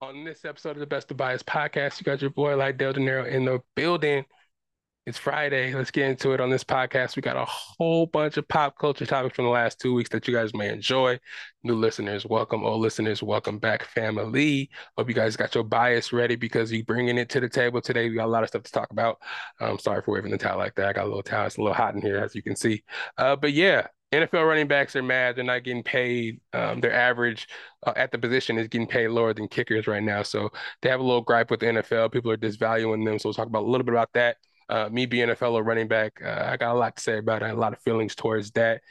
[0.00, 3.24] On this episode of the Best of Bias podcast, you got your boy Lydell Dinero
[3.24, 4.24] in the building.
[5.06, 5.74] It's Friday.
[5.74, 7.16] Let's get into it on this podcast.
[7.16, 10.28] We got a whole bunch of pop culture topics from the last two weeks that
[10.28, 11.18] you guys may enjoy.
[11.64, 12.62] New listeners, welcome.
[12.62, 14.70] Old listeners, welcome back, family.
[14.96, 18.08] Hope you guys got your bias ready because you bringing it to the table today.
[18.08, 19.18] We got a lot of stuff to talk about.
[19.58, 20.90] I'm sorry for waving the towel like that.
[20.90, 21.46] I got a little towel.
[21.46, 22.84] It's a little hot in here, as you can see.
[23.16, 25.36] Uh, but yeah, NFL running backs are mad.
[25.36, 26.40] They're not getting paid.
[26.52, 27.48] Um, their average
[27.86, 30.22] uh, at the position is getting paid lower than kickers right now.
[30.22, 30.50] So
[30.80, 32.10] they have a little gripe with the NFL.
[32.12, 33.18] People are disvaluing them.
[33.18, 34.38] So we'll talk about a little bit about that.
[34.68, 37.42] Uh, me being a fellow running back, uh, I got a lot to say about
[37.42, 37.50] it.
[37.50, 38.82] A lot of feelings towards that.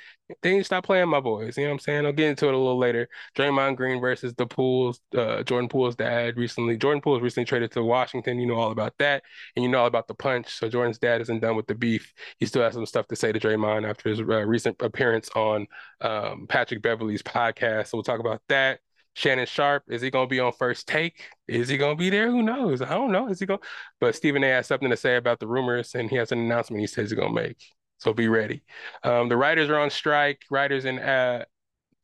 [0.42, 1.58] They need to stop playing my boys.
[1.58, 2.06] You know what I'm saying?
[2.06, 3.08] I'll get into it a little later.
[3.36, 5.00] Draymond Green versus the Pooles.
[5.16, 6.76] Uh, Jordan Poole's dad recently.
[6.76, 8.40] Jordan Poole recently traded to Washington.
[8.40, 9.24] You know all about that,
[9.56, 10.54] and you know all about the punch.
[10.58, 12.12] So Jordan's dad isn't done with the beef.
[12.40, 15.68] He still has some stuff to say to Draymond after his uh, recent appearance on
[16.02, 17.88] um, Patrick Beverley's podcast.
[17.88, 18.80] So we'll talk about that.
[19.18, 21.24] Shannon Sharpe, is he going to be on first take?
[21.48, 22.30] Is he going to be there?
[22.30, 22.84] Who knows?
[22.84, 23.30] I don't know.
[23.30, 23.62] Is he going?
[24.00, 24.48] But Stephen A.
[24.50, 27.18] has something to say about the rumors, and he has an announcement he says he's
[27.18, 27.58] going to make.
[27.98, 28.62] So be ready.
[29.04, 30.44] Um, the writers are on strike.
[30.52, 31.46] Writers and uh,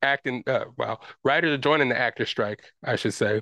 [0.02, 0.44] acting.
[0.48, 2.64] Uh, wow, writers are joining the actor strike.
[2.84, 3.42] I should say.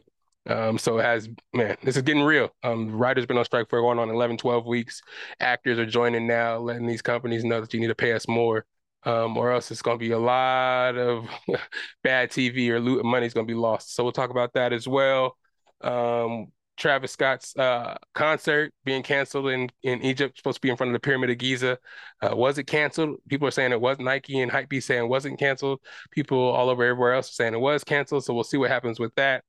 [0.49, 2.49] Um, so it has, man, this is getting real.
[2.63, 5.01] Um, writers been on strike for going on 11, 12 weeks.
[5.39, 8.65] Actors are joining now, letting these companies know that you need to pay us more
[9.03, 11.27] um, or else it's going to be a lot of
[12.03, 13.95] bad TV or loot money's going to be lost.
[13.95, 15.37] So we'll talk about that as well.
[15.81, 20.89] Um, Travis Scott's uh, concert being canceled in, in Egypt, supposed to be in front
[20.89, 21.77] of the Pyramid of Giza.
[22.21, 23.17] Uh, was it canceled?
[23.29, 23.99] People are saying it was.
[23.99, 25.79] Nike and Hypebeast saying it wasn't canceled.
[26.11, 28.23] People all over everywhere else are saying it was canceled.
[28.23, 29.43] So we'll see what happens with that.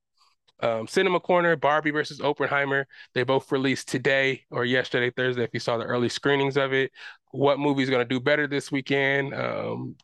[0.61, 2.87] Um, Cinema Corner, Barbie versus Oppenheimer.
[3.15, 6.93] They both released today or yesterday, Thursday, if you saw the early screenings of it
[7.33, 9.35] what movie is going to do better this weekend.
[9.35, 9.97] Um,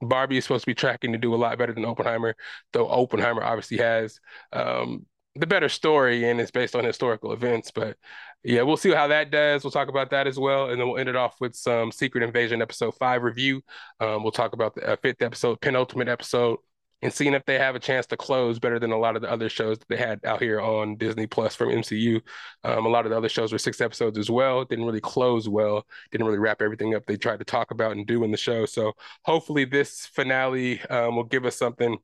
[0.00, 2.34] Barbie is supposed to be tracking to do a lot better than Oppenheimer,
[2.72, 4.18] though Oppenheimer obviously has
[4.52, 7.70] um, the better story and it's based on historical events.
[7.70, 7.96] But
[8.42, 9.62] yeah, we'll see how that does.
[9.62, 10.70] We'll talk about that as well.
[10.70, 13.62] And then we'll end it off with some Secret Invasion episode five review.
[14.00, 16.58] Um, we'll talk about the uh, fifth episode, penultimate episode
[17.02, 19.30] and seeing if they have a chance to close better than a lot of the
[19.30, 22.20] other shows that they had out here on Disney Plus from MCU.
[22.62, 24.64] Um, a lot of the other shows were six episodes as well.
[24.64, 25.84] Didn't really close well.
[26.12, 28.66] Didn't really wrap everything up they tried to talk about and do in the show.
[28.66, 28.92] So
[29.24, 31.98] hopefully this finale um, will give us something.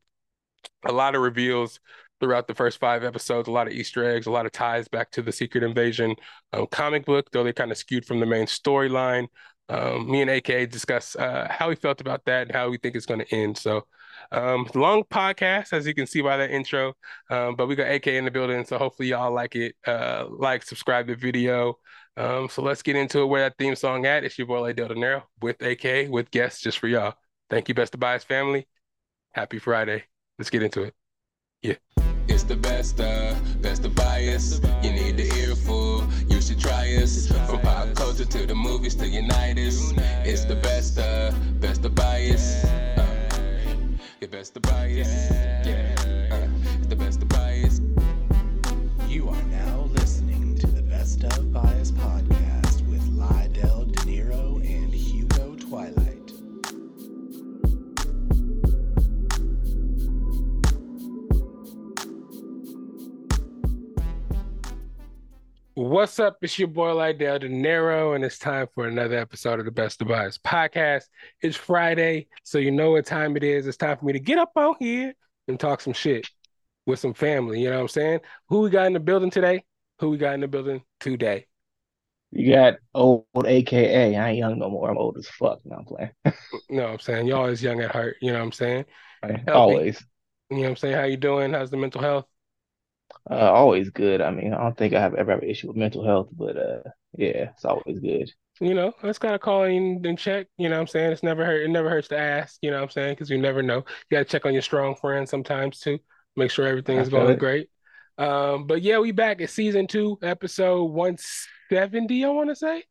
[0.84, 1.78] A lot of reveals
[2.20, 3.46] throughout the first five episodes.
[3.46, 4.26] A lot of Easter eggs.
[4.26, 6.16] A lot of ties back to the Secret Invasion
[6.52, 9.28] um, comic book, though they kind of skewed from the main storyline.
[9.68, 12.96] Um, me and AK discuss uh, how we felt about that and how we think
[12.96, 13.58] it's going to end.
[13.58, 13.86] So
[14.32, 16.94] um, long podcast, as you can see by that intro.
[17.30, 19.74] Um, but we got AK in the building, so hopefully y'all like it.
[19.86, 21.78] Uh, like, subscribe the video.
[22.16, 23.26] Um, so let's get into it.
[23.26, 24.24] Where that theme song at?
[24.24, 27.14] It's your boy Del Nero with AK with guests just for y'all.
[27.48, 28.66] Thank you, Best of Bias family.
[29.32, 30.04] Happy Friday.
[30.38, 30.94] Let's get into it.
[31.62, 31.74] Yeah.
[32.28, 34.60] It's the best of, best of bias.
[34.82, 37.28] You need the earful, you should try us.
[37.48, 39.92] From pop culture to the movies to unite us.
[40.24, 42.64] It's the best of, best of bias.
[44.20, 45.06] Your best to buy it.
[45.64, 45.94] Yeah,
[46.32, 46.48] uh,
[46.78, 47.26] it's the best to
[65.78, 66.38] What's up?
[66.42, 70.08] It's your boy Lydell Dinero, and it's time for another episode of the Best of
[70.08, 71.04] podcast.
[71.40, 73.64] It's Friday, so you know what time it is.
[73.68, 75.14] It's time for me to get up on here
[75.46, 76.28] and talk some shit
[76.84, 77.60] with some family.
[77.62, 78.20] You know what I'm saying?
[78.48, 79.62] Who we got in the building today?
[80.00, 81.46] Who we got in the building today?
[82.32, 84.16] You got old AKA.
[84.16, 84.90] I ain't young no more.
[84.90, 85.60] I'm old as fuck.
[85.64, 86.10] No, I'm playing.
[86.70, 88.16] no, I'm saying y'all is young at heart.
[88.20, 88.84] You know what I'm saying?
[89.22, 89.48] Right.
[89.48, 90.04] Always.
[90.50, 90.96] You know what I'm saying?
[90.96, 91.52] How you doing?
[91.52, 92.26] How's the mental health?
[93.30, 94.20] Uh, always good.
[94.20, 96.56] I mean, I don't think I have ever have an issue with mental health, but
[96.56, 98.30] uh, yeah, it's always good.
[98.60, 100.48] You know, let's kind of call in and check.
[100.56, 101.12] You know what I'm saying?
[101.12, 101.62] It's never hurt.
[101.62, 102.58] It never hurts to ask.
[102.62, 103.12] You know what I'm saying?
[103.12, 103.76] Because you never know.
[103.76, 105.98] You got to check on your strong friends sometimes too.
[106.36, 107.38] Make sure everything is going it.
[107.38, 107.68] great.
[108.16, 112.24] Um, but yeah, we back at season two, episode 170.
[112.24, 112.82] I want to say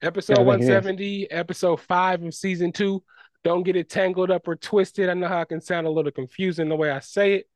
[0.00, 3.02] episode yeah, 170, episode five of season two.
[3.44, 5.08] Don't get it tangled up or twisted.
[5.08, 7.46] I know how it can sound a little confusing the way I say it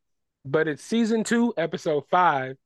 [0.47, 2.57] but it's season two, episode five,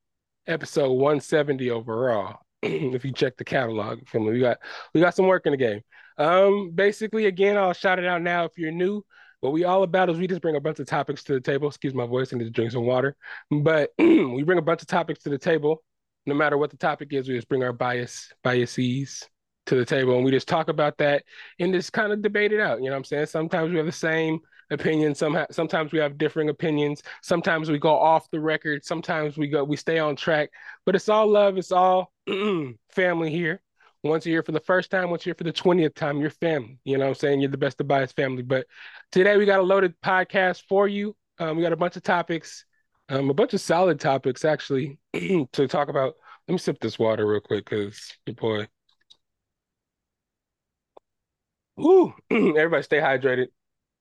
[0.46, 2.38] episode 170 overall.
[2.62, 4.58] if you check the catalog, we got
[4.94, 5.80] we got some work in the game.
[6.18, 9.02] Um, basically, again, I'll shout it out now if you're new.
[9.40, 11.68] What we all about is we just bring a bunch of topics to the table.
[11.68, 13.16] Excuse my voice, I need to drink some water.
[13.50, 15.82] But we bring a bunch of topics to the table.
[16.26, 19.26] No matter what the topic is, we just bring our bias biases
[19.66, 21.22] to the table and we just talk about that
[21.58, 22.78] and just kind of debate it out.
[22.78, 23.26] You know what I'm saying?
[23.26, 25.18] Sometimes we have the same opinions.
[25.18, 27.02] Some sometimes we have differing opinions.
[27.22, 28.84] Sometimes we go off the record.
[28.84, 30.50] Sometimes we go we stay on track.
[30.86, 31.58] But it's all love.
[31.58, 32.12] It's all
[32.90, 33.60] family here.
[34.02, 36.78] Once a year for the first time, once year for the 20th time, you're family.
[36.84, 37.40] You know what I'm saying?
[37.40, 38.42] You're the best of bias family.
[38.42, 38.66] But
[39.12, 41.14] today we got a loaded podcast for you.
[41.38, 42.64] Um, we got a bunch of topics,
[43.10, 46.14] um, a bunch of solid topics actually to talk about.
[46.48, 48.68] Let me sip this water real quick because your boy.
[51.78, 53.48] Ooh, everybody stay hydrated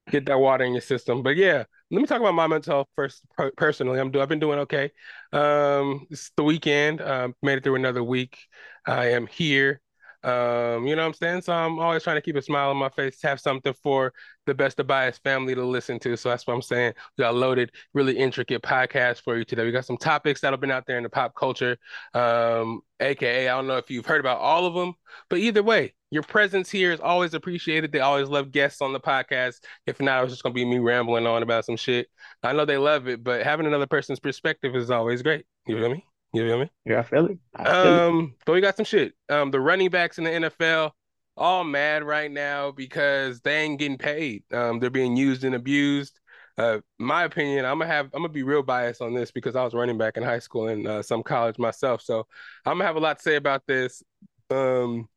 [0.09, 1.23] get that water in your system.
[1.23, 3.21] But yeah, let me talk about my mental health first.
[3.37, 4.91] Per- personally, I'm do I've been doing okay.
[5.33, 7.01] Um, it's the weekend.
[7.01, 8.37] Um, made it through another week.
[8.85, 9.81] I am here.
[10.23, 11.41] Um, you know what I'm saying?
[11.43, 14.13] So I'm always trying to keep a smile on my face, have something for
[14.45, 16.17] the best of bias family to listen to.
[16.17, 16.93] So that's what I'm saying.
[17.17, 19.63] We got loaded, really intricate podcast for you today.
[19.63, 21.77] We got some topics that have been out there in the pop culture.
[22.13, 24.93] Um, aka, I don't know if you've heard about all of them,
[25.29, 27.91] but either way, your presence here is always appreciated.
[27.91, 29.57] They always love guests on the podcast.
[29.85, 32.07] If not, it's just gonna be me rambling on about some shit.
[32.43, 35.45] I know they love it, but having another person's perspective is always great.
[35.67, 36.08] You feel me?
[36.33, 36.69] You feel me?
[36.85, 37.39] Yeah, I feel it.
[37.55, 38.43] I feel um, it.
[38.45, 39.13] but we got some shit.
[39.29, 40.91] Um, the running backs in the NFL
[41.35, 44.43] all mad right now because they ain't getting paid.
[44.53, 46.19] Um, they're being used and abused.
[46.57, 49.63] Uh, my opinion, I'm gonna have I'm gonna be real biased on this because I
[49.63, 52.01] was running back in high school and uh, some college myself.
[52.01, 52.27] So
[52.65, 54.03] I'm gonna have a lot to say about this.
[54.49, 55.07] Um,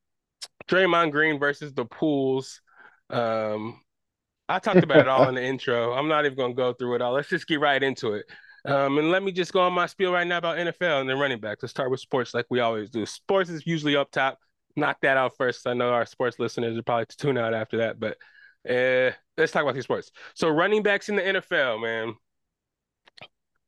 [0.69, 2.61] Draymond Green versus the Pooles.
[3.11, 3.81] Um,
[4.49, 5.93] I talked about it all in the intro.
[5.93, 7.15] I'm not even gonna go through it all.
[7.15, 8.27] Let's just get right into it.
[8.65, 11.19] Um, and let me just go on my spiel right now about NFL and then
[11.19, 11.63] running backs.
[11.63, 13.05] Let's start with sports like we always do.
[13.07, 14.39] Sports is usually up top.
[14.77, 15.67] Knock that out first.
[15.67, 18.17] I know our sports listeners are probably to tune out after that, but
[18.69, 20.13] uh, let's talk about these sports.
[20.35, 22.15] So running backs in the NFL, man.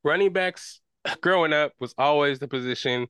[0.04, 0.80] Running backs
[1.20, 3.08] growing up was always the position,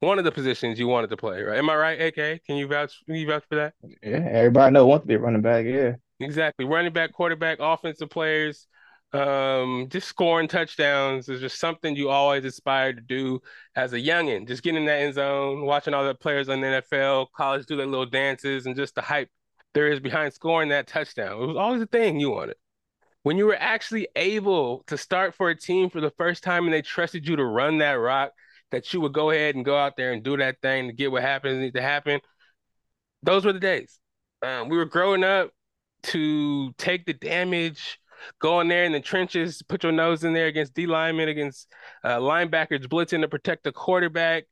[0.00, 1.58] one of the positions you wanted to play, right?
[1.58, 2.44] Am I right, AK?
[2.44, 3.74] Can you vouch can you vouch for that?
[4.02, 5.96] Yeah, everybody know want to be a running back, yeah.
[6.20, 6.64] Exactly.
[6.64, 8.68] Running back, quarterback, offensive players
[9.12, 13.40] um, just scoring touchdowns is just something you always aspire to do
[13.74, 14.46] as a youngin.
[14.46, 17.76] Just getting in that end zone, watching all the players on the NFL, college do
[17.76, 19.30] their little dances, and just the hype
[19.74, 21.42] there is behind scoring that touchdown.
[21.42, 22.56] It was always a thing you wanted.
[23.22, 26.72] When you were actually able to start for a team for the first time and
[26.72, 28.32] they trusted you to run that rock,
[28.70, 31.12] that you would go ahead and go out there and do that thing to get
[31.12, 32.20] what happens needs to happen.
[33.22, 33.98] Those were the days.
[34.42, 35.50] Um, we were growing up
[36.04, 37.98] to take the damage
[38.40, 41.72] go in there in the trenches, put your nose in there against D linemen, against
[42.04, 44.44] uh, linebackers blitzing to protect the quarterback,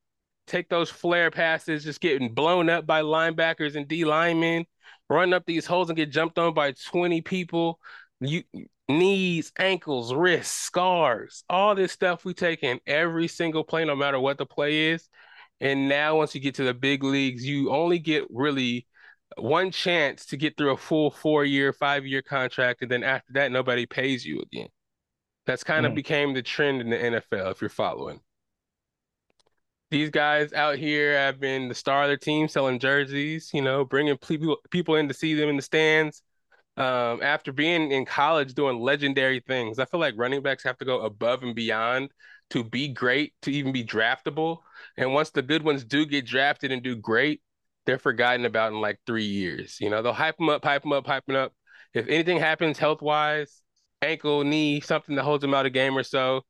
[0.46, 4.64] take those flare passes, just getting blown up by linebackers and D linemen,
[5.08, 7.78] run up these holes and get jumped on by 20 people.
[8.20, 8.42] You
[8.88, 14.20] knees, ankles, wrists, scars, all this stuff we take in every single play, no matter
[14.20, 15.08] what the play is.
[15.60, 18.86] And now, once you get to the big leagues, you only get really
[19.36, 23.32] one chance to get through a full four year, five year contract, and then after
[23.34, 24.68] that, nobody pays you again.
[25.46, 25.96] That's kind of mm.
[25.96, 28.20] became the trend in the NFL, if you're following.
[29.90, 33.84] These guys out here have been the star of their team, selling jerseys, you know,
[33.84, 36.22] bringing people people in to see them in the stands.
[36.76, 40.84] Um, after being in college doing legendary things, I feel like running backs have to
[40.84, 42.10] go above and beyond
[42.50, 44.58] to be great, to even be draftable.
[44.96, 47.40] And once the good ones do get drafted and do great,
[47.86, 49.78] they're forgotten about in like three years.
[49.80, 51.52] You know, they'll hype them up, hype them up, hype them up.
[51.92, 53.62] If anything happens health wise,
[54.02, 56.42] ankle, knee, something that holds them out a game or so,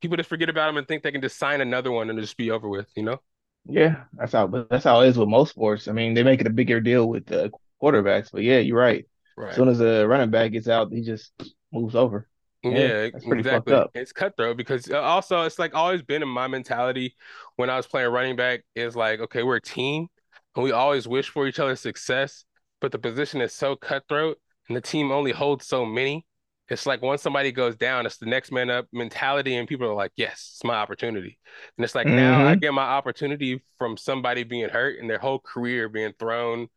[0.00, 2.36] people just forget about them and think they can just sign another one and just
[2.36, 2.88] be over with.
[2.96, 3.18] You know?
[3.66, 4.46] Yeah, that's how.
[4.46, 5.88] That's how it is with most sports.
[5.88, 7.50] I mean, they make it a bigger deal with the
[7.82, 9.06] quarterbacks, but yeah, you're right.
[9.36, 9.50] Right.
[9.50, 11.32] As soon as a running back gets out, he just
[11.72, 12.28] moves over.
[12.62, 13.72] Yeah, yeah that's pretty exactly.
[13.72, 13.90] fucked up.
[13.94, 17.16] It's cutthroat because uh, also it's like always been in my mentality
[17.56, 20.08] when I was playing running back is like, okay, we're a team
[20.54, 22.44] and we always wish for each other's success,
[22.80, 26.26] but the position is so cutthroat and the team only holds so many.
[26.68, 29.94] It's like once somebody goes down, it's the next man up mentality, and people are
[29.94, 31.38] like, "Yes, it's my opportunity."
[31.76, 32.16] And it's like mm-hmm.
[32.16, 36.68] now I get my opportunity from somebody being hurt and their whole career being thrown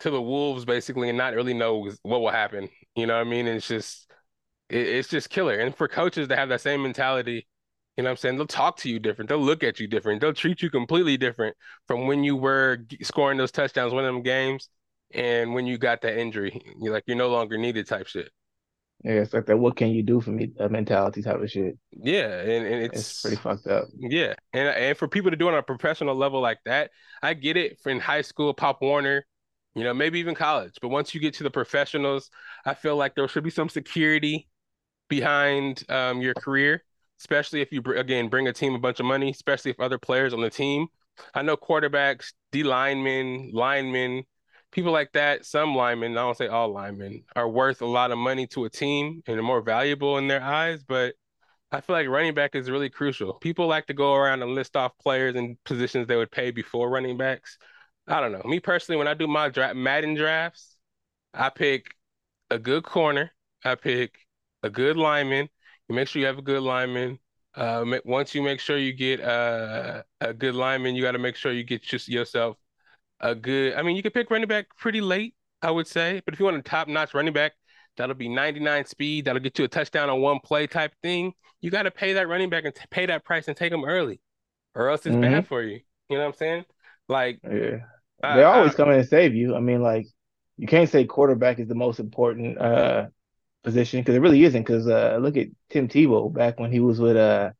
[0.00, 2.68] to the wolves, basically, and not really know what will happen.
[2.94, 3.46] You know what I mean?
[3.46, 4.10] And it's just,
[4.68, 5.58] it, it's just killer.
[5.58, 7.46] And for coaches to have that same mentality
[8.00, 8.36] you know what I'm saying?
[8.38, 9.28] They'll talk to you different.
[9.28, 10.22] They'll look at you different.
[10.22, 11.54] They'll treat you completely different
[11.86, 14.70] from when you were scoring those touchdowns, winning them games,
[15.12, 16.62] and when you got that injury.
[16.80, 18.30] You're like, you're no longer needed type shit.
[19.04, 19.58] Yeah, it's like that.
[19.58, 20.50] What can you do for me?
[20.60, 21.76] A mentality type of shit.
[21.90, 23.88] Yeah, and, and it's, it's pretty fucked up.
[23.98, 26.92] Yeah, and and for people to do it on a professional level like that,
[27.22, 27.80] I get it.
[27.84, 29.26] In high school, Pop Warner,
[29.74, 32.30] you know, maybe even college, but once you get to the professionals,
[32.64, 34.48] I feel like there should be some security
[35.10, 36.82] behind um, your career
[37.20, 40.32] especially if you again bring a team a bunch of money, especially if other players
[40.32, 40.86] on the team.
[41.34, 44.24] I know quarterbacks, D linemen, linemen,
[44.72, 48.18] people like that, some linemen, I don't say all linemen, are worth a lot of
[48.18, 51.14] money to a team and are more valuable in their eyes, but
[51.72, 53.34] I feel like running back is really crucial.
[53.34, 56.90] People like to go around and list off players and positions they would pay before
[56.90, 57.58] running backs.
[58.08, 58.42] I don't know.
[58.44, 60.76] Me personally, when I do my draft Madden drafts,
[61.32, 61.94] I pick
[62.50, 63.30] a good corner.
[63.64, 64.18] I pick
[64.64, 65.48] a good lineman.
[65.90, 67.18] Make sure you have a good lineman.
[67.54, 71.36] Uh, once you make sure you get uh, a good lineman, you got to make
[71.36, 72.56] sure you get just yourself
[73.20, 73.74] a good.
[73.74, 76.22] I mean, you can pick running back pretty late, I would say.
[76.24, 77.52] But if you want a top notch running back,
[77.96, 79.24] that'll be 99 speed.
[79.24, 81.32] That'll get you a touchdown on one play type thing.
[81.60, 83.84] You got to pay that running back and t- pay that price and take them
[83.84, 84.20] early,
[84.74, 85.22] or else it's mm-hmm.
[85.22, 85.80] bad for you.
[86.08, 86.64] You know what I'm saying?
[87.08, 87.78] Like, yeah,
[88.22, 89.56] they always I, come in and save you.
[89.56, 90.06] I mean, like,
[90.56, 93.06] you can't say quarterback is the most important uh
[93.62, 94.62] position because it really isn't.
[94.62, 97.50] Because uh, look at Tim Tebow back when he was with uh,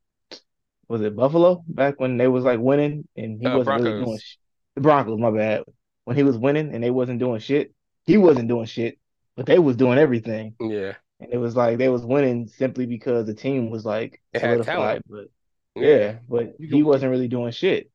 [0.89, 1.63] was it Buffalo?
[1.69, 3.87] Back when they was like winning and he uh, wasn't Broncos.
[3.87, 4.37] really doing sh-
[4.75, 5.19] the Broncos.
[5.19, 5.63] My bad.
[6.05, 7.73] When he was winning and they wasn't doing shit,
[8.05, 8.99] he wasn't doing shit,
[9.37, 10.55] but they was doing everything.
[10.59, 10.95] Yeah.
[11.21, 15.03] And it was like they was winning simply because the team was like it solidified.
[15.07, 15.27] But
[15.77, 17.91] yeah, yeah but he wasn't really doing shit.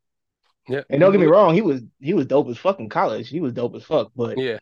[0.68, 0.82] Yeah.
[0.90, 3.28] And don't get me wrong, he was he was dope as fucking college.
[3.28, 4.60] He was dope as fuck, but yeah,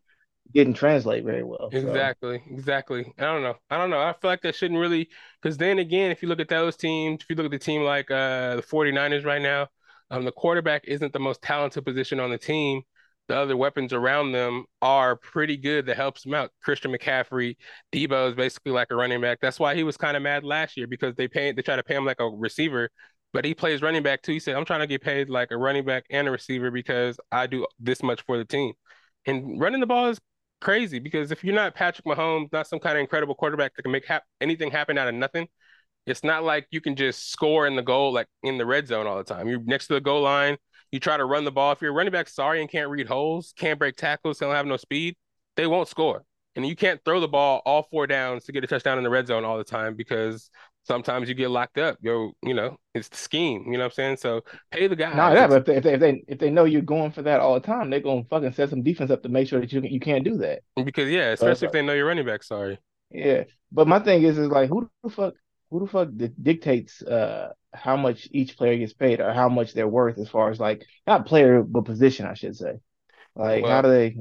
[0.52, 1.70] didn't translate very well.
[1.72, 2.54] Exactly, so.
[2.54, 3.14] exactly.
[3.18, 3.56] I don't know.
[3.70, 4.00] I don't know.
[4.00, 5.10] I feel like that shouldn't really
[5.42, 7.84] because then again, if you look at those teams, if you look at the team
[7.84, 9.68] like uh the 49ers right now,
[10.12, 12.82] um the quarterback isn't the most talented position on the team.
[13.30, 16.52] The other weapons around them are pretty good that helps them out.
[16.62, 17.56] Christian McCaffrey,
[17.94, 19.40] Deebo is basically like a running back.
[19.42, 21.84] That's why he was kind of mad last year because they paid they try to
[21.84, 22.90] pay him like a receiver,
[23.32, 24.34] but he plays running back too.
[24.34, 27.18] He said, I'm trying to get paid like a running back and a receiver because
[27.32, 28.74] I do this much for the team.
[29.26, 30.20] And running the ball is
[30.64, 33.92] crazy because if you're not Patrick Mahomes, not some kind of incredible quarterback that can
[33.92, 34.10] make
[34.42, 35.48] anything happen out of nothing,
[36.06, 39.06] it's not like you can just score in the goal like in the red zone
[39.06, 39.48] all the time.
[39.48, 40.58] You're next to the goal line,
[40.92, 41.72] you try to run the ball.
[41.74, 44.78] If you're running back sorry and can't read holes, can't break tackles, don't have no
[44.78, 45.16] speed,
[45.56, 46.24] they won't score.
[46.56, 49.10] And you can't throw the ball all four downs to get a touchdown in the
[49.10, 50.50] red zone all the time because
[50.84, 51.98] sometimes you get locked up.
[52.02, 53.66] Yo, you know, it's the scheme.
[53.68, 54.18] You know what I'm saying?
[54.18, 55.14] So pay the guy.
[55.14, 57.54] No, yeah, but if they, if they if they know you're going for that all
[57.54, 60.00] the time, they're gonna fucking set some defense up to make sure that you you
[60.00, 60.60] can't do that.
[60.84, 62.44] Because yeah, especially if they know you're running back.
[62.44, 62.80] Sorry.
[63.10, 65.34] Yeah, but my thing is is like who the fuck
[65.70, 66.10] who the fuck
[66.42, 70.52] dictates uh how much each player gets paid or how much they're worth as far
[70.52, 72.80] as like not player but position I should say.
[73.36, 74.16] Like well, how do they?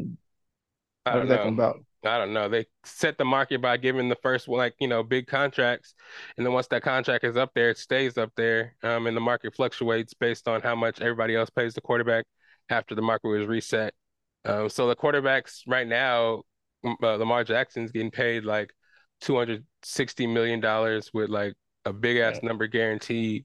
[1.05, 1.85] How does that come about?
[2.05, 2.49] I don't know.
[2.49, 5.95] They set the market by giving the first like you know big contracts,
[6.37, 8.75] and then once that contract is up there, it stays up there.
[8.83, 12.25] Um, and the market fluctuates based on how much everybody else pays the quarterback
[12.69, 13.95] after the market was reset.
[14.45, 16.43] Um, so the quarterbacks right now,
[16.85, 18.73] uh, Lamar Jackson's getting paid like
[19.21, 21.55] two hundred sixty million dollars with like
[21.85, 22.49] a big ass yeah.
[22.49, 23.45] number guaranteed.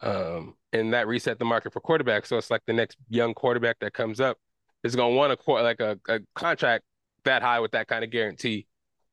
[0.00, 2.26] Um, and that reset the market for quarterbacks.
[2.26, 4.36] So it's like the next young quarterback that comes up
[4.82, 6.84] is going to want a like a, a contract
[7.24, 8.66] that high with that kind of guarantee.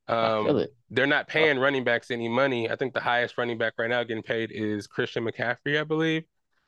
[0.08, 2.70] Um, they're not paying running backs any money.
[2.70, 6.24] I think the highest running back right now getting paid is Christian McCaffrey, I believe,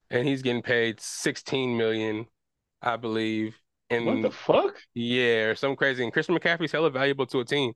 [0.10, 2.26] and he's getting paid 16 million,
[2.82, 3.58] I believe.
[3.90, 4.82] And what the fuck?
[4.94, 6.04] Yeah, or some crazy.
[6.04, 7.74] And Christian McCaffrey's hella valuable to a team.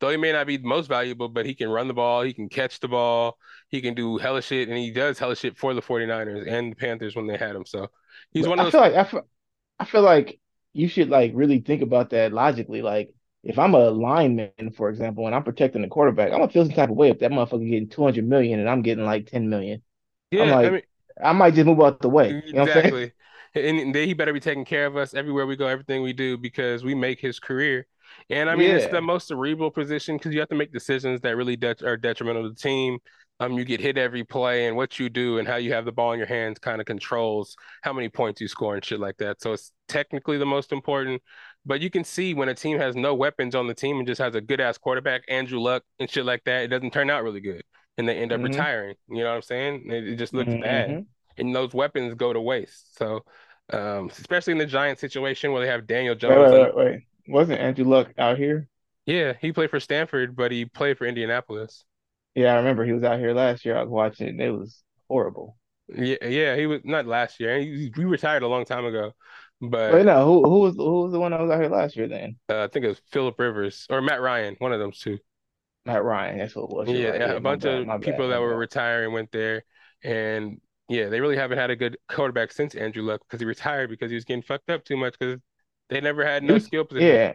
[0.00, 2.32] Though he may not be the most valuable, but he can run the ball, he
[2.32, 3.36] can catch the ball,
[3.68, 6.76] he can do hella shit, and he does hella shit for the 49ers and the
[6.76, 7.66] Panthers when they had him.
[7.66, 7.88] So
[8.30, 8.74] he's one of those.
[8.74, 9.22] I feel like I feel,
[9.78, 10.40] I feel like
[10.72, 12.82] you should like really think about that logically.
[12.82, 16.64] Like, if I'm a lineman, for example, and I'm protecting the quarterback, I'm gonna feel
[16.64, 19.48] some type of way if that motherfucker getting 200 million and I'm getting like 10
[19.48, 19.82] million.
[20.30, 20.82] Yeah, I'm like, I, mean,
[21.24, 22.42] I might just move out the way.
[22.46, 23.12] You know exactly.
[23.52, 26.38] And then he better be taking care of us everywhere we go, everything we do,
[26.38, 27.84] because we make his career.
[28.28, 28.76] And I mean, yeah.
[28.76, 31.96] it's the most cerebral position because you have to make decisions that really de- are
[31.96, 33.00] detrimental to the team
[33.40, 35.92] um, you get hit every play, and what you do and how you have the
[35.92, 39.16] ball in your hands kind of controls how many points you score and shit like
[39.16, 39.40] that.
[39.40, 41.22] So it's technically the most important.
[41.64, 44.20] But you can see when a team has no weapons on the team and just
[44.20, 47.22] has a good ass quarterback, Andrew Luck and shit like that, it doesn't turn out
[47.22, 47.62] really good,
[47.96, 48.52] and they end up mm-hmm.
[48.52, 48.94] retiring.
[49.08, 49.90] You know what I'm saying?
[49.90, 50.62] It, it just looks mm-hmm.
[50.62, 51.06] bad,
[51.38, 52.98] and those weapons go to waste.
[52.98, 53.24] So,
[53.72, 56.52] um, especially in the Giant situation where they have Daniel Jones.
[56.52, 57.00] Wait, wait, wait, wait.
[57.26, 58.68] wasn't Andrew Luck out here?
[59.06, 61.84] Yeah, he played for Stanford, but he played for Indianapolis.
[62.34, 63.76] Yeah, I remember he was out here last year.
[63.76, 64.30] I was watching it.
[64.30, 65.56] And it was horrible.
[65.88, 67.58] Yeah, yeah, he was not last year.
[67.58, 69.12] He, he retired a long time ago.
[69.60, 71.96] But Wait, no, who who was who was the one that was out here last
[71.96, 72.36] year then?
[72.48, 75.18] Uh, I think it was Philip Rivers or Matt Ryan, one of them two.
[75.84, 76.88] Matt Ryan, that's what it was.
[76.88, 77.20] Yeah, right.
[77.20, 78.58] yeah, a bunch bad, of people bad, that were bad.
[78.58, 79.64] retiring went there,
[80.02, 83.90] and yeah, they really haven't had a good quarterback since Andrew Luck because he retired
[83.90, 85.40] because he was getting fucked up too much because
[85.88, 87.08] they never had no skill position.
[87.08, 87.32] Yeah,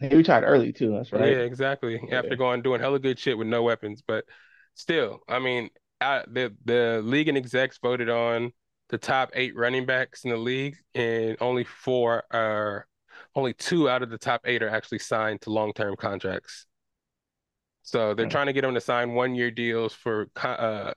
[0.00, 0.90] he retired early too.
[0.92, 1.30] That's right.
[1.30, 2.00] Yeah, exactly.
[2.08, 2.18] Yeah.
[2.18, 4.24] After going doing hella good shit with no weapons, but
[4.74, 8.52] still, I mean, I, the the league and execs voted on
[8.88, 12.86] the top eight running backs in the league, and only four are
[13.34, 16.66] only two out of the top eight are actually signed to long-term contracts.
[17.82, 18.30] So they're Hmm.
[18.30, 20.92] trying to get them to sign one-year deals for uh,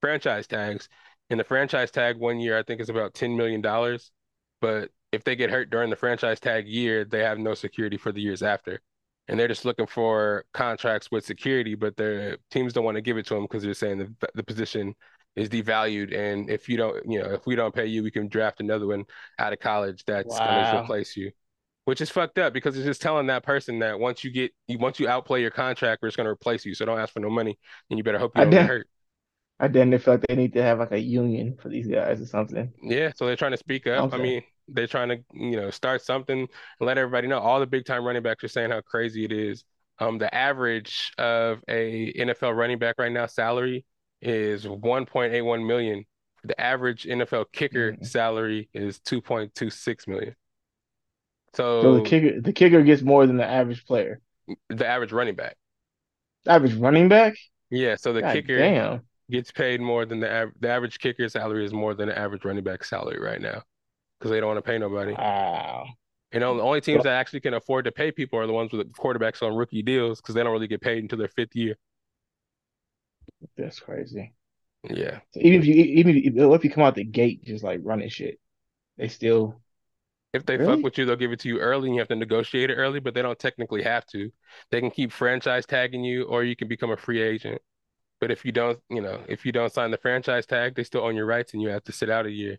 [0.00, 0.88] franchise tags.
[1.30, 3.62] And the franchise tag one year, I think, is about $10 million.
[4.60, 8.12] But if they get hurt during the franchise tag year, they have no security for
[8.12, 8.80] the years after.
[9.28, 13.16] And they're just looking for contracts with security, but their teams don't want to give
[13.16, 14.94] it to them because they're saying the, the position
[15.34, 16.14] is devalued.
[16.14, 18.86] And if you don't, you know, if we don't pay you, we can draft another
[18.86, 19.04] one
[19.38, 21.32] out of college that's going to replace you,
[21.86, 25.00] which is fucked up because it's just telling that person that once you get, once
[25.00, 26.74] you outplay your contract, we're just going to replace you.
[26.74, 28.88] So don't ask for no money and you better hope you don't get hurt.
[29.58, 32.26] I damn feel like they need to have like a union for these guys or
[32.26, 32.72] something.
[32.82, 34.12] Yeah, so they're trying to speak up.
[34.12, 36.48] I mean, they're trying to, you know, start something and
[36.80, 37.38] let everybody know.
[37.38, 39.64] All the big time running backs are saying how crazy it is.
[39.98, 43.84] Um, the average of a NFL running back right now salary
[44.20, 46.04] is 1.81 million.
[46.44, 48.06] The average NFL kicker Mm.
[48.06, 50.34] salary is 2.26 million.
[51.54, 54.20] So So the kicker, the kicker gets more than the average player.
[54.68, 55.56] the average running back.
[56.46, 57.34] Average running back?
[57.70, 59.06] Yeah, so the God kicker damn.
[59.30, 60.56] gets paid more than the average.
[60.60, 63.62] The average kicker salary is more than the average running back salary right now
[64.24, 65.12] because they don't want to pay nobody.
[65.12, 65.86] Wow.
[66.32, 68.90] And the only teams that actually can afford to pay people are the ones with
[68.94, 71.76] quarterbacks on rookie deals because they don't really get paid until their fifth year.
[73.56, 74.32] that's crazy.
[74.82, 75.20] Yeah.
[75.32, 78.40] So even if you even if, you come out the gate just like running shit,
[78.96, 79.60] they still
[80.32, 82.16] If they fuck with you, they'll give it to you early and you have to
[82.16, 84.30] negotiate it early, but they don't technically have to.
[84.70, 87.60] They can keep franchise tagging you or you can become a free agent.
[88.20, 91.02] But if you don't, you know, if you don't sign the franchise tag, they still
[91.02, 92.58] own your rights and you have to sit out a year.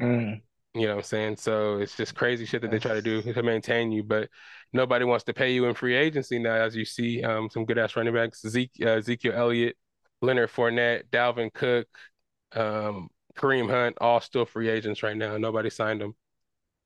[0.00, 0.40] Mm,
[0.74, 1.36] You know what I'm saying?
[1.36, 4.28] So it's just crazy shit that they try to do to maintain you, but
[4.72, 7.24] nobody wants to pay you in free agency now, as you see.
[7.24, 9.76] Um, some good ass running backs, Zeke, uh, Ezekiel Elliott,
[10.22, 11.88] Leonard Fournette, Dalvin Cook,
[12.52, 15.36] um, Kareem Hunt, all still free agents right now.
[15.38, 16.14] Nobody signed them,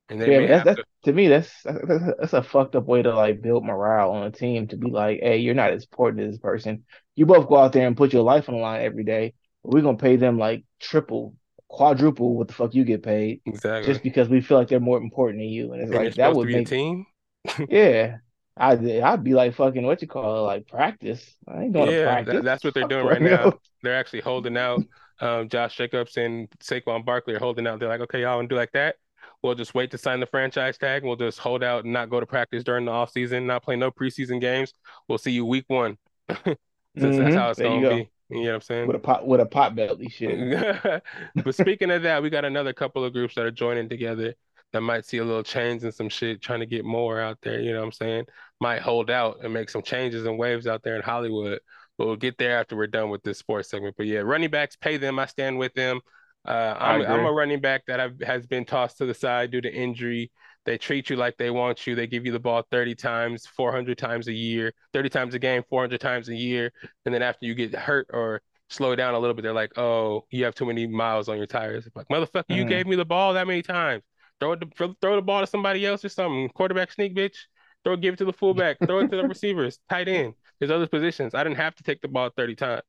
[0.09, 0.37] and they yeah.
[0.37, 0.85] I may mean, that's that's to.
[1.05, 4.31] to me that's that's, that's a fucked up way to like build morale on a
[4.31, 6.85] team to be like, hey, you're not as important as this person.
[7.17, 9.35] You both go out there and put your life on the line every day.
[9.63, 11.35] We're gonna pay them like triple,
[11.75, 13.83] quadruple what the fuck you get paid Exactly.
[13.83, 15.73] just because we feel like they're more important than you.
[15.73, 17.07] And it's And like that would be a make team.
[17.69, 18.19] yeah.
[18.57, 21.37] I'd I'd be like fucking what you call it, like practice.
[21.49, 22.45] I ain't going to Yeah, that, practice.
[22.45, 23.53] that's what they're doing right now.
[23.83, 24.87] They're actually holding out.
[25.21, 27.79] Um, Josh Jacobs and Saquon Barkley are holding out.
[27.81, 28.97] They're like, okay, y'all want to do like that?
[29.43, 31.05] We'll just wait to sign the franchise tag.
[31.05, 33.91] We'll just hold out and not go to practice during the offseason, not play no
[33.91, 34.73] preseason games.
[35.09, 35.99] We'll see you week one.
[36.97, 38.11] That's hmm how it's There gonna be.
[38.31, 38.87] You know what I'm saying?
[38.87, 41.03] With a pot with a pot belly shit.
[41.45, 44.35] But speaking of that, we got another couple of groups that are joining together
[44.73, 47.61] that might see a little change and some shit, trying to get more out there.
[47.61, 48.25] You know what I'm saying?
[48.61, 51.61] Might hold out and make some changes and waves out there in Hollywood.
[51.97, 53.95] But we'll get there after we're done with this sports segment.
[53.97, 55.19] But yeah, running backs, pay them.
[55.19, 56.01] I stand with them.
[56.45, 59.61] Uh, I'm I'm a running back that I've, has been tossed to the side due
[59.61, 60.31] to injury.
[60.65, 61.95] They treat you like they want you.
[61.95, 65.63] They give you the ball 30 times, 400 times a year, 30 times a game,
[65.69, 66.73] 400 times a year.
[67.05, 70.27] And then after you get hurt or slow down a little bit, they're like, "Oh,
[70.31, 72.69] you have too many miles on your tires." Like, motherfucker, you Mhm.
[72.69, 74.03] gave me the ball that many times.
[74.41, 76.49] Throw it, to, throw the ball to somebody else or something.
[76.51, 77.37] Quarterback sneak, bitch.
[77.85, 78.79] Throw it, give it to the fullback.
[78.87, 79.79] Throw it to the receivers.
[79.89, 80.35] Tight end.
[80.59, 81.35] There's other positions.
[81.35, 82.83] I didn't have to take the ball 30 times.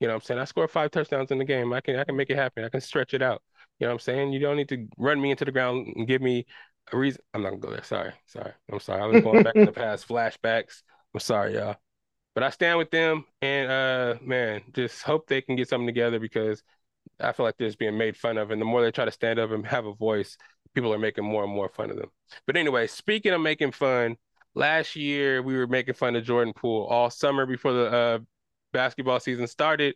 [0.00, 0.40] You know what I'm saying?
[0.40, 1.72] I scored five touchdowns in the game.
[1.72, 2.64] I can I can make it happen.
[2.64, 3.40] I can stretch it out.
[3.78, 4.32] You know what I'm saying?
[4.32, 6.46] You don't need to run me into the ground and give me
[6.92, 7.22] a reason.
[7.34, 7.84] I'm not gonna go there.
[7.84, 8.12] Sorry.
[8.26, 8.52] Sorry.
[8.70, 9.02] I'm sorry.
[9.02, 10.82] I was going back in the past, flashbacks.
[11.14, 11.76] I'm sorry, y'all.
[12.34, 16.18] But I stand with them and uh man, just hope they can get something together
[16.18, 16.62] because
[17.20, 18.50] I feel like they're just being made fun of.
[18.50, 20.36] And the more they try to stand up and have a voice,
[20.74, 22.10] people are making more and more fun of them.
[22.46, 24.16] But anyway, speaking of making fun,
[24.54, 28.18] last year we were making fun of Jordan Poole all summer before the uh
[28.72, 29.94] basketball season started.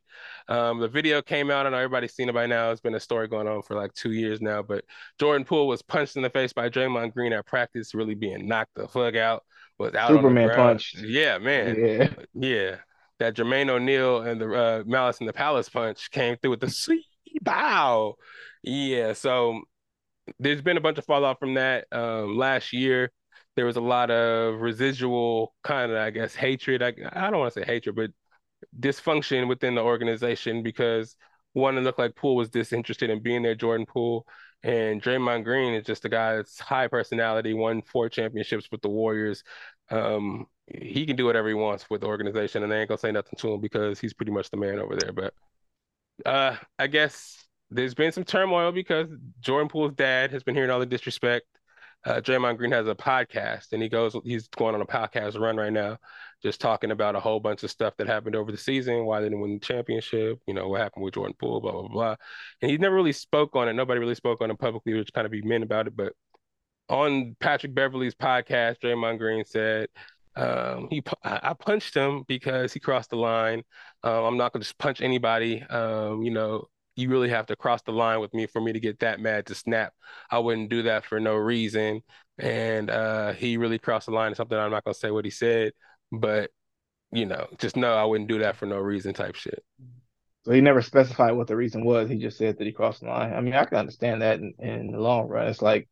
[0.49, 1.67] Um, the video came out.
[1.67, 2.71] I know everybody's seen it by now.
[2.71, 4.63] It's been a story going on for like two years now.
[4.63, 4.85] But
[5.19, 8.75] Jordan Poole was punched in the face by Draymond Green at practice, really being knocked
[8.75, 9.45] the fuck out,
[9.79, 10.99] was out Superman punched.
[10.99, 11.77] Yeah, man.
[11.79, 12.09] Yeah.
[12.35, 12.77] Yeah.
[13.19, 16.71] That Jermaine O'Neal and the uh, Malice in the Palace punch came through with the
[16.71, 17.07] sweet
[17.41, 18.17] bow.
[18.63, 19.15] Yeah.
[19.15, 19.63] So
[20.39, 21.87] there's been a bunch of fallout from that.
[21.93, 23.11] Um, last year,
[23.55, 26.83] there was a lot of residual kind of, I guess, hatred.
[26.83, 28.11] I, I don't want to say hatred, but
[28.79, 31.17] dysfunction within the organization because
[31.53, 34.27] one, it looked like Poole was disinterested in being there, Jordan Poole.
[34.63, 38.89] And Draymond Green is just a guy that's high personality, won four championships with the
[38.89, 39.43] Warriors.
[39.91, 43.13] Um, he can do whatever he wants with the organization, and they ain't gonna say
[43.13, 45.13] nothing to him because he's pretty much the man over there.
[45.13, 45.35] But
[46.25, 49.09] uh, I guess there's been some turmoil because
[49.41, 51.47] Jordan Poole's dad has been hearing all the disrespect.
[52.07, 55.57] Uh, Draymond Green has a podcast, and he goes, he's going on a podcast run
[55.57, 55.99] right now,
[56.41, 59.27] just talking about a whole bunch of stuff that happened over the season, why they
[59.27, 62.17] didn't win the championship, you know, what happened with Jordan Poole, blah blah blah.
[62.63, 63.73] And he never really spoke on it.
[63.73, 65.97] Nobody really spoke on it publicly, which kind of be men about it.
[65.97, 66.13] But
[66.89, 69.89] on Patrick Beverley's podcast, Draymond Green said
[70.37, 73.63] um, he I punched him because he crossed the line.
[74.05, 75.63] Uh, I'm not gonna just punch anybody.
[75.63, 78.81] Um, you know, you really have to cross the line with me for me to
[78.81, 79.93] get that mad to snap.
[80.31, 82.03] I wouldn't do that for no reason.
[82.39, 84.35] And uh, he really crossed the line.
[84.35, 85.73] Something I'm not gonna say what he said,
[86.11, 86.51] but
[87.13, 89.63] you know, just know I wouldn't do that for no reason type shit.
[90.45, 92.09] So he never specified what the reason was.
[92.09, 93.33] He just said that he crossed the line.
[93.33, 95.49] I mean, I can understand that in, in the long run.
[95.49, 95.89] It's like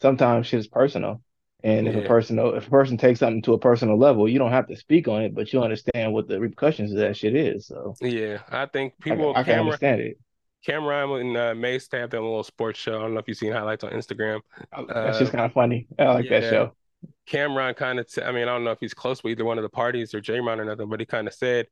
[0.00, 1.22] sometimes shit is personal.
[1.64, 2.00] And if yeah.
[2.00, 4.76] a person if a person takes something to a personal level, you don't have to
[4.76, 7.68] speak on it, but you understand what the repercussions of that shit is.
[7.68, 10.18] So yeah, I think people I, I can understand it.
[10.66, 12.98] Cam'ron and uh, Mase have their little sports show.
[12.98, 14.40] I don't know if you've seen highlights on Instagram.
[14.72, 15.86] Oh, that's uh, just kind of funny.
[15.98, 16.40] I like yeah.
[16.40, 16.72] that show.
[17.28, 19.58] Cam'ron kind of, t- I mean, I don't know if he's close with either one
[19.58, 21.66] of the parties or Draymond or nothing, but he kind of said,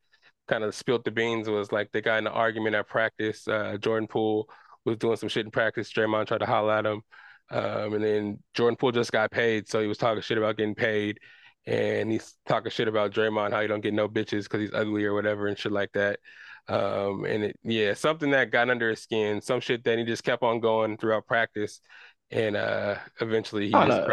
[0.49, 1.49] kind of spilled the beans.
[1.49, 3.47] Was like they got in an argument at practice.
[3.47, 4.49] Uh, Jordan Poole
[4.85, 5.93] was doing some shit in practice.
[5.93, 7.03] Draymond tried to holler at him.
[7.51, 10.77] Um, and then Jordan Poole just got paid, so he was talking shit about getting
[10.77, 11.19] paid,
[11.67, 15.05] and he's talking shit about Draymond how he don't get no bitches because he's ugly
[15.05, 16.21] or whatever and shit like that.
[16.71, 20.23] Um, and it, yeah, something that got under his skin, some shit that he just
[20.23, 21.81] kept on going throughout practice,
[22.31, 24.09] and uh, eventually he just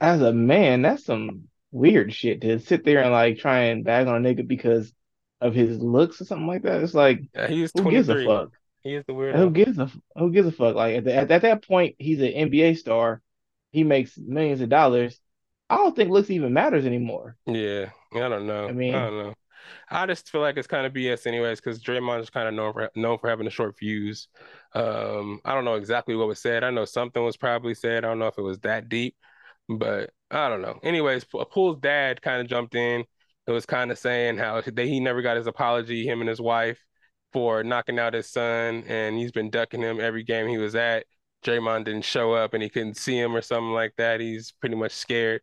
[0.00, 4.08] as a man, that's some weird shit to sit there and like try and bag
[4.08, 4.92] on a nigga because
[5.40, 6.82] of his looks or something like that.
[6.82, 8.50] It's like yeah, he's who gives a fuck?
[8.82, 9.36] He is the weird.
[9.36, 10.74] Who gives a who gives a fuck?
[10.74, 13.22] Like at, the, at, at that point, he's an NBA star.
[13.70, 15.20] He makes millions of dollars.
[15.70, 17.36] I don't think looks even matters anymore.
[17.46, 18.66] Yeah, I don't know.
[18.66, 19.34] I mean, I don't know.
[19.90, 22.72] I just feel like it's kind of BS anyways because Draymond is kind of known
[22.72, 24.28] for known for having a short fuse.
[24.74, 26.64] Um, I don't know exactly what was said.
[26.64, 28.04] I know something was probably said.
[28.04, 29.16] I don't know if it was that deep,
[29.68, 30.78] but I don't know.
[30.82, 33.04] Anyways, Poole's dad kind of jumped in.
[33.46, 36.40] It was kind of saying how they, he never got his apology, him and his
[36.40, 36.78] wife,
[37.32, 41.06] for knocking out his son, and he's been ducking him every game he was at.
[41.44, 44.20] Draymond didn't show up, and he couldn't see him or something like that.
[44.20, 45.40] He's pretty much scared.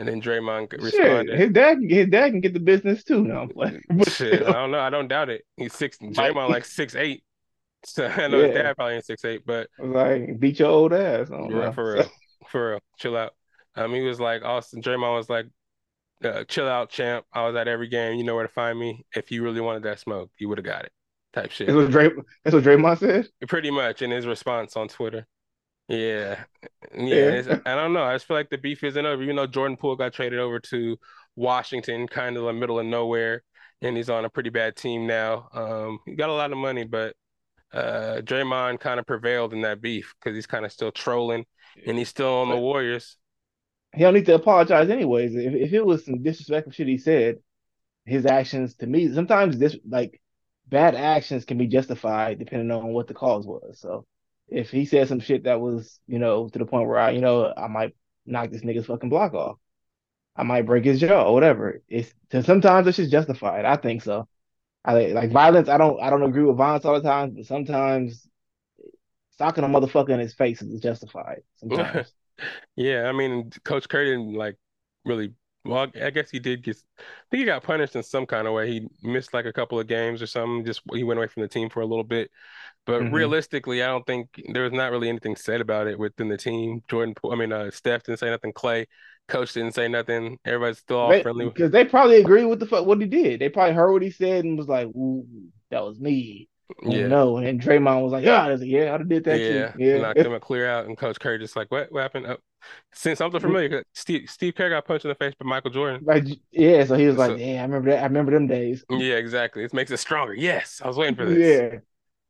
[0.00, 1.38] And then Draymond Shit, responded.
[1.38, 3.22] His dad, his dad can get the business too.
[3.22, 3.46] No,
[4.08, 4.80] Shit, I don't know.
[4.80, 5.42] I don't doubt it.
[5.58, 5.98] He's six.
[5.98, 7.22] Draymond like six eight.
[7.82, 8.46] So I know yeah.
[8.48, 11.28] his dad probably ain't six eight, but like beat your old ass.
[11.30, 12.10] Yeah, for real,
[12.50, 12.80] for real.
[12.98, 13.32] Chill out.
[13.74, 14.82] Um, he was like Austin.
[14.82, 15.46] Draymond was like,
[16.22, 17.24] uh, "Chill out, champ.
[17.32, 18.18] I was at every game.
[18.18, 19.06] You know where to find me.
[19.16, 20.92] If you really wanted that smoke, you would have got it."
[21.32, 21.68] Type shit.
[21.68, 22.10] That's what Dray.
[22.44, 23.28] That's what Draymond said.
[23.48, 25.26] Pretty much in his response on Twitter.
[25.90, 26.44] Yeah,
[26.94, 27.42] yeah.
[27.42, 27.58] yeah.
[27.66, 28.04] I don't know.
[28.04, 29.22] I just feel like the beef isn't over.
[29.22, 30.96] Even though Jordan Poole got traded over to
[31.34, 33.42] Washington, kind of the middle of nowhere,
[33.82, 35.48] and he's on a pretty bad team now.
[35.52, 37.16] Um, he got a lot of money, but
[37.72, 41.44] uh, Draymond kind of prevailed in that beef because he's kind of still trolling,
[41.84, 43.16] and he's still on the Warriors.
[43.92, 45.34] He don't need to apologize anyways.
[45.34, 47.38] If if it was some disrespectful shit he said,
[48.04, 50.20] his actions to me sometimes this like
[50.68, 53.80] bad actions can be justified depending on what the cause was.
[53.80, 54.06] So
[54.50, 57.20] if he said some shit that was, you know, to the point where I, you
[57.20, 57.94] know, I might
[58.26, 59.58] knock this nigga's fucking block off.
[60.36, 61.82] I might break his jaw or whatever.
[61.88, 62.12] It's
[62.44, 63.64] sometimes it's just justified.
[63.64, 64.28] I think so.
[64.84, 65.68] I like violence.
[65.68, 66.00] I don't.
[66.00, 68.26] I don't agree with violence all the time, but sometimes
[69.36, 71.42] socking a motherfucker in his face is justified.
[71.56, 72.12] Sometimes.
[72.76, 74.56] yeah, I mean, Coach Curry didn't like
[75.04, 75.34] really.
[75.62, 76.78] Well, I guess he did get.
[76.98, 78.70] I think he got punished in some kind of way.
[78.70, 80.64] He missed like a couple of games or something.
[80.64, 82.30] Just he went away from the team for a little bit.
[82.86, 83.14] But mm-hmm.
[83.14, 86.82] realistically, I don't think there was not really anything said about it within the team.
[86.88, 88.52] Jordan, I mean, uh, Steph didn't say nothing.
[88.52, 88.86] Klay,
[89.28, 90.38] coach didn't say nothing.
[90.44, 93.40] Everybody's still all they, friendly because they probably agree with the fuck what he did.
[93.40, 95.26] They probably heard what he said and was like, "Ooh,
[95.70, 96.48] that was me."
[96.82, 97.08] Yeah.
[97.08, 99.72] No, and Draymond was like, "Yeah, was like, yeah, I did that yeah.
[99.72, 101.90] too." Yeah, knocked him a clear out, and Coach Curry just like, "What?
[101.90, 102.36] What happened?" Oh,
[102.92, 106.02] since something familiar, Steve Steve Kerr got punched in the face by Michael Jordan.
[106.04, 108.00] Like, yeah, so he was like, so, "Yeah, I remember that.
[108.00, 109.64] I remember them days." Yeah, exactly.
[109.64, 110.34] It makes it stronger.
[110.34, 111.38] Yes, I was waiting for this.
[111.38, 111.78] Yeah,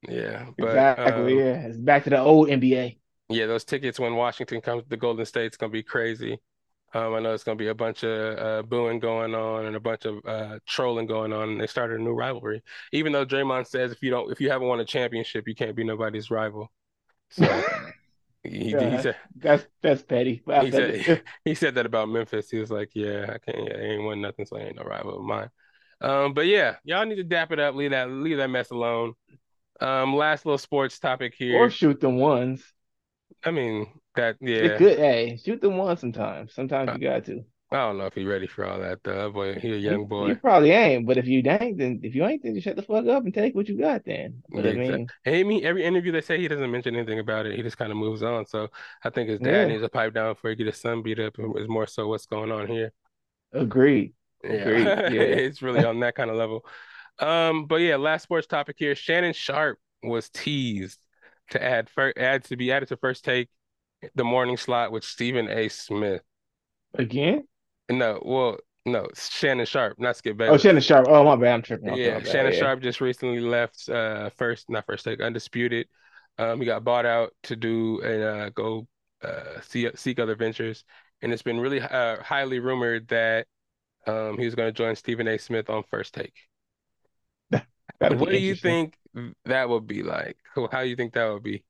[0.09, 1.33] yeah, but, exactly.
[1.33, 2.99] Um, yeah, it's back to the old NBA.
[3.29, 6.39] Yeah, those tickets when Washington comes to the Golden State, it's gonna be crazy.
[6.93, 9.81] Um, I know it's gonna be a bunch of uh, booing going on and a
[9.81, 11.51] bunch of uh, trolling going on.
[11.51, 12.63] And they started a new rivalry.
[12.93, 15.77] Even though Draymond says if you don't, if you haven't won a championship, you can't
[15.77, 16.73] be nobody's rival.
[17.31, 17.45] So
[18.43, 20.43] he, yeah, he, said that's that's petty.
[20.63, 22.51] He said, he said that about Memphis.
[22.51, 23.69] He was like, "Yeah, I can't.
[23.69, 25.51] Yeah, I ain't won nothing, so I ain't no rival of mine."
[26.01, 27.77] Um, but yeah, y'all need to dap it up.
[27.77, 29.15] Leave that leave that mess alone.
[29.81, 31.57] Um, last little sports topic here.
[31.57, 32.63] Or shoot them ones.
[33.45, 34.57] I mean that yeah.
[34.57, 36.55] It could hey, shoot them one sometimes.
[36.55, 37.45] Sometimes uh, you got to.
[37.73, 39.31] I don't know if he's ready for all that though.
[39.31, 40.27] Boy, he a young boy.
[40.27, 42.83] You probably ain't, but if you ain't, then if you ain't, then you shut the
[42.83, 44.43] fuck up and take what you got then.
[44.49, 45.41] But yeah, I mean, exactly.
[45.41, 47.55] I mean, every interview they say he doesn't mention anything about it.
[47.55, 48.45] He just kind of moves on.
[48.47, 48.69] So
[49.05, 49.65] I think his dad yeah.
[49.67, 51.37] needs a pipe down before he get his son beat up.
[51.39, 52.93] Is more so what's going on here.
[53.53, 54.15] Agreed.
[54.43, 54.87] Agreed.
[54.87, 55.21] Yeah, yeah.
[55.21, 56.67] it's really on that kind of level.
[57.21, 58.95] Um, but yeah, last sports topic here.
[58.95, 60.99] Shannon Sharpe was teased
[61.51, 63.49] to add fir- add to be added to first take
[64.15, 65.69] the morning slot with Stephen A.
[65.69, 66.23] Smith.
[66.95, 67.45] Again?
[67.91, 70.51] No, well, no, Shannon Sharpe, not Skip back.
[70.51, 71.07] Oh, Shannon Sharp.
[71.09, 71.55] Oh, my bad.
[71.55, 71.97] I'm tripping.
[71.97, 72.27] Yeah, bad.
[72.27, 72.59] Shannon Yeah.
[72.59, 75.87] Sharpe just recently left uh first, not first take, undisputed.
[76.39, 78.87] Um, he got bought out to do and uh go
[79.23, 80.85] uh see seek other ventures,
[81.21, 83.47] and it's been really uh highly rumored that
[84.07, 85.39] um he was going to join Stephen A.
[85.39, 86.35] Smith on First Take.
[88.01, 88.97] That'd What do you think
[89.45, 90.37] that would be like?
[90.73, 91.63] How do you think that would be?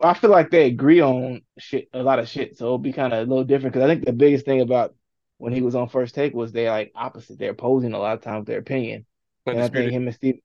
[0.00, 3.12] I feel like they agree on shit, a lot of shit, so it'll be kind
[3.12, 3.72] of a little different.
[3.72, 4.94] Because I think the biggest thing about
[5.38, 7.38] when he was on First Take was they like opposite.
[7.38, 9.06] They're opposing a lot of times their opinion,
[9.50, 10.40] and I think him and Steve,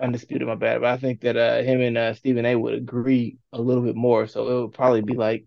[0.00, 2.56] undisputed, my bad, but I think that uh him and uh Stephen A.
[2.56, 4.26] would agree a little bit more.
[4.26, 5.46] So it would probably be like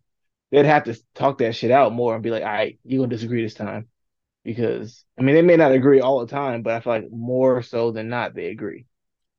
[0.52, 3.15] they'd have to talk that shit out more and be like, all right, you're gonna
[3.15, 3.89] disagree this time.
[4.43, 7.62] Because I mean, they may not agree all the time, but I feel like more
[7.63, 8.86] so than not, they agree.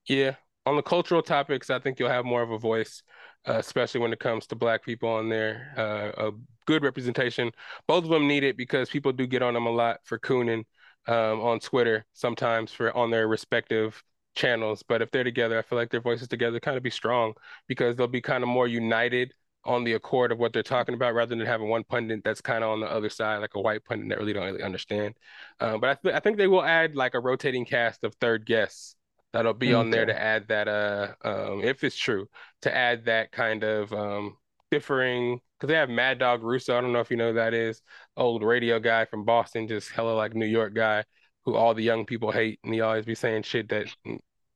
[0.09, 3.03] Yeah, on the cultural topics, I think you'll have more of a voice,
[3.49, 5.73] uh, especially when it comes to black people on there.
[5.77, 6.33] Uh, a
[6.67, 7.51] good representation.
[7.87, 10.65] Both of them need it because people do get on them a lot for cooning
[11.09, 14.03] um, on Twitter sometimes for on their respective
[14.35, 14.83] channels.
[14.83, 17.35] But if they're together, I feel like their voices together kind of be strong
[17.67, 19.33] because they'll be kind of more united
[19.65, 22.63] on the accord of what they're talking about rather than having one pundit that's kind
[22.63, 25.15] of on the other side, like a white pundit that really don't really understand.
[25.59, 28.47] Uh, but I, th I think they will add like a rotating cast of third
[28.47, 28.95] guests
[29.37, 32.29] that'll be on there to add that uh um if it's true
[32.63, 34.37] to add that kind of um
[34.71, 36.77] differing because they have Mad Dog Russo.
[36.77, 37.83] I don't know if you know that is
[38.17, 41.05] old radio guy from Boston, just hella like New York guy
[41.45, 43.87] who all the young people hate, and he always be saying shit that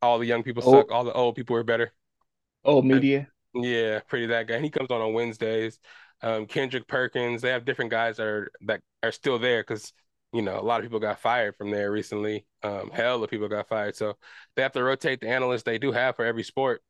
[0.02, 1.92] all the young people Oh, suck, all the old people are better.
[2.64, 3.28] old media.
[3.54, 4.54] yeah, pretty that guy.
[4.56, 5.78] And he comes on on Wednesdays.
[6.22, 7.42] Um, Kendrick Perkins.
[7.42, 9.92] They have different guys that are that are still there because
[10.32, 12.46] you know a lot of people got fired from there recently.
[12.62, 14.16] Um, hell of people got fired, so
[14.56, 16.82] they have to rotate the analysts they do have for every sport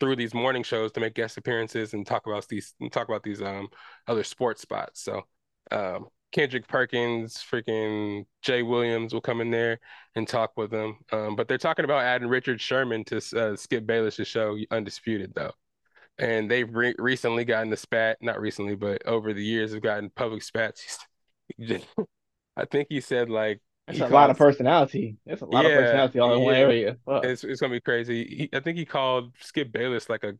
[0.00, 3.42] through these morning shows to make guest appearances and talk about these talk about these
[3.42, 3.68] um
[4.06, 5.02] other sports spots.
[5.02, 5.22] So
[5.70, 9.78] um Kendrick Perkins, freaking Jay Williams will come in there
[10.16, 10.98] and talk with them.
[11.12, 15.52] Um, but they're talking about adding Richard Sherman to uh, Skip Bayless's show, Undisputed, though.
[16.18, 20.10] And they've re recently gotten the spat, not recently, but over the years have gotten
[20.10, 20.98] public spats.
[22.56, 25.16] I think he said like he a lot of personality.
[25.26, 26.96] That's a lot of personality all in one area.
[27.04, 27.24] Fuck.
[27.24, 28.24] It's it's gonna be crazy.
[28.52, 30.34] He, I think he called Skip Bayless like a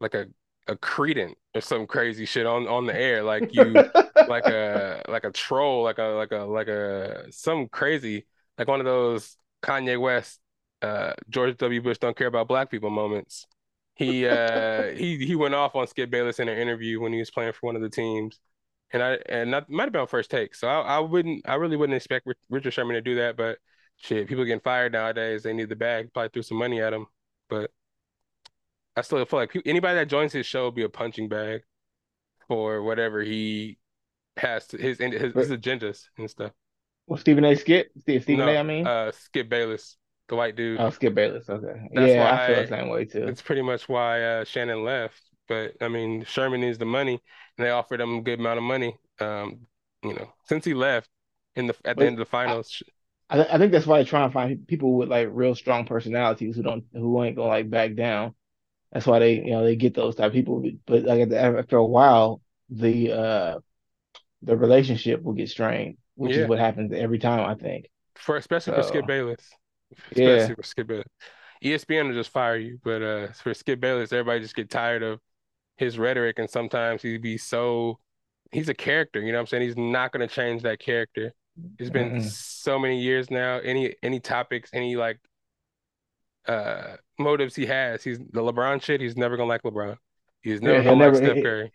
[0.00, 0.26] like a
[0.66, 3.64] a credent or some crazy shit on on the air, like you
[4.28, 8.26] like a like a troll, like a like a like a some crazy
[8.58, 10.40] like one of those Kanye West,
[10.82, 11.80] uh, George W.
[11.82, 13.46] Bush don't care about black people moments.
[13.94, 17.30] He uh he he went off on Skip Bayless in an interview when he was
[17.30, 18.40] playing for one of the teams,
[18.92, 20.54] and I and that might have been on first take.
[20.54, 23.58] So I, I wouldn't I really wouldn't expect Richard Sherman to do that, but
[23.96, 25.42] shit, people getting fired nowadays.
[25.42, 26.12] They need the bag.
[26.12, 27.06] Probably threw some money at him,
[27.48, 27.70] but
[28.96, 31.62] I still feel like anybody that joins his show will be a punching bag
[32.48, 33.78] for whatever he
[34.36, 36.52] has to, his his his agendas and stuff.
[37.06, 37.54] well, Stephen A.
[37.56, 38.46] Skip, Stephen A.
[38.46, 39.96] No, I mean, uh, Skip Bayless,
[40.28, 40.80] the white dude.
[40.80, 41.48] oh, Skip Bayless.
[41.48, 43.26] Okay, That's yeah, I feel the same way too.
[43.28, 45.22] it's pretty much why uh, Shannon left.
[45.48, 47.20] But I mean, Sherman needs the money,
[47.60, 48.96] and they offered him a good amount of money.
[49.20, 49.66] Um,
[50.02, 51.10] you know, since he left
[51.56, 52.74] in the at the But end of the finals.
[53.28, 56.56] I, I think that's why they're trying to find people with like real strong personalities
[56.56, 58.34] who don't, who ain't gonna like back down.
[58.92, 60.64] That's why they, you know, they get those type of people.
[60.86, 63.60] But like after a while, the uh
[64.42, 67.86] the relationship will get strained, which is what happens every time, I think.
[68.16, 69.56] for especially for Skip So Bayless,
[70.14, 71.06] yeah, especially for Skip Bayless.
[71.62, 75.20] ESPN will just fire you, but uh, for Skip Bayless, everybody just get tired of
[75.80, 78.00] his rhetoric, and sometimes he'd be so.
[78.52, 79.64] He's a character, you know what I'm saying?
[79.64, 81.34] He's not going to change that character.
[81.78, 82.20] It's been Mm-mm.
[82.20, 83.58] so many years now.
[83.60, 85.20] Any any topics, any like
[86.46, 89.00] uh motives he has, he's the LeBron shit.
[89.00, 89.96] He's never gonna like LeBron.
[90.42, 91.72] He's never he'll gonna like Steph Curry.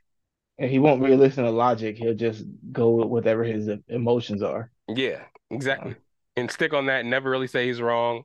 [0.58, 1.98] and he won't really listen to logic.
[1.98, 4.72] He'll just go with whatever his emotions are.
[4.88, 5.96] Yeah, exactly.
[6.36, 7.06] And stick on that.
[7.06, 8.24] Never really say he's wrong.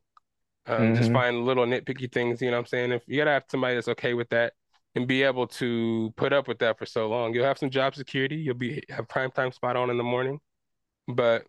[0.66, 2.42] Um, just hmm find little nitpicky things.
[2.42, 2.92] You know what I'm saying?
[2.92, 4.54] If you gotta have somebody that's okay with that
[4.94, 7.94] and be able to put up with that for so long, you'll have some job
[7.94, 8.36] security.
[8.36, 10.40] You'll be have prime time spot on in the morning.
[11.08, 11.46] But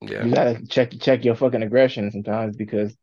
[0.00, 2.96] yeah, You gotta check check your fucking aggression sometimes because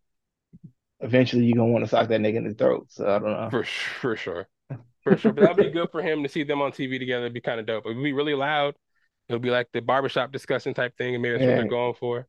[1.01, 2.87] eventually you're gonna want to sock that nigga in the throat.
[2.89, 3.51] So I don't know.
[3.51, 4.47] for for sure,
[5.03, 5.33] for sure.
[5.33, 7.25] But that'd be good for him to see them on TV together.
[7.25, 7.85] It'd be kind of dope.
[7.85, 8.75] It'd be really loud.
[9.29, 12.27] It'll be like the barbershop discussion type thing, and maybe that's what they're going for.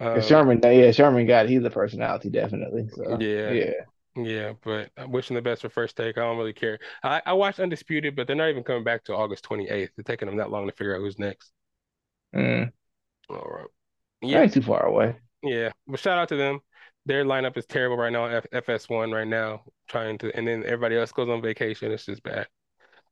[0.00, 2.88] Um, Sherman, yeah, Sherman got he's a personality definitely.
[2.88, 3.72] So yeah, yeah,
[4.16, 4.52] yeah.
[4.62, 6.16] But I'm wishing the best for first take.
[6.18, 6.78] I don't really care.
[7.02, 9.90] I I watched Undisputed, but they're not even coming back to August 28th.
[9.96, 11.52] It's taking them that long to figure out who's next.
[12.32, 12.70] mm,
[13.28, 13.66] All right.
[14.22, 15.16] Yeah, ain't too far away.
[15.42, 15.70] yeah.
[15.86, 16.60] But shout out to them.
[17.06, 18.26] Their lineup is terrible right now.
[18.26, 21.92] F FS1 right now, trying to, and then everybody else goes on vacation.
[21.92, 22.46] It's just bad.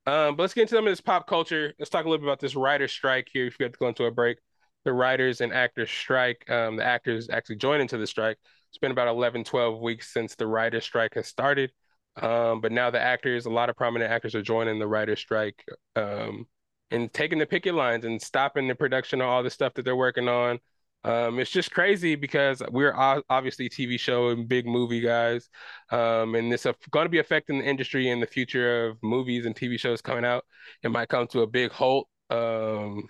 [0.07, 1.75] Um, but let's get into some of this pop culture.
[1.79, 3.47] Let's talk a little bit about this writer strike here.
[3.47, 4.39] If we have to go into a break,
[4.85, 6.49] the writers and actors strike.
[6.51, 8.39] Um, the actors actually join into the strike.
[8.73, 11.73] It's been about 11, 12 weeks since the writer's strike has started.
[12.17, 15.63] Um, but now the actors, a lot of prominent actors are joining the writer's strike
[15.95, 16.47] um,
[16.91, 19.95] and taking the picket lines and stopping the production of all the stuff that they're
[19.95, 20.59] working on.
[21.05, 25.51] Um, it's just crazy because we're obviously TV show and big movie guys,
[25.91, 29.45] um, and this is going to be affecting the industry and the future of movies
[29.45, 30.47] and TV shows coming out.
[30.83, 32.09] It might come to a big halt.
[32.31, 33.09] Um,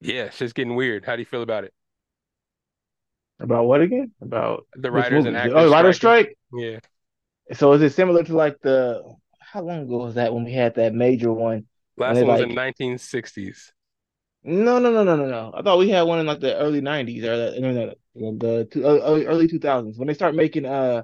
[0.00, 1.04] yeah, it's just getting weird.
[1.04, 1.72] How do you feel about it?
[3.42, 4.12] About what again?
[4.20, 5.54] About the writers and actors.
[5.56, 6.38] Oh, writer strike.
[6.52, 6.78] Yeah.
[7.52, 9.02] So is it similar to like the
[9.40, 11.66] how long ago was that when we had that major one?
[11.96, 13.72] Last one was like, in 1960s.
[14.44, 15.52] No, no, no, no, no, no.
[15.54, 18.38] I thought we had one in like the early '90s or the, no, no, no,
[18.38, 21.02] the two, early 2000s when they start making uh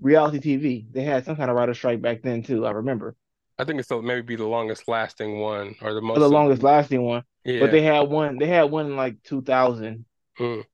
[0.00, 0.86] reality TV.
[0.90, 2.66] They had some kind of writer strike back then too.
[2.66, 3.14] I remember.
[3.58, 6.16] I think it's still maybe be the longest lasting one or the most.
[6.16, 7.22] Or the longest lasting one.
[7.44, 7.60] Yeah.
[7.60, 8.38] But they had one.
[8.38, 10.04] They had one in like 2000.
[10.40, 10.64] Mm.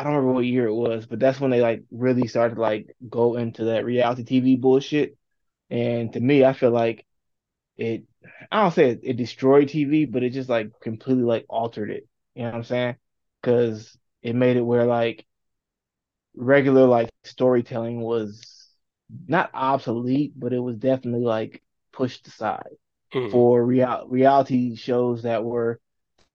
[0.00, 2.60] I don't remember what year it was, but that's when they like really started to,
[2.62, 5.18] like go into that reality TV bullshit.
[5.68, 7.04] And to me, I feel like
[7.76, 8.04] it
[8.50, 12.08] I don't say it, it, destroyed TV, but it just like completely like altered it.
[12.34, 12.96] You know what I'm saying?
[13.42, 15.26] Because it made it where like
[16.34, 18.42] regular like storytelling was
[19.28, 22.70] not obsolete, but it was definitely like pushed aside
[23.12, 23.30] mm.
[23.30, 25.78] for real reality shows that were,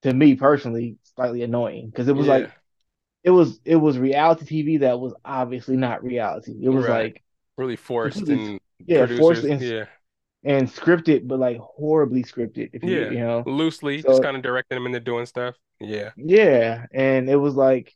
[0.02, 2.32] to me personally, slightly annoying because it was yeah.
[2.32, 2.52] like
[3.26, 6.54] it was it was reality TV that was obviously not reality.
[6.62, 7.14] It was right.
[7.14, 7.22] like
[7.58, 9.86] really forced and yeah, forced and, yeah
[10.44, 12.70] and scripted, but like horribly scripted.
[12.72, 15.56] If you, yeah, you know, loosely, so, just kind of directing them into doing stuff.
[15.80, 17.92] Yeah, yeah, and it was like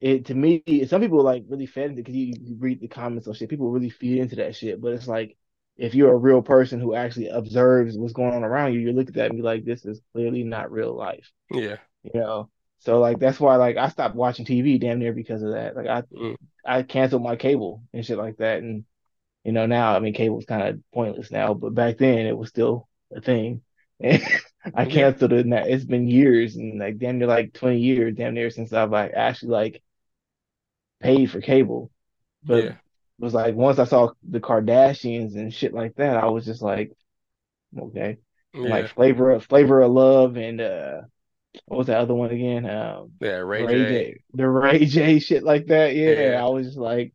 [0.00, 0.62] it to me.
[0.86, 3.50] Some people like really fed into because you, you read the comments on shit.
[3.50, 5.36] People really feed into that shit, but it's like
[5.76, 9.08] if you're a real person who actually observes what's going on around you, you look
[9.08, 11.30] at that and be like, this is clearly not real life.
[11.50, 12.48] Yeah, you know.
[12.84, 15.74] So like that's why like I stopped watching TV damn near because of that.
[15.74, 16.36] Like I mm.
[16.64, 18.84] I canceled my cable and shit like that and
[19.42, 22.50] you know, now I mean cable's kind of pointless now, but back then it was
[22.50, 23.62] still a thing.
[24.00, 24.22] And
[24.74, 25.46] I canceled it.
[25.46, 28.90] Now it's been years and like damn near like twenty years, damn near since I've
[28.90, 29.82] like actually like
[31.00, 31.90] paid for cable.
[32.42, 32.70] But yeah.
[32.70, 32.76] it
[33.18, 36.92] was like once I saw the Kardashians and shit like that, I was just like,
[37.78, 38.18] okay,
[38.52, 38.68] yeah.
[38.68, 41.00] like flavor of flavor of love and uh
[41.66, 42.68] what was that other one again?
[42.68, 43.88] Um, yeah, Ray, Ray J.
[43.88, 44.20] J.
[44.34, 45.94] The Ray J shit like that.
[45.94, 47.12] Yeah, yeah, I was just like,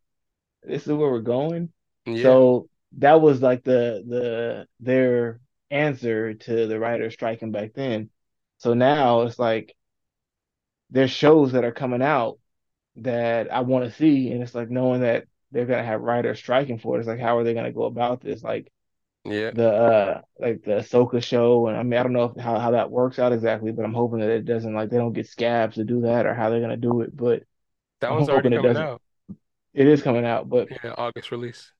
[0.62, 1.70] this is where we're going.
[2.06, 2.22] Yeah.
[2.22, 8.10] So that was like the the their answer to the writers striking back then.
[8.58, 9.76] So now it's like
[10.90, 12.38] there's shows that are coming out
[12.96, 16.78] that I want to see, and it's like knowing that they're gonna have writers striking
[16.78, 17.00] for it.
[17.00, 18.42] It's like how are they gonna go about this?
[18.42, 18.72] Like
[19.24, 22.70] yeah, the uh like the Ahsoka show, and I mean I don't know how how
[22.72, 25.76] that works out exactly, but I'm hoping that it doesn't like they don't get scabs
[25.76, 27.14] to do that or how they're gonna do it.
[27.16, 27.44] But
[28.00, 29.02] that one's already coming out.
[29.72, 31.72] It is coming out, but yeah, August release.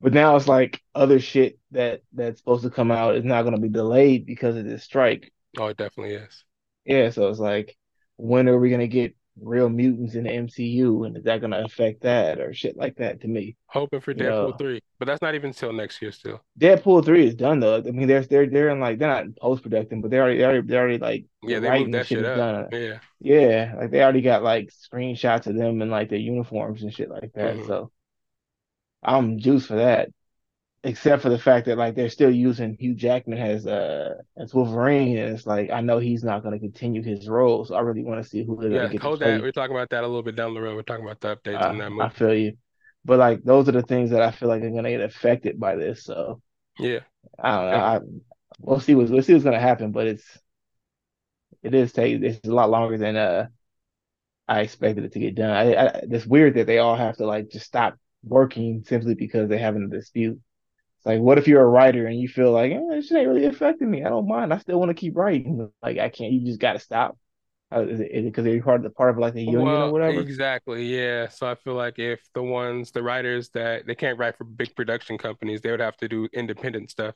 [0.00, 3.54] But now it's like other shit that that's supposed to come out is not going
[3.54, 5.30] to be delayed because of this strike.
[5.58, 6.44] Oh, it definitely is.
[6.86, 7.76] Yeah, so it's like,
[8.16, 11.50] when are we going to get real mutants in the MCU, and is that going
[11.50, 13.20] to affect that or shit like that?
[13.22, 14.56] To me, hoping for Deadpool know?
[14.56, 16.12] three, but that's not even until next year.
[16.12, 17.76] Still, Deadpool three is done though.
[17.76, 20.44] I mean, they're they're they're in like they're not post production, but they already they
[20.44, 22.70] already, they already like yeah they moved that shit, shit up.
[22.70, 22.80] Done.
[22.80, 26.92] Yeah, yeah, like they already got like screenshots of them and like their uniforms and
[26.92, 27.56] shit like that.
[27.56, 27.66] Mm-hmm.
[27.66, 27.90] So
[29.02, 30.10] I'm juiced for that.
[30.82, 35.18] Except for the fact that like they're still using Hugh Jackman as uh as Wolverine,
[35.18, 38.02] and it's like I know he's not going to continue his role, so I really
[38.02, 39.02] want to see who they're yeah, going to get.
[39.02, 39.42] Hold that.
[39.42, 40.76] We're talking about that a little bit down the road.
[40.76, 42.02] We're talking about the updates uh, on that movie.
[42.02, 42.56] I feel you,
[43.04, 45.60] but like those are the things that I feel like are going to get affected
[45.60, 46.04] by this.
[46.04, 46.40] So
[46.78, 47.00] yeah,
[47.38, 47.76] I don't know.
[47.76, 47.84] Yeah.
[47.84, 48.00] I,
[48.60, 50.38] we'll see what we'll see what's going to happen, but it's
[51.62, 53.48] it is take it's a lot longer than uh
[54.48, 55.50] I expected it to get done.
[55.50, 59.48] I, I, it's weird that they all have to like just stop working simply because
[59.48, 60.40] they're having a dispute.
[61.04, 63.90] Like, what if you're a writer and you feel like, eh, this ain't really affecting
[63.90, 64.04] me?
[64.04, 64.52] I don't mind.
[64.52, 65.70] I still want to keep writing.
[65.82, 66.32] Like, I can't.
[66.32, 67.16] You just got to stop.
[67.72, 69.92] Uh, is it because they're part of the part of like the union well, or
[69.92, 70.20] whatever?
[70.20, 70.84] Exactly.
[70.84, 71.28] Yeah.
[71.28, 74.74] So I feel like if the ones, the writers that they can't write for big
[74.74, 77.14] production companies, they would have to do independent stuff,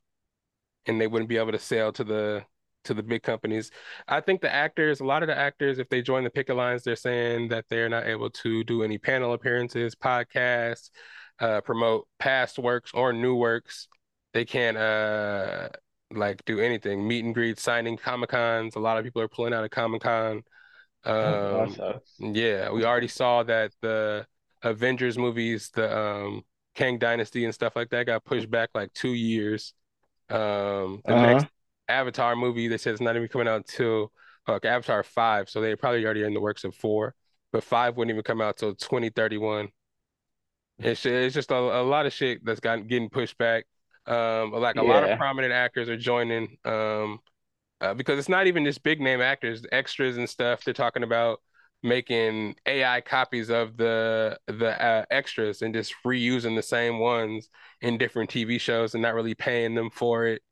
[0.86, 2.44] and they wouldn't be able to sell to the
[2.84, 3.70] to the big companies.
[4.06, 6.84] I think the actors, a lot of the actors, if they join the picket lines,
[6.84, 10.90] they're saying that they're not able to do any panel appearances, podcasts,
[11.44, 13.88] uh, promote past works or new works.
[14.32, 15.68] They can't uh,
[16.12, 17.06] like do anything.
[17.06, 18.76] Meet and greet, signing Comic Cons.
[18.76, 20.42] A lot of people are pulling out of Comic Con.
[21.04, 21.82] Um,
[22.18, 24.26] yeah, we already saw that the
[24.62, 26.42] Avengers movies, the um,
[26.74, 29.74] Kang Dynasty and stuff like that, got pushed back like two years.
[30.30, 31.16] Um, the Uh-huh.
[31.16, 31.46] next
[31.88, 34.12] Avatar movie, they said it's not even coming out until
[34.46, 37.14] uh, Avatar 5, so they're probably already in the works of 4,
[37.52, 39.68] but 5 wouldn't even come out till 2031.
[40.78, 43.66] It's it's just a, a lot of shit that's gotten getting pushed back.
[44.06, 46.56] Um, like a lot of prominent actors are joining.
[46.64, 47.20] Um,
[47.80, 50.64] uh, because it's not even just big name actors, extras and stuff.
[50.64, 51.40] They're talking about
[51.82, 57.48] making AI copies of the the uh, extras and just reusing the same ones
[57.82, 60.42] in different TV shows and not really paying them for it.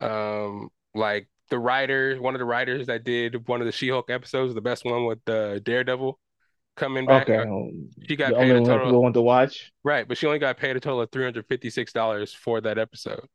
[0.00, 4.54] Um, like the writer, one of the writers that did one of the She-Hulk episodes,
[4.54, 6.18] the best one with the Daredevil
[6.76, 7.38] coming back, Okay.
[7.38, 7.70] uh,
[8.08, 9.72] she got The paid a total people want to watch.
[9.84, 13.26] right, but she only got paid a total of $356 for that episode.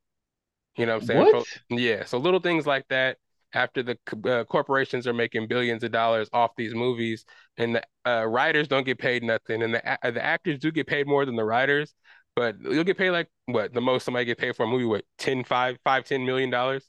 [0.77, 1.19] You know what I'm saying?
[1.27, 1.45] What?
[1.69, 3.17] Yeah, so little things like that.
[3.53, 7.25] After the uh, corporations are making billions of dollars off these movies,
[7.57, 10.87] and the uh, writers don't get paid nothing, and the a- the actors do get
[10.87, 11.95] paid more than the writers,
[12.35, 15.03] but you'll get paid like what the most somebody get paid for a movie, what
[15.17, 16.87] 10, 5, 5, 10 million dollars,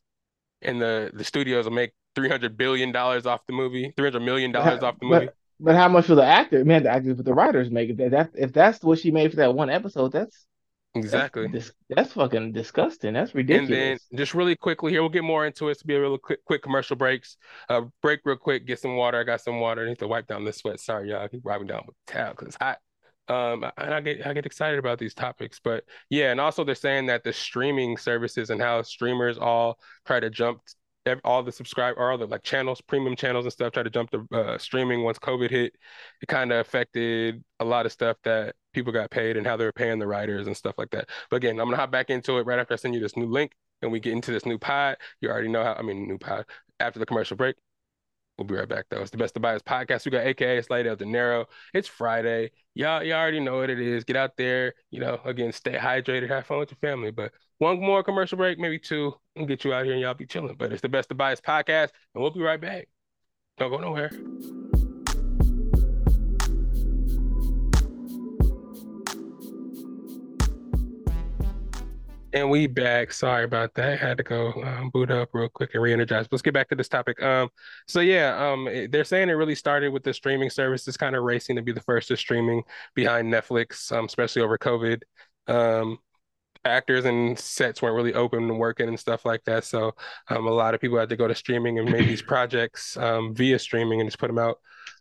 [0.62, 4.82] and the the studios will make 300 billion dollars off the movie, 300 million dollars
[4.82, 5.30] off the movie.
[5.60, 6.64] But how much for the actor?
[6.64, 7.96] Man, the actors, but the writers make it.
[7.98, 10.46] That, that if that's what she made for that one episode, that's
[11.10, 11.48] that's Exactly.
[11.50, 13.14] dis that's fucking disgusting.
[13.14, 14.10] That's And then ridiculous.
[14.14, 15.72] just really quickly here, we'll get more into it.
[15.72, 17.36] It's be a real quick, quick commercial breaks.
[17.68, 19.18] Uh, break real quick, get some water.
[19.18, 19.84] I got some water.
[19.84, 20.78] I need to wipe down this sweat.
[20.78, 21.22] Sorry, y'all.
[21.22, 22.78] I keep wiping down with the towel because it's hot.
[23.28, 26.74] Um, and I get I get excited about these topics, but yeah, and also they're
[26.74, 30.62] saying that the streaming services and how streamers all try to jump
[31.24, 34.10] all the subscribe or all the like channels, premium channels and stuff, try to jump
[34.10, 35.74] to uh, streaming once COVID hit.
[36.22, 39.64] It kind of affected a lot of stuff that people got paid and how they
[39.64, 41.08] were paying the writers and stuff like that.
[41.30, 43.26] But again, I'm gonna hop back into it right after I send you this new
[43.26, 44.96] link and we get into this new pod.
[45.20, 46.46] You already know how, I mean, new pod
[46.78, 47.56] after the commercial break.
[48.38, 49.02] We'll be right back though.
[49.02, 50.06] It's the Best of Bias podcast.
[50.06, 51.46] We got AKA Slade Dinero.
[51.74, 52.52] It's Friday.
[52.74, 54.04] Y'all, y'all already know what it is.
[54.04, 57.10] Get out there, you know, again, stay hydrated, have fun with your family.
[57.10, 60.26] But one more commercial break, maybe two, and get you out here and y'all be
[60.26, 60.56] chilling.
[60.58, 62.88] But it's the Best of Bias podcast, and we'll be right back.
[63.58, 64.10] Don't go nowhere.
[72.32, 73.12] And we back.
[73.12, 73.98] Sorry about that.
[73.98, 76.28] Had to go um, boot up real quick and re-energize.
[76.30, 77.22] Let's get back to this topic.
[77.22, 77.50] Um,
[77.86, 81.56] so yeah, um, they're saying it really started with the streaming services kind of racing
[81.56, 82.62] to be the first to streaming
[82.94, 85.02] behind Netflix, um, especially over COVID.
[85.46, 85.98] Um,
[86.64, 89.64] actors and sets weren't really open and working and stuff like that.
[89.64, 89.92] So
[90.28, 93.34] um, a lot of people had to go to streaming and made these projects um,
[93.34, 94.58] via streaming and just put them out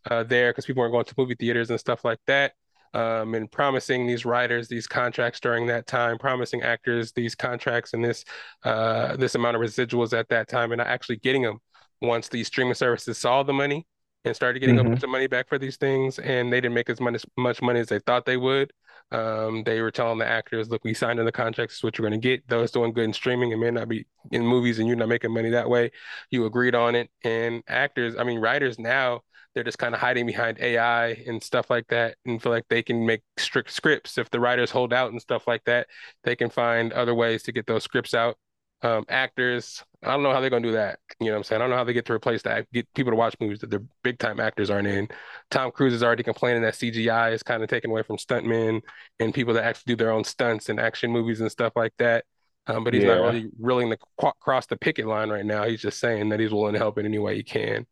[0.09, 2.53] uh, there because people weren't going to movie theaters and stuff like that.
[2.91, 8.03] Um, and promising these writers these contracts during that time, promising actors these contracts and
[8.03, 8.25] this
[8.63, 11.59] uh, this amount of residuals at that time, and not actually getting them
[12.01, 13.85] once these streaming services saw the money
[14.25, 14.89] and started getting a Mhm.
[14.89, 17.79] bunch of money back for these things, and they didn't make as much much money
[17.79, 18.73] as they thought they would.
[19.11, 21.97] Um, they were telling the actors, look, we signed in the contracts, this is what
[21.97, 22.47] you're going to get.
[22.47, 25.33] Those doing good in streaming and may not be in movies and you're not making
[25.33, 25.91] money that way.
[26.29, 27.09] You agreed on it.
[27.23, 29.21] And actors, I mean, writers now,
[29.53, 32.83] they're just kind of hiding behind AI and stuff like that and feel like they
[32.83, 34.17] can make strict scripts.
[34.17, 35.87] If the writers hold out and stuff like that,
[36.23, 38.37] they can find other ways to get those scripts out.
[38.81, 40.99] Um, actors, I don't know how they're going to do that.
[41.19, 41.61] You know what I'm saying?
[41.61, 43.69] I don't know how they get to replace that, get people to watch movies that
[43.69, 45.09] their big time actors aren't in.
[45.51, 48.81] Tom Cruise is already complaining that CGI is kind of taken away from stuntmen
[49.19, 52.23] and people that actually do their own stunts and action movies and stuff like that.
[52.67, 53.21] Um, but he's not Yeah.
[53.21, 55.65] really willing to qu cross the picket line right now.
[55.65, 57.85] He's just saying that he's willing to help in any way he can.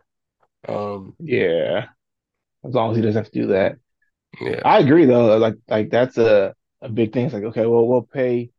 [0.67, 1.88] Um, Yeah.
[2.65, 3.79] As long as he doesn't have to do that.
[4.39, 5.38] yeah, I agree though.
[5.38, 7.25] Like like that's a a big thing.
[7.25, 8.51] It's like, okay, well, we'll pay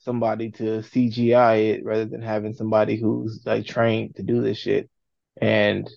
[0.00, 4.90] somebody to CGI it rather than having somebody who's like trained to do this shit.
[5.40, 5.88] And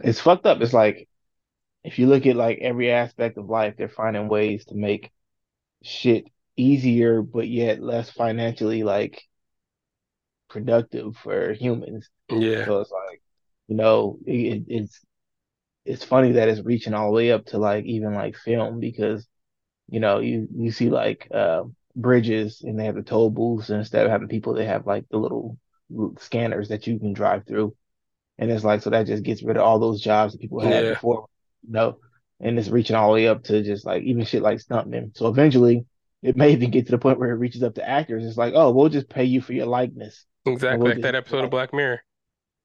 [0.00, 0.60] it's fucked up.
[0.60, 1.08] It's like
[1.84, 5.12] if you look at like every aspect of life, they're finding ways to make
[5.82, 6.26] shit
[6.56, 9.22] easier, but yet less financially like
[10.48, 12.08] productive for humans.
[12.28, 13.22] yeah, So it's like,
[13.68, 15.00] you know, it, it's
[15.86, 19.26] it's funny that it's reaching all the way up to like even like film because
[19.88, 21.64] you know you you see like uh,
[21.96, 25.04] bridges and they have the toll booths and instead of having people they have like
[25.10, 25.58] the little
[26.18, 27.74] scanners that you can drive through.
[28.38, 30.84] And it's like so that just gets rid of all those jobs that people had
[30.84, 30.90] Yeah.
[30.94, 31.26] before
[31.66, 31.98] you know?
[32.40, 35.28] And it's reaching all the way up to just like even shit like stuntmen so
[35.28, 35.84] eventually
[36.22, 38.24] it may even get to the point where it reaches up to actors.
[38.24, 40.24] It's like oh we'll just pay you for your likeness.
[40.46, 42.00] Exactly we'll like that just- episode of Black Mirror.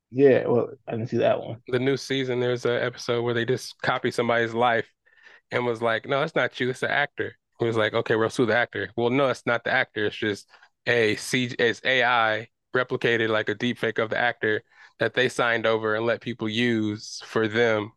[0.09, 1.57] yeah well I didn't see that one.
[1.67, 4.87] The new season, there's an episode where they just copy somebody's life
[5.51, 7.35] and was like, no, it's not you, it's an actor.
[7.59, 8.91] It was like, okay, we'll sue the actor.
[8.95, 10.05] Well, no, it's not the actor.
[10.07, 10.47] It's just
[10.85, 14.63] a C it's AI replicated like a deep fake of the actor
[14.99, 17.91] that they signed over and let people use for them,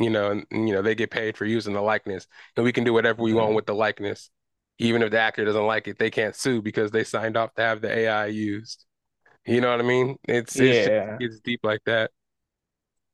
[0.00, 2.26] you know, and, you know, they get paid for using the likeness.
[2.56, 3.56] And we can do whatever we want Mhm.
[3.56, 4.30] with the likeness.
[4.78, 7.62] even if the actor doesn't like it, they can't sue because they signed off to
[7.62, 8.84] have the AI used.
[9.46, 10.18] You know what I mean?
[10.28, 12.12] It's it's just, Yeah, it's deep like that.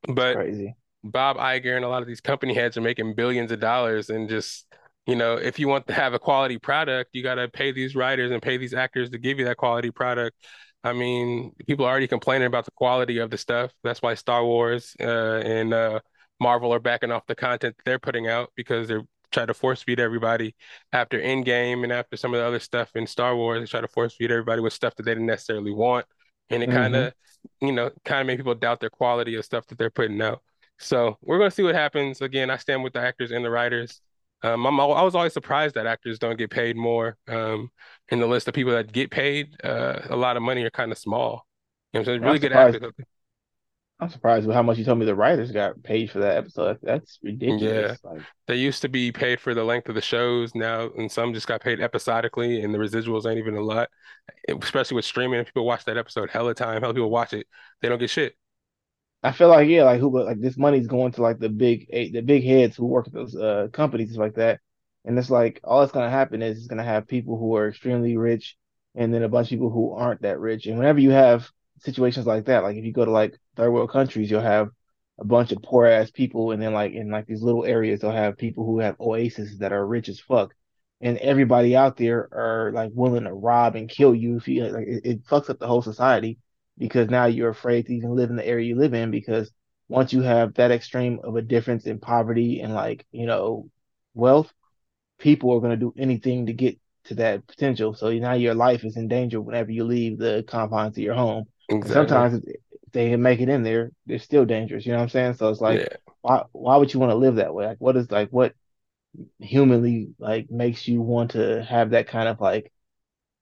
[0.08, 0.76] But crazy.
[1.04, 4.28] Bob Iger and a lot of these company heads are making billions of dollars and
[4.28, 4.66] just,
[5.08, 7.96] you know, if you want to have a quality product, you got to pay these
[7.96, 10.36] writers and pay these actors to give you that quality product.
[10.84, 13.72] I mean, people are already complaining about the quality of the stuff.
[13.84, 16.00] That's why Star Wars uh, and uh,
[16.40, 20.00] Marvel are backing off the content they're putting out because they're trying to force feed
[20.00, 20.56] everybody
[20.92, 23.60] after Endgame and after some of the other stuff in Star Wars.
[23.60, 26.06] They try to force feed everybody with stuff that they didn't necessarily want,
[26.50, 27.12] and it kind hmm of,
[27.60, 30.42] you know, kind of made people doubt their quality of stuff that they're putting out.
[30.78, 32.20] So we're gonna see what happens.
[32.22, 34.00] Again, I stand with the actors and the writers.
[34.42, 37.16] Um, I'm I was always surprised that actors don't get paid more.
[37.28, 37.70] Um,
[38.10, 40.92] in the list of people that get paid, uh, a lot of money are kind
[40.92, 41.46] of small.
[41.92, 42.24] You know what I'm?
[42.28, 42.78] I'm Really good surprised.
[42.78, 42.82] actors.
[44.00, 46.78] I'm surprised with how much you told me the writers got paid for that episode.
[46.82, 47.98] That's Yeah, ridiculous.
[48.04, 51.32] Like, they used to be paid for the length of the shows now, and some
[51.32, 53.88] just got paid episodically, and the residuals ain't even a lot.
[54.48, 57.46] Especially with streaming, if people watch that episode hella time, hella people watch it,
[57.82, 58.36] they don't get shit.
[59.22, 61.86] I feel like yeah, like who, but like this money's going to like the big
[61.90, 64.60] eight, the big heads who work at those uh companies like that,
[65.04, 68.16] and it's like all that's gonna happen is it's gonna have people who are extremely
[68.16, 68.56] rich,
[68.94, 70.66] and then a bunch of people who aren't that rich.
[70.66, 71.50] And whenever you have
[71.80, 74.70] situations like that, like if you go to like third world countries, you'll have
[75.18, 78.12] a bunch of poor ass people, and then like in like these little areas, they'll
[78.12, 80.54] have people who have oases that are rich as fuck,
[81.00, 84.86] and everybody out there are like willing to rob and kill you if you like
[84.86, 86.38] it, it fucks up the whole society
[86.78, 89.50] because now you're afraid to even live in the area you live in because
[89.88, 93.70] once you have that extreme of a difference in poverty and like you know
[94.14, 94.52] wealth
[95.18, 98.84] people are going to do anything to get to that potential so now your life
[98.84, 102.26] is in danger whenever you leave the confines of your home Exactly.
[102.26, 102.60] sometimes if
[102.92, 105.60] they make it in there they're still dangerous you know what i'm saying so it's
[105.60, 105.98] like Yeah.
[106.20, 108.54] why why would you want to live that way like what is like what
[109.40, 112.72] humanly like makes you want to have that kind of like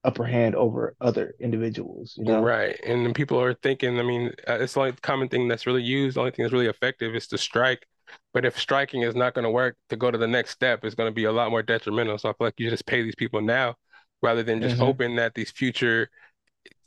[0.07, 2.80] upper hand over other individuals you know Right.
[2.84, 6.16] And people are thinking, I mean, uh, it's like the common thing that's really used.
[6.16, 7.86] The only thing that's really effective is to strike.
[8.32, 10.94] But if striking is not going to work to go to the next step, it's
[10.94, 12.16] going to be a lot more detrimental.
[12.18, 13.74] So I feel like you just pay these people now
[14.22, 16.09] rather than just hmm hoping that these future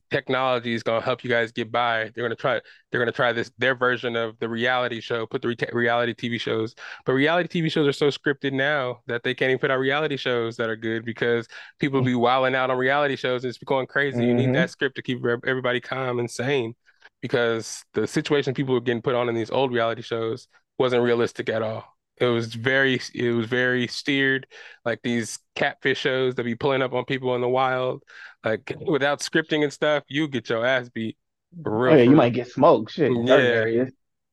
[0.10, 2.06] technology is going to help you guys get by.
[2.16, 5.26] They're going to try they're going to try this their version of the reality show,
[5.26, 6.76] put the re reality TV shows.
[7.06, 10.18] But reality TV shows are so scripted now that they can't even put out reality
[10.18, 11.48] shows that are good because
[11.80, 14.26] people be wilding out on reality shows and it's going crazy.
[14.26, 16.76] You need hmm that script to keep everybody calm and sane
[17.22, 20.48] because the situation people were getting put on in these old reality shows
[20.78, 21.99] wasn't realistic at all.
[22.20, 24.48] It was very, it was very steered,
[24.86, 28.04] like these catfish shows that be pulling up on people in the wild
[28.44, 31.18] like without scripting and stuff, you get your ass beat
[31.86, 32.92] Oh real, yeah, you might get smoked.
[32.94, 33.92] Shit, in Yeah, areas.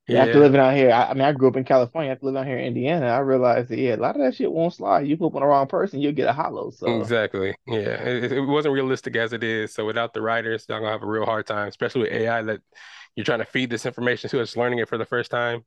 [0.08, 2.12] Yeah, after yeah, living out here, I, I mean, I grew up in California.
[2.12, 4.52] After living out here in Indiana, I realized that yeah, a lot of that shit
[4.52, 5.06] won't slide.
[5.06, 6.70] You poop on the wrong person, you'll get a hollow.
[6.70, 7.54] So exactly.
[7.66, 9.74] Yeah, it, it wasn't realistic as it is.
[9.74, 12.60] So without the writers, y'all gonna have a real hard time, especially with AI that
[13.14, 15.64] you're trying to feed this information to us, learning it for the first time.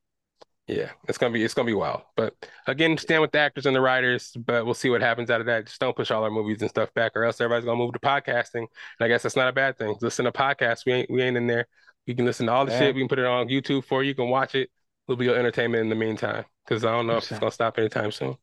[0.70, 2.04] Yeah, it's gonna be it's gonna be wild.
[2.16, 2.36] But
[2.68, 5.48] again, stand with the actors and the writers, but we'll see what happens out of
[5.48, 5.66] that.
[5.66, 8.00] Just don't push all our movies and stuff back, or else everybody's gonna move to
[8.00, 8.68] podcasting.
[8.68, 8.68] And
[9.00, 9.96] I guess that's not a bad thing.
[10.00, 10.86] Listen to podcasts.
[10.86, 11.66] We ain't we ain't in there.
[12.06, 12.94] We can listen to all the shit.
[12.94, 14.10] We can put it on YouTube for you.
[14.10, 14.70] You can watch it.
[15.08, 16.46] It'll be your entertainment in the meantime.
[16.66, 18.38] Because I don't know if it's gonna stop anytime soon.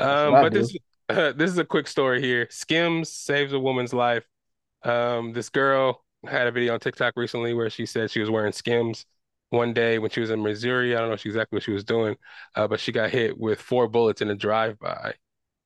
[0.00, 0.76] Um, but this
[1.08, 2.48] uh, this is a quick story here.
[2.50, 4.24] Skims saves a woman's life.
[4.82, 8.52] Um, this girl had a video on TikTok recently where she said she was wearing
[8.52, 9.06] Skims
[9.50, 10.94] one day when she was in Missouri.
[10.94, 12.16] I don't know exactly what she was doing,
[12.54, 15.14] uh, but she got hit with four bullets in a drive-by.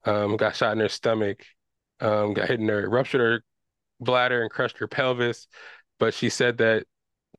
[0.05, 1.45] Um, got shot in her stomach,
[2.01, 3.45] um, got hit in her, ruptured her
[4.01, 5.47] bladder and crushed her pelvis.
[6.01, 6.87] But she said that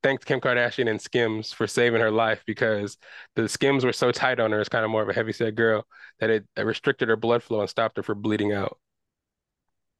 [0.01, 2.97] thanked Kim Kardashian and Skims for saving her life because
[3.35, 5.85] the Skims were so tight on her, it's kind of more of a heavy-set girl,
[6.19, 8.77] that it, it restricted her blood flow and stopped her from bleeding out.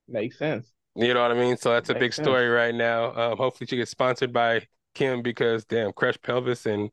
[0.08, 0.72] Makes sense.
[0.96, 1.58] You know what I mean?
[1.58, 2.26] So that's a big sense.
[2.26, 3.14] story right now.
[3.16, 6.90] Um, hopefully she gets sponsored by Kim because damn, crushed pelvis and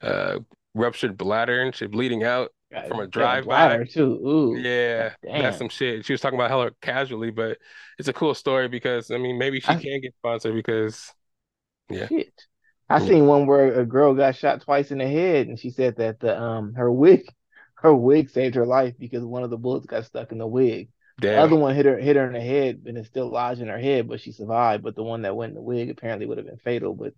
[0.00, 0.38] uh
[0.74, 3.46] ruptured bladder and shit bleeding out Got, from a drive-by.
[3.46, 4.20] bladder too.
[4.26, 6.04] Ooh, God Yeah, that's some shit.
[6.04, 7.58] She was talking about hella casually, but
[7.98, 11.12] it's a cool story because I mean maybe she I can get sponsored because
[11.90, 12.46] yeah, shit.
[12.90, 13.06] I yeah.
[13.06, 16.20] seen one where a girl got shot twice in the head, and she said that
[16.20, 17.26] the um her wig,
[17.76, 20.90] her wig saved her life because one of the bullets got stuck in the wig.
[21.20, 23.68] The other one hit her hit her in the head, and it's still lodged in
[23.68, 24.84] her head, but she survived.
[24.84, 27.12] But the one that went in the wig apparently would have been fatal, but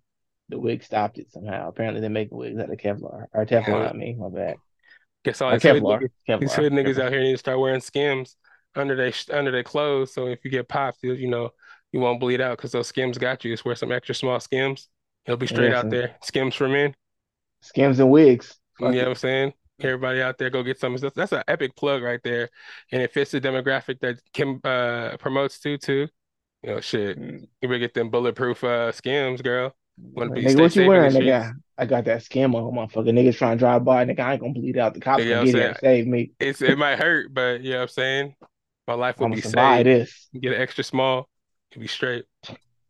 [0.51, 1.67] the wig stopped it somehow.
[1.69, 3.65] Apparently they make wigs out of Kevlar or Teflon.
[3.65, 3.89] Damn.
[3.89, 4.57] I mean, my bad.
[5.23, 6.01] Guess all these hood Kevlar.
[6.27, 8.35] niggas, these hood niggas out here need to start wearing skims
[8.75, 10.13] under their under their clothes.
[10.13, 11.51] So if you get popped, you, you know
[11.91, 13.53] you won't bleed out because those skims got you.
[13.53, 14.87] Just wear some extra small skims.
[15.27, 16.15] You'll be straight Yeah, out there.
[16.23, 16.95] Skims for men.
[17.61, 18.57] skims and wigs.
[18.79, 19.07] You know what.
[19.09, 19.53] I'm saying?
[19.81, 20.95] Everybody out there, go get some.
[20.97, 22.49] That's, that's an epic plug right there,
[22.91, 26.07] and it fits the demographic that Kim uh promotes to too.
[26.63, 27.19] You know, shit.
[27.19, 27.41] Mm.
[27.61, 29.75] You better get them bulletproof uh skims, girl.
[30.13, 31.53] Want to be Nigga, what you wearing, nigga?
[31.77, 33.09] I got that scam on, motherfucker.
[33.09, 34.19] Niggas trying to drive by, nigga.
[34.19, 34.93] I ain't gonna bleed out.
[34.93, 36.31] The cops gonna get and save me.
[36.39, 38.35] It's it might hurt, but you know what I'm saying.
[38.87, 39.87] My life will I'm be saved.
[39.87, 40.27] this.
[40.39, 41.29] Get an extra small,
[41.77, 42.25] be straight.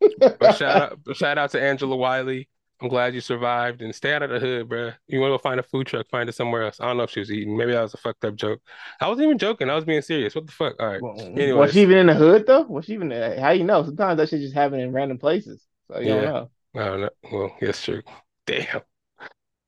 [0.00, 2.48] But shout out, but shout out to Angela Wiley.
[2.80, 4.90] I'm glad you survived and stay out of the hood, bro.
[5.06, 6.80] You want to go find a food truck, find it somewhere else.
[6.80, 7.56] I don't know if she was eating.
[7.56, 8.60] Maybe that was a fucked up joke.
[9.00, 9.70] I wasn't even joking.
[9.70, 10.34] I was being serious.
[10.34, 10.74] What the fuck?
[10.80, 11.00] All right.
[11.00, 12.62] Well, Was she even in the hood though?
[12.62, 13.12] Was she even?
[13.12, 13.84] Uh, how you know?
[13.84, 16.14] Sometimes that shit just happen in random places, so you Yeah.
[16.16, 16.50] don't know.
[16.74, 17.12] I don't.
[17.30, 18.02] Well, yes, true.
[18.46, 18.82] Damn.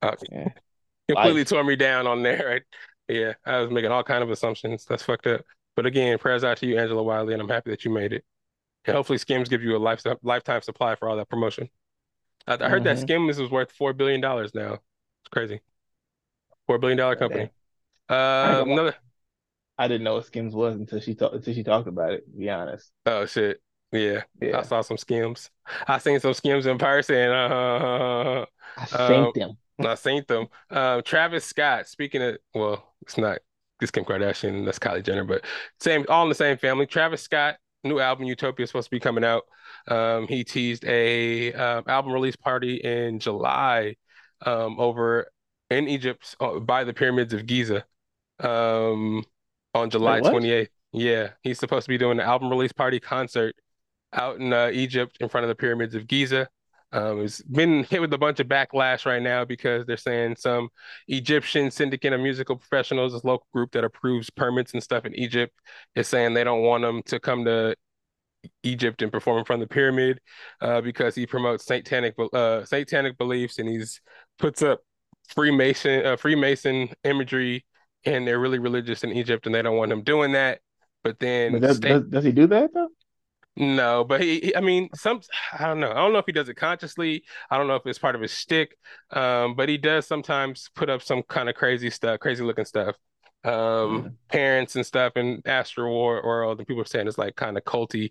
[0.03, 0.27] Okay.
[0.31, 0.49] Yeah.
[1.09, 1.49] Completely Life.
[1.49, 2.63] tore me down on there, right?
[3.09, 4.85] Yeah, I was making all kind of assumptions.
[4.87, 5.43] That's fucked up.
[5.77, 8.25] But again, prayers out to you, Angela Wiley, and I'm happy that you made it.
[8.87, 11.71] And hopefully Skims give you a life, lifetime supply for all that promotion.
[12.47, 13.01] I, I heard that Mhm.
[13.01, 14.75] Skims is worth four billion dollars now.
[14.75, 15.61] It's crazy.
[16.67, 17.51] Four billion dollar company.
[18.11, 18.17] I Uh,
[18.51, 18.83] ain't gonna lie.
[18.83, 18.97] another.
[19.79, 22.25] I didn't know what Skims was until she talked until she talked about it.
[22.31, 22.93] To be honest.
[23.07, 23.61] Oh shit.
[23.95, 24.23] Yeah,
[24.59, 25.51] I saw some Skims.
[25.87, 27.31] I seen some Skims in person.
[28.77, 29.57] Uh, I um, synced them.
[29.79, 30.47] I seen them.
[30.71, 31.87] Um, Travis Scott.
[31.87, 33.39] Speaking of, well, it's not
[33.79, 34.65] this Kim Kardashian.
[34.65, 35.45] That's Kylie Jenner, but
[35.81, 36.87] same, all in the same family.
[36.87, 39.45] Travis Scott, new album Utopia is supposed to be coming out.
[39.89, 43.97] Um, he teased a um, album release party in July
[44.45, 45.29] um, over
[45.71, 47.85] in Egypt uh, by the pyramids of Giza
[48.41, 49.25] um,
[49.75, 50.69] on July Wait, 28th.
[50.93, 53.57] Yeah, he's supposed to be doing an album release party concert
[54.15, 56.49] out in uh, Egypt in front of the pyramids of Giza.
[56.93, 60.69] Um, it's been hit with a bunch of backlash right now because they're saying some
[61.09, 65.53] Egyptian syndicate of musical professionals, this local group that approves permits and stuff in Egypt,
[65.97, 67.75] is saying they don't want them to come to
[68.63, 70.21] Egypt and perform in front of the pyramid
[70.61, 74.01] uh, because he promotes satanic uh, satanic beliefs and he's
[74.39, 74.81] puts up
[75.29, 77.65] Freemason uh, Freemason imagery
[78.05, 80.61] and they're really religious in Egypt and they don't want him doing that.
[81.03, 82.89] But then But does, state does does he do that though?
[83.57, 85.21] No, but he, he- I mean, some,
[85.59, 85.91] I don't know.
[85.91, 87.23] I don't know if he does it consciously.
[87.51, 88.77] I don't know if it's part of his shtick.
[89.11, 92.97] Um, but he does sometimes put up some kind of crazy stuff, crazy looking stuff.
[93.45, 94.17] Um, Mm.
[94.31, 97.65] parents and stuff in Astro War World, and people are saying it's like kind of
[97.65, 98.11] culty.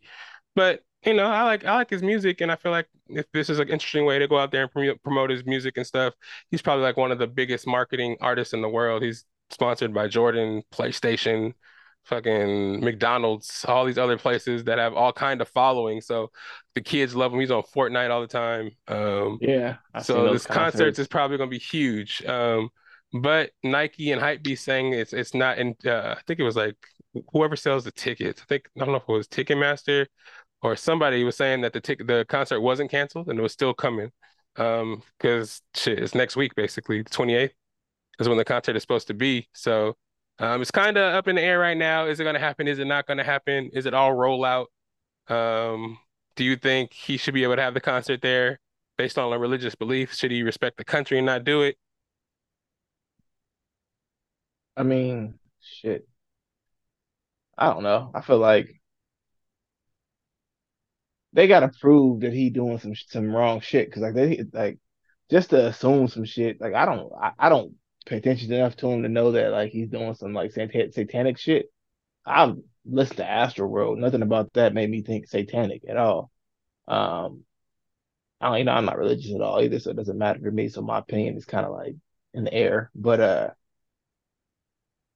[0.56, 3.50] But you know, I like I like his music, and I feel like if this
[3.50, 6.14] is an interesting way to go out there and promote promote his music and stuff,
[6.52, 9.04] he's probably like one of the biggest marketing artists in the world.
[9.04, 11.54] He's sponsored by Jordan, PlayStation,
[12.06, 16.02] fucking McDonald's, all these other places that have all kind of following.
[16.02, 16.32] So
[16.76, 17.40] the kids love him.
[17.40, 18.72] He's on Fortnite all the time.
[18.88, 21.00] Um, Yeah, I've so this concerts concerts.
[21.00, 22.24] is probably going to be huge.
[22.26, 22.70] Um,
[23.22, 25.76] but Nike and Hypebeast saying it's it's not in.
[25.86, 26.76] Uh, I think it was like
[27.32, 28.42] whoever sells the tickets.
[28.42, 30.08] I think I don't know if it was Ticketmaster
[30.62, 33.74] or somebody was saying that the ticket the concert wasn't canceled and it was still
[33.74, 34.12] coming.
[34.56, 37.52] Um, because shit, it's next week basically, the 28th
[38.20, 39.48] is when the concert is supposed to be.
[39.54, 39.96] So
[40.40, 42.08] um, it's kind of up in the air right now.
[42.08, 42.68] Is it going to happen?
[42.68, 43.70] Is it not going to happen?
[43.74, 44.66] Is it all rollout?
[45.28, 45.98] Um,
[46.36, 48.60] do you think he should be able to have the concert there
[48.98, 50.14] based on a religious belief?
[50.14, 51.78] Should he respect the country and not do it?
[54.76, 56.08] I mean, shit.
[57.58, 58.12] I don't know.
[58.16, 58.82] I feel like
[61.34, 64.80] they gotta prove that he doing some some wrong shit because like they like
[65.30, 66.60] just to assume some shit.
[66.60, 67.76] Like I don't I, I don't
[68.06, 71.38] pay attention enough to him to know that like he's doing some like satan- satanic
[71.38, 71.72] shit.
[72.26, 72.54] I
[72.86, 74.00] listen to Astro World.
[74.00, 76.32] Nothing about that made me think satanic at all.
[76.88, 77.44] Um,
[78.40, 80.52] I don't, you know, I'm not religious at all either, so it doesn't matter to
[80.52, 80.68] me.
[80.70, 81.96] So my opinion is kind of like
[82.34, 82.92] in the air.
[82.94, 83.50] But uh,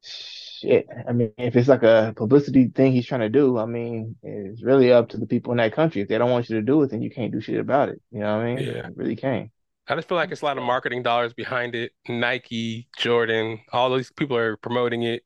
[0.02, 0.88] shit.
[1.08, 4.64] I mean, if it's like a publicity thing he's trying to do, I mean, it's
[4.64, 6.02] really up to the people in that country.
[6.02, 8.02] If they don't want you to do it, then you can't do shit about it.
[8.12, 8.66] You know what I mean?
[8.66, 8.88] Yeah.
[8.88, 9.52] You really can't.
[9.90, 11.94] I just feel like it's a lot of marketing dollars behind it.
[12.10, 15.24] Nike, Jordan, all these people are promoting it.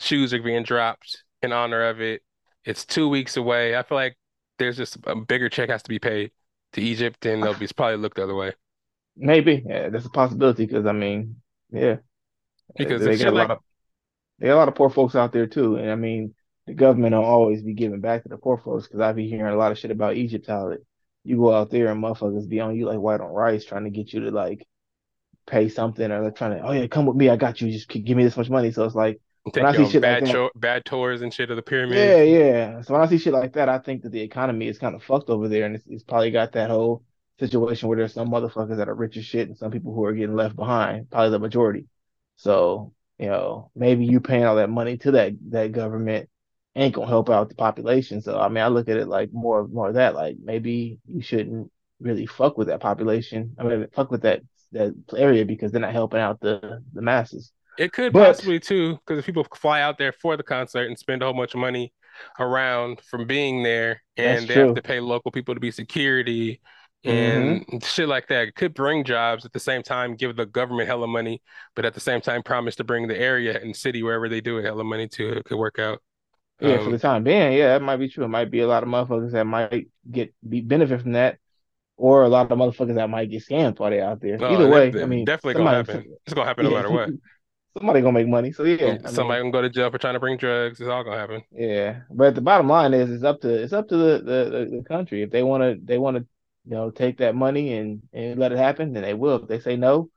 [0.00, 2.22] Shoes are being dropped in honor of it.
[2.64, 3.76] It's two weeks away.
[3.76, 4.16] I feel like
[4.58, 6.30] there's just a bigger check has to be paid
[6.74, 8.52] to Egypt, and they'll be probably look the other way
[9.16, 10.66] Maybe, yeah, that's a possibility.
[10.66, 11.36] Because I mean,
[11.70, 11.96] yeah,
[12.76, 13.62] because they got a like lot of
[14.38, 15.76] they got a lot of poor folks out there too.
[15.76, 16.34] And I mean,
[16.66, 18.86] the government will always be giving back to the poor folks.
[18.86, 20.84] Because I be hearing a lot of shit about Egypt, how it,
[21.24, 23.90] you go out there and motherfuckers be on you like white on rice, trying to
[23.90, 24.66] get you to like
[25.46, 27.88] pay something or they're trying to, oh yeah, come with me, I got you, just
[27.88, 28.70] give me this much money.
[28.70, 29.20] So it's like.
[29.52, 31.98] take I see shit like bad that- cho- bad tours and shit of the pyramid
[31.98, 32.80] Yeah, yeah.
[32.82, 35.02] So when I see shit like that, I think that the economy is kind of
[35.02, 37.02] fucked over there, and it's, it's probably got that whole
[37.40, 40.12] situation where there's some motherfuckers that are rich as shit and some people who are
[40.12, 41.86] getting left behind, probably the majority.
[42.36, 46.28] So, you know, maybe you paying all that money to that that government
[46.76, 48.20] ain't gonna help out the population.
[48.20, 51.22] So I mean, I look at it like more more of that, like maybe you
[51.22, 51.70] shouldn't
[52.00, 53.54] really fuck with that population.
[53.58, 57.52] I mean, fuck with that that area because they're not helping out the the masses.
[57.76, 60.98] It could But possibly too, because if people fly out there for the concert and
[60.98, 61.92] spend a whole bunch of money
[62.38, 66.60] around from being there, and they have to pay local people to be security
[67.06, 68.48] hmm and shit like that.
[68.48, 71.42] It could bring jobs at the same time, give the government hella money,
[71.74, 74.58] but at the same time promise to bring the area and city wherever they do
[74.58, 75.30] it hella money too.
[75.30, 76.00] It could work out.
[76.60, 78.24] Yeah, for Um, the time being, yeah, that might be true.
[78.24, 81.38] It might be a lot of motherfuckers that might get be benefit from that,
[81.96, 84.34] or a lot of motherfuckers that might get scammed while they're out there.
[84.34, 86.04] Either oh, that, way, I mean, definitely gonna happen.
[86.26, 87.10] It's gonna happen no matter what.
[87.76, 88.52] somebody gonna make money.
[88.52, 90.80] So yeah, I Somebody mean, can go to jail for trying to bring drugs.
[90.80, 91.42] It's all gonna happen.
[91.52, 92.02] yeah.
[92.10, 95.22] But the bottom line is, it's up to it's up to the the, the, country.
[95.22, 96.26] If they want to they want to
[96.64, 99.42] you know take that money and and let it happen, then they will.
[99.42, 100.10] If they say no,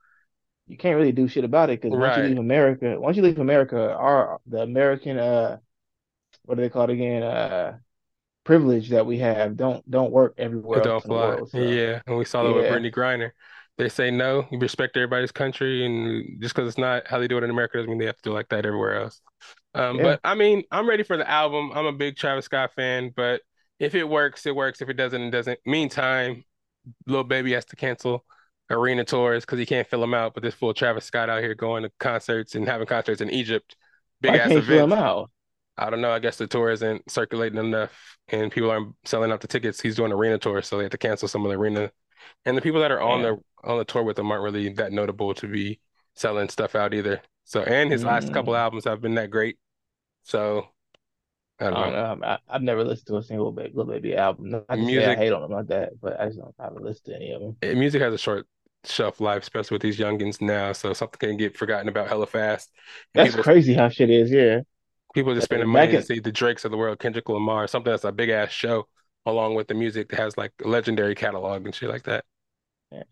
[0.66, 3.38] you can't really do shit about it because once you leave America, once you leave
[3.38, 5.58] America, our the American uh
[6.48, 7.22] what do they call it again?
[7.22, 7.78] Uh
[8.44, 11.28] privilege that we have don't don't work everywhere else don't fly.
[11.28, 11.50] world.
[11.50, 13.32] So Yeah, and we saw that with Brittney Griner.
[13.76, 17.36] They say no, you respect everybody's country, and just because it's not how they do
[17.36, 19.20] it in America doesn't mean they have to do it like that everywhere else.
[19.74, 20.02] Um, yeah.
[20.02, 21.72] but I mean, I'm ready for the album.
[21.74, 23.42] I'm a big Travis Scott fan, but
[23.78, 24.80] if it works, it works.
[24.80, 25.60] If it doesn't, it doesn't.
[25.66, 26.42] Meantime,
[27.06, 28.24] Lil Baby has to cancel
[28.70, 30.32] arena tours because he can't fill them out.
[30.32, 33.76] But this full Travis Scott out here going to concerts and having concerts in Egypt,
[34.22, 35.30] big Why ass can't fill them out?
[35.78, 36.10] I don't know.
[36.12, 39.80] I guess the tour isn't circulating enough and people aren't selling out the tickets.
[39.80, 41.92] He's doing arena tours, so they have to cancel some of the arena.
[42.46, 44.92] And the people that are on the on the tour with him aren't really that
[44.92, 45.80] notable to be
[46.16, 47.22] selling stuff out either.
[47.44, 49.58] So, and his last couple Mm, albums have been that great.
[50.24, 50.68] So,
[51.60, 51.98] I don't I know.
[52.22, 54.50] I, I've never listened to a single Big Lil Baby album.
[54.50, 56.64] Not to say I Music hate on them like that, but I just don't I
[56.64, 57.56] haven't listened to any of them.
[57.62, 58.46] eh, music has a short
[58.84, 60.72] shelf life, especially with these youngins now.
[60.72, 62.70] So something can get forgotten about hella fast.
[63.14, 64.30] And That's people crazy how shit is.
[64.30, 64.60] Yeah,
[65.14, 68.04] people just spending money to see the Drakes of the world, Kendrick Lamar, something that's
[68.04, 68.88] a big ass show,
[69.26, 72.24] along with the music that has like a legendary catalog and shit like that.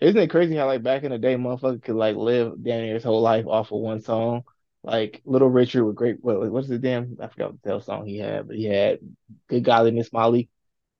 [0.00, 2.94] Isn't it crazy how like back in the day, motherfucker could like live damn near
[2.94, 4.44] his whole life off of one song?
[4.82, 8.06] Like Little Richard with great what what's the damn I forgot what the hell song
[8.06, 9.00] he had, but he had
[9.48, 10.48] Good Golly Miss Molly,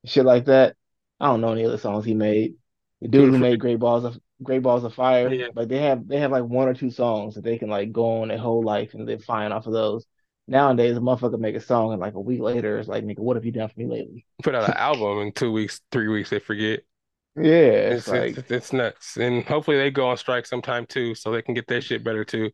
[0.05, 0.76] shit like that.
[1.20, 2.57] I don't know any other songs he made.
[3.01, 3.61] The dude Who who made?
[3.61, 6.68] Great Balls of Great Balls of Fire, Yeah, like they have they have like one
[6.68, 9.53] or two songs that they can like go on their whole life and live fine
[9.53, 10.05] off of those.
[10.49, 13.36] Nowadays, a motherfucker make a song and like a week later, it's like, nigga, what
[13.36, 14.26] have you done for me lately?
[14.42, 16.80] put out an album in two weeks, three weeks, they forget.
[17.36, 19.16] Yeah, it's It's it's like, it's nuts.
[19.16, 22.24] And hopefully they go on strike sometime too, so they can get their shit better
[22.24, 22.51] too.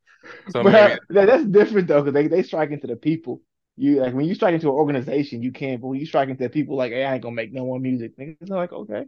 [0.48, 3.42] So maybe that, that's different though, because they, they strike into the people.
[3.76, 5.80] You like when you strike into an organization, you can't.
[5.80, 8.16] but when you strike into people, like, hey, I ain't gonna make no more music.
[8.18, 9.04] Niggas are like, okay,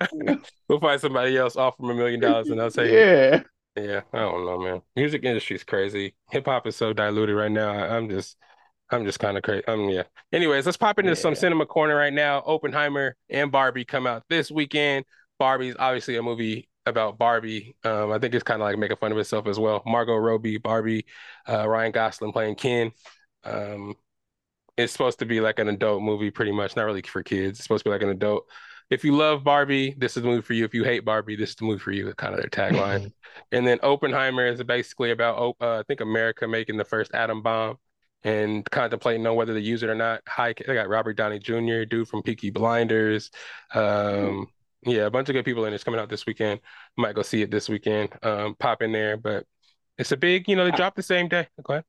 [0.68, 3.42] we'll find somebody else, offer them a million dollars, and they'll say, yeah,
[3.82, 4.82] yeah, I don't know, man.
[4.96, 6.14] Music industry's crazy.
[6.30, 7.70] Hip hop is so diluted right now.
[7.70, 8.36] I, I'm just
[8.90, 9.66] I'm just kind of crazy.
[9.66, 10.04] Um, yeah.
[10.32, 12.42] Anyways, let's pop into some cinema corner right now.
[12.46, 15.04] Oppenheimer and Barbie come out this weekend.
[15.38, 17.76] Barbie's obviously a movie about Barbie.
[17.84, 19.82] Um, I think it's kind of like making fun of itself as well.
[19.86, 21.04] Margot Robbie, Barbie,
[21.48, 22.92] uh, Ryan Gosling playing Ken.
[23.44, 23.94] Um,
[24.76, 26.76] it's supposed to be like an adult movie, pretty much.
[26.76, 27.58] Not really for kids.
[27.58, 28.44] It's supposed to be like an adult.
[28.90, 30.64] If you love Barbie, this is the movie for you.
[30.64, 32.12] If you hate Barbie, this is the movie for you.
[32.14, 33.12] Kind of their tagline.
[33.52, 37.76] And then Oppenheimer is basically about, uh, I think, America making the first atom bomb
[38.24, 40.22] and contemplating on whether to use it or not.
[40.26, 43.30] Hi, they got Robert Downey Jr., dude from Peaky Blinders.
[43.74, 44.48] Um,
[44.84, 45.76] yeah, a bunch of good people in it.
[45.76, 46.60] It's coming out this weekend.
[46.96, 48.10] Might go see it this weekend.
[48.22, 49.46] Um, pop in there, but
[49.98, 51.46] it's a big, you know, they dropped the same day.
[51.62, 51.84] Go ahead.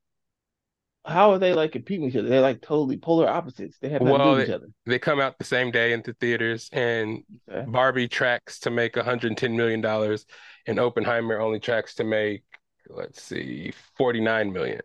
[1.05, 2.29] How are they like competing with each other?
[2.29, 3.77] They're like totally polar opposites.
[3.79, 4.67] They have nothing to do Well, they, each other.
[4.85, 7.67] they come out the same day into theaters, and Okay.
[7.67, 10.25] Barbie tracks to make 110 million dollars,
[10.67, 12.43] and Oppenheimer only tracks to make,
[12.89, 14.81] let's see, 49 million.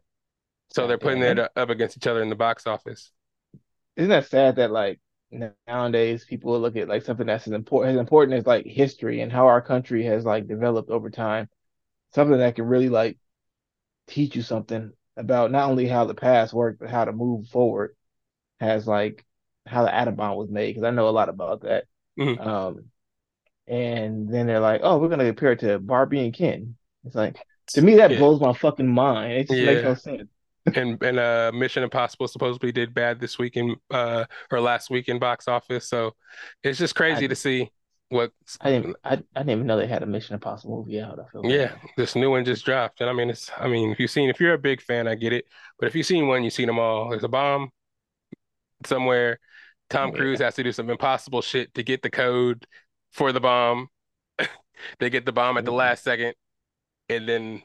[0.70, 3.12] So they're putting it that up against each other in the box office.
[3.96, 5.00] isn't that sad that like
[5.66, 9.32] nowadays people look at like something that's as important as important as like history and
[9.32, 11.48] how our country has like developed over time,
[12.14, 13.18] something that can really like
[14.08, 17.96] teach you something about not only how the past worked, but how to move forward,
[18.60, 19.24] has like
[19.66, 21.86] how the atom bomb was made, because I know a lot about that.
[22.16, 22.38] Mhm.
[22.38, 22.86] Um,
[23.66, 26.76] and then they're like, oh, we're gonna compare it to Barbie and Ken.
[27.04, 27.36] It's like
[27.74, 29.32] to me that Yeah, blows my fucking mind.
[29.34, 30.30] It just makes no sense.
[30.74, 35.08] And and uh Mission Impossible supposedly did bad this week in uh or last week
[35.08, 35.88] in box office.
[35.88, 36.14] So
[36.64, 37.70] it's just crazy I to see
[38.09, 41.20] what I didn't I, I didn't even know they had a Mission Impossible movie out.
[41.20, 41.80] I feel yeah, bad.
[41.96, 43.00] this new one just dropped.
[43.00, 45.14] And I mean it's I mean if you've seen if you're a big fan, I
[45.14, 45.46] get it.
[45.78, 47.11] But if you've seen one, you've seen them all.
[47.11, 47.70] There's a bomb
[48.86, 49.38] somewhere.
[49.90, 52.66] Tom Cruise has to do some impossible shit to get the code
[53.12, 53.88] for the bomb.
[54.98, 56.34] They get the bomb at the last second,
[57.09, 57.62] and then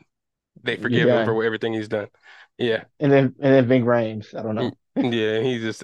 [0.63, 2.07] they forgive him for everything he's done.
[2.57, 2.85] Yeah.
[2.99, 4.35] And then and then Ving Rhames.
[4.35, 4.77] I don't Mm, know.
[5.01, 5.83] Yeah, he's just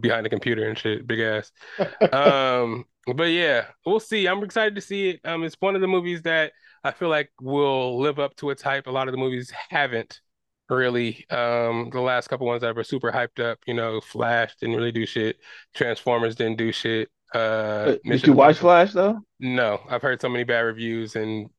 [0.00, 1.52] behind the computer and shit, big ass.
[2.12, 4.26] Um, but yeah, we'll see.
[4.26, 5.20] I'm excited to see it.
[5.24, 6.52] Um, it's one of the movies that
[6.82, 8.86] I feel like will live up to its hype.
[8.86, 10.20] A lot of the movies haven't.
[10.68, 11.26] really.
[11.30, 14.92] Um, the last couple ones that were super hyped up, you know, Flash didn't really
[14.92, 15.36] do shit.
[15.74, 17.10] Transformers didn't do shit.
[17.34, 19.20] Uh, did you watch Flash though?
[19.40, 21.50] No, I've heard so many bad reviews and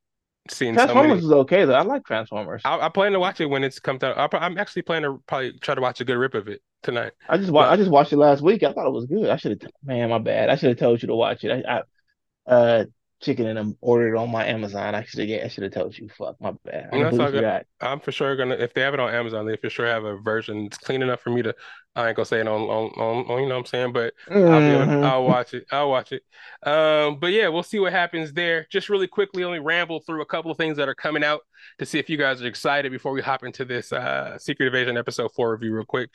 [0.50, 1.26] seen so Transformers many.
[1.26, 1.76] is okay though.
[1.76, 2.64] I like Transformers.
[2.64, 4.18] I, I plan to watch it when it's comes out.
[4.18, 7.14] I'll, I'm actually planning to probably try to watch a good rip of it tonight.
[7.28, 8.64] I just wa I just watched it last week.
[8.64, 9.30] I thought it was good.
[9.30, 10.50] I should have, man, my bad.
[10.50, 11.66] I should have told you to watch it.
[11.66, 11.82] I,
[12.48, 12.86] I uh
[13.20, 14.96] chicken and I'm ordered on my Amazon.
[14.96, 16.10] I should have, yeah, I should have told you.
[16.10, 16.90] Fuck, my bad.
[16.92, 17.52] I you know, it's all completely good.
[17.52, 17.66] forgot.
[17.82, 20.18] I'm for sure gonna if they have it on Amazon, they for sure have a
[20.18, 20.66] version.
[20.66, 21.56] It's clean enough for me to.
[21.98, 24.14] I ain't gonna say it on on, on, on you know what I'm saying, but
[24.46, 25.66] I'll be hmm I'll watch it.
[25.72, 26.24] I'll watch it.
[26.64, 28.68] Um, but yeah, we'll see what happens there.
[28.72, 31.42] Just really quickly, only ramble through a couple of things that are coming out
[31.80, 34.98] to see if you guys are excited before we hop into this uh Secret Invasion
[34.98, 36.12] episode four review real quick.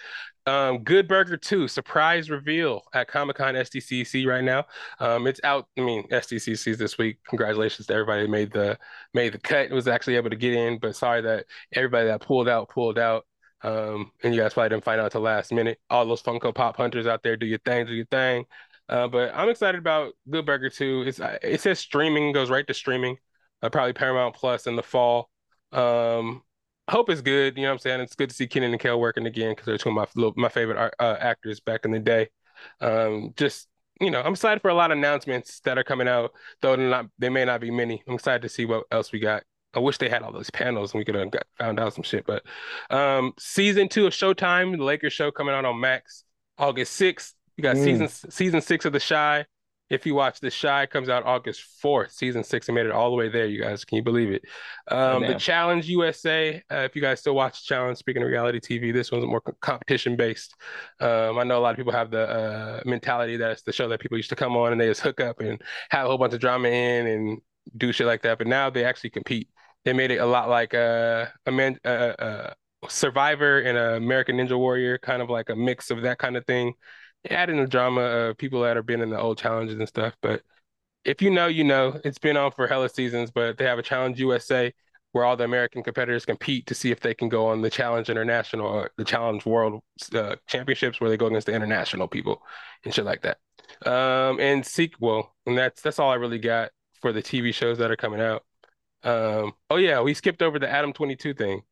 [0.47, 4.64] Um, Good Burger 2 surprise reveal at Comic-Con SDCC right now.
[4.99, 5.68] Um, it's out.
[5.78, 7.18] I mean, SDCC's this week.
[7.28, 8.78] Congratulations to everybody that made the
[9.14, 9.70] made the cut.
[9.70, 13.24] Was actually able to get in, but sorry that everybody that pulled out pulled out.
[13.63, 15.79] Um, and you guys probably didn't find out till last minute.
[15.89, 18.45] All those Funko Pop hunters out there, do your thing, do your thing.
[18.89, 21.05] Uh, but I'm excited about Good Burger 2.
[21.07, 23.17] It's it says streaming, goes right to streaming.
[23.63, 25.31] Uh, probably Paramount Plus in the fall.
[25.71, 26.43] Um,
[26.91, 27.57] hope it's good.
[27.57, 28.01] You know what I'm saying?
[28.01, 30.49] It's good to see Kenan and Kel working again because they're two of my my
[30.49, 32.29] favorite uh, actors back in the day.
[32.81, 33.69] Um, just
[34.01, 37.07] you know, I'm excited for a lot of announcements that are coming out, though not
[37.19, 38.03] they may not be many.
[38.09, 39.45] I'm excited to see what else we got.
[39.75, 42.03] I wish they had all those panels and we could have got, found out some
[42.05, 42.27] shit.
[42.27, 42.45] But
[42.91, 46.25] um, season two of Showtime, the Lakers show coming out on Max
[46.59, 47.33] August 6th.
[47.57, 49.45] You got season Mm, season six of The Chi.
[49.91, 52.12] If you watch The Chi, comes out August 4th.
[52.12, 53.85] Season six, I made it all the way there, you guys.
[53.85, 54.43] Can you believe it?
[54.89, 55.35] Um, the.
[55.35, 56.62] Challenge USA.
[56.70, 60.16] Uh, if you guys still watch Challenge, speaking of reality TV, this one's more competition
[60.16, 60.55] based.
[60.99, 63.87] Um, I know a lot of people have the uh, mentality that it's the show
[63.89, 65.61] that people used to come on and they just hook up and
[65.91, 67.41] have a whole bunch of drama in and
[67.77, 68.39] do shit like that.
[68.39, 69.49] But now they actually compete.
[69.85, 72.55] They made it a lot like uh, a man, a, uh,
[72.89, 76.47] Survivor and a American Ninja Warrior, kind of like a mix of that kind of
[76.47, 76.74] thing.
[77.30, 80.14] Adding the drama of people that have been in the old challenges and stuff.
[80.22, 80.43] But
[81.05, 83.83] if you know, you know, it's been on for hella seasons, but they have a
[83.83, 84.72] Challenge USA
[85.12, 88.09] where all the American competitors compete to see if they can go on the Challenge
[88.09, 89.83] International or the Challenge World
[90.14, 92.43] uh, Championships where they go against the international people
[92.85, 93.39] and shit like that.
[93.87, 96.70] Um, and sequel, and that's that's all I really got
[97.01, 98.45] for the TV shows that are coming out.
[99.05, 101.62] Um, oh yeah, we skipped over the Adam 22 thing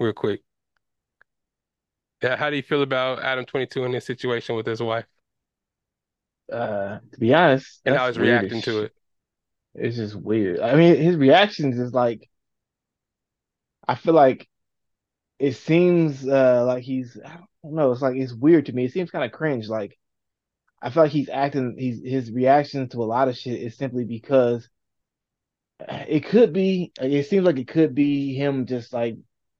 [0.00, 0.42] real quick.
[2.22, 5.06] Yeah, how do you feel about Adam 22 in this situation with his wife
[6.52, 8.94] Uh, to be honest, and how he's reacting to it?
[9.74, 10.60] It's just weird.
[10.60, 12.28] I mean, his reactions is like,
[13.86, 14.48] I feel like
[15.38, 18.86] it seems uh like he's, I don't know, it's like it's weird to me.
[18.86, 19.68] It seems kind of cringe.
[19.68, 19.98] Like
[20.82, 24.04] I feel like he's acting, he's his reaction to a lot of shit is simply
[24.04, 24.68] because
[25.88, 29.16] it could be, it seems like it could be him just like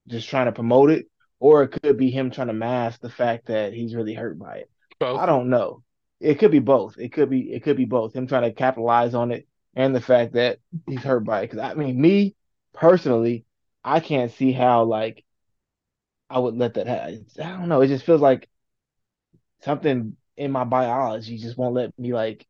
[0.07, 1.07] just trying to promote it,
[1.39, 4.57] or it could be him trying to mask the fact that he's really hurt by
[4.57, 4.69] it.
[5.01, 5.83] I don't know.
[6.19, 6.97] It could be both.
[6.99, 8.13] It could be it could be both.
[8.13, 11.49] Him trying to capitalize on it and the fact that he's hurt by it.
[11.49, 12.35] Because I mean, me
[12.73, 13.45] personally,
[13.83, 15.25] I can't see how like
[16.29, 17.25] I would let that happen.
[17.41, 17.81] I don't know.
[17.81, 18.47] It just feels like
[19.63, 22.45] something in my biology just won't let me like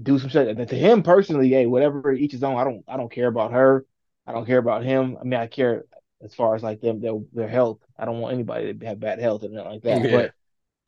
[0.00, 0.48] do some shit.
[0.48, 2.56] And to him personally, hey, whatever each his own.
[2.56, 3.86] I don't I don't care about her.
[4.26, 5.16] I don't care about him.
[5.20, 5.84] I mean, I care
[6.22, 7.78] as far as like them their their health.
[7.98, 10.04] I don't want anybody to have bad health and nothing like that.
[10.04, 10.10] Yeah.
[10.10, 10.34] But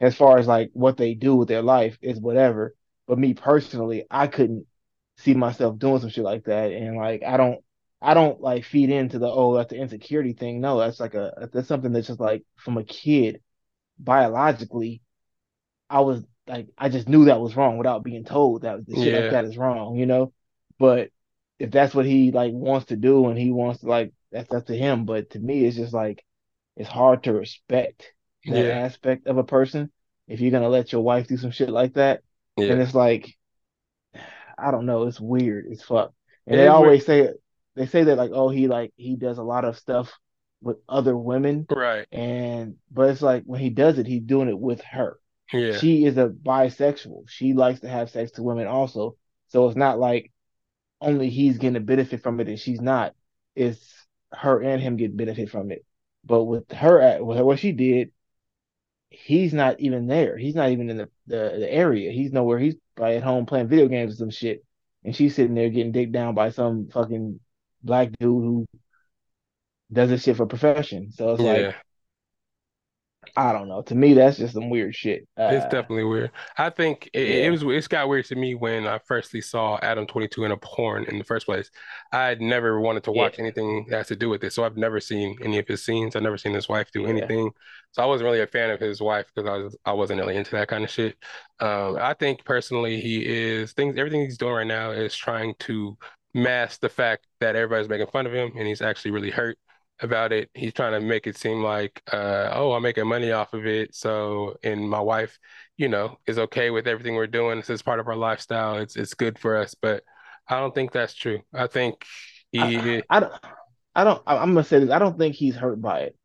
[0.00, 2.74] as far as like what they do with their life is whatever.
[3.06, 4.66] But me personally, I couldn't
[5.18, 6.72] see myself doing some shit like that.
[6.72, 7.62] And like I don't
[8.00, 10.60] I don't like feed into the oh that's the insecurity thing.
[10.60, 13.40] No, that's like a that's something that's just like from a kid
[13.98, 15.02] biologically.
[15.90, 19.12] I was like I just knew that was wrong without being told that the shit
[19.12, 20.32] like that is wrong, you know.
[20.78, 21.10] But
[21.58, 24.66] if that's what he like wants to do and he wants to like that's up
[24.66, 25.04] to him.
[25.04, 26.24] But to me, it's just like
[26.76, 28.12] it's hard to respect
[28.46, 28.84] that Yeah.
[28.86, 29.90] aspect of a person
[30.28, 32.22] if you're gonna let your wife do some shit like that.
[32.56, 33.34] And it's like
[34.58, 36.12] I don't know, it's weird as fuck.
[36.46, 36.74] And It they is weird.
[36.74, 37.28] always say
[37.74, 40.12] they say that like oh he like he does a lot of stuff
[40.62, 42.06] with other women Right.
[42.12, 45.18] and but it's like when he does it he's doing it with her.
[45.54, 45.78] Yeah.
[45.78, 47.28] She is a bisexual.
[47.28, 49.16] She likes to have sex to women also.
[49.48, 50.32] So it's not like
[51.00, 53.14] only he's getting a benefit from it and she's not.
[53.54, 55.84] It's her and him get benefit from it.
[56.24, 58.10] But with her, with what she did,
[59.10, 60.36] he's not even there.
[60.36, 62.10] He's not even in the, the, the area.
[62.10, 62.58] He's nowhere.
[62.58, 64.64] He's probably at home playing video games or some shit.
[65.04, 67.38] And she's sitting there getting dicked down by some fucking
[67.82, 68.66] black dude who
[69.92, 71.12] does this shit for profession.
[71.12, 71.74] So it's like, Yeah.
[73.36, 73.82] I don't know.
[73.82, 75.28] To me, that's just some weird shit.
[75.46, 76.30] It's Uh, definitely weird.
[76.56, 79.78] I think it, it yeah, was it's got weird to me when I firstly saw
[79.82, 81.70] Adam 22 in a porn in the first place.
[82.12, 84.64] I had never wanted to watch yeah, anything that has to do with it, so
[84.64, 86.16] I've never seen any of his scenes.
[86.16, 87.28] I've never seen his wife do yeah.
[87.28, 87.50] anything.
[87.92, 90.36] So I wasn't really a fan of his wife because I was I wasn't really
[90.36, 91.16] into that kind of shit.
[91.60, 95.98] Um, I think personally he is things everything he's doing right now is trying to
[96.32, 99.58] mask the fact that everybody's making fun of him and he's actually really hurt
[100.00, 100.50] about it.
[100.54, 103.94] He's trying to make it seem like, uh, oh, I'm making money off of it.
[103.94, 105.38] So, and my wife,
[105.76, 107.58] you know, is okay with everything we're doing.
[107.58, 108.78] This is part of our lifestyle.
[108.78, 109.74] It's it's good for us.
[109.74, 110.02] But
[110.48, 111.40] I don't think that's true.
[111.52, 112.04] I think
[112.56, 113.32] I, he, I don't,
[113.94, 114.22] I don't.
[114.26, 114.90] I'm gonna say this.
[114.90, 116.16] I don't think he's hurt by it.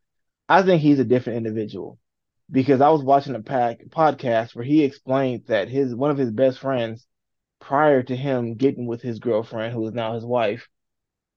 [0.47, 1.99] I think he's a different individual
[2.51, 6.31] because I was watching a pack podcast where he explained that his one of his
[6.31, 7.05] best friends,
[7.59, 10.67] prior to him getting with his girlfriend, who is now his wife,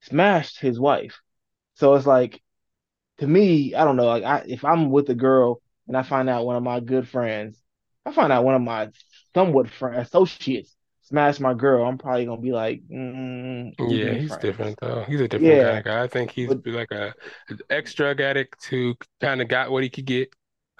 [0.01, 1.20] smashed his wife.
[1.83, 2.41] So it's like
[3.18, 4.07] to me, I don't know.
[4.07, 7.09] Like I, if I'm with a girl and I find out one of my good
[7.09, 7.61] friends,
[8.07, 8.91] I find out one of my
[9.35, 14.43] somewhat friend associates smashed my girl, I'm probably gonna be like, mm, yeah, he's friends.
[14.43, 15.05] different though.
[15.09, 16.05] He's a different kind of guy.
[16.05, 17.12] I think he's but like a
[17.49, 20.33] an ex-drug addict who kind of got what he could get.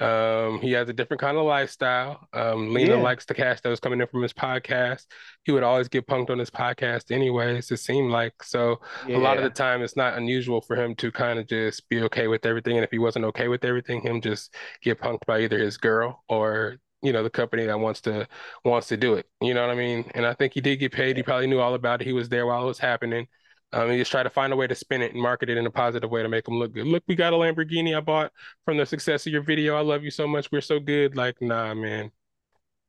[0.03, 2.26] Um, he has a different kind of lifestyle.
[2.32, 5.07] Um, Lena yeah, likes the cash that was coming in from his podcast.
[5.44, 8.42] He would always get punked on his podcast anyways, it seemed like.
[8.42, 11.88] So a lot of the time it's not unusual for him to kind of just
[11.88, 12.76] be okay with everything.
[12.76, 16.22] And if he wasn't okay with everything, him just get punked by either his girl
[16.28, 18.26] or, you know, the company that wants to
[18.64, 19.26] wants to do it.
[19.40, 20.11] You know what I mean?
[20.14, 21.16] And I think he did get paid.
[21.16, 22.07] He probably knew all about it.
[22.07, 23.26] He was there while it was happening.
[23.72, 25.66] Um, he just try to find a way to spin it and market it in
[25.66, 26.86] a positive way to make them look good.
[26.86, 28.32] Look, we got a Lamborghini I bought
[28.64, 29.76] from the success of your video.
[29.76, 30.52] I love you so much.
[30.52, 31.16] We're so good.
[31.16, 32.10] Like, nah, man.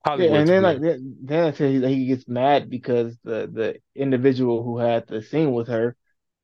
[0.06, 1.00] Yeah, and then like weird.
[1.00, 5.22] then, then I you that he gets mad because the the individual who had the
[5.22, 5.96] scene with her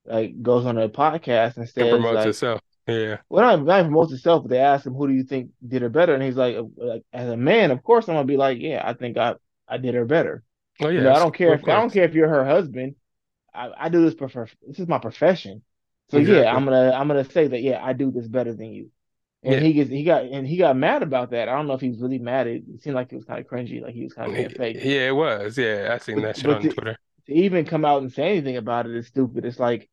[0.06, 2.62] like goes on a podcast and says promotes like, itself.
[2.88, 3.18] Yeah.
[3.30, 5.90] well, not, not promotes himself, but they ask him, who do you think did her
[5.90, 6.14] better?
[6.14, 8.94] And he's like, like as a man, of course I'm gonna be like, yeah, I
[8.94, 9.36] think I
[9.68, 10.42] I did her better.
[10.82, 12.96] Oh, You know, I don't care if I don't care if you're her husband.
[13.54, 15.64] I, I do this for this is my profession.
[16.10, 18.90] So yeah, I'm gonna I'm gonna say that yeah, I do this better than you.
[19.44, 19.60] And Yeah.
[19.60, 21.48] he gets he got and he got mad about that.
[21.48, 22.48] I don't know if he was really mad.
[22.48, 24.78] It, seemed like it was kind of cringy, like he was kind of being fake.
[24.84, 25.58] Yeah, it was.
[25.58, 26.98] Yeah, I seen that shit but on to, Twitter.
[27.28, 29.46] to even come out and say anything about it is stupid.
[29.46, 29.90] It's like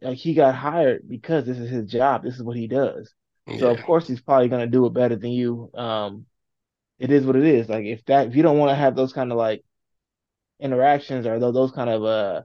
[0.00, 2.22] like he got hired because this is his job.
[2.22, 3.12] This is what he does.
[3.58, 5.70] So of course he's probably gonna do it better than you.
[5.74, 6.26] Um,
[6.98, 7.68] it is what it is.
[7.68, 9.62] Like if that if you don't want to have those kind of like
[10.60, 12.42] interactions or those, those kind of uh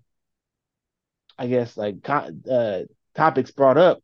[1.37, 2.81] I guess like uh
[3.15, 4.01] topics brought up,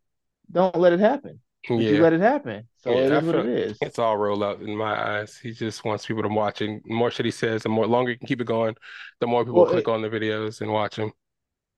[0.52, 1.42] don't let it happen.
[1.76, 2.68] But you let it happen.
[2.80, 3.18] So it Yeah.
[3.18, 3.80] I is what it is.
[3.82, 5.38] it's all rolled out in my eyes.
[5.38, 6.84] He just wants people to watch it.
[6.86, 8.76] The more shit he says, the more longer you can keep it going,
[9.20, 11.12] the more people Well, click it, on the videos and watch them.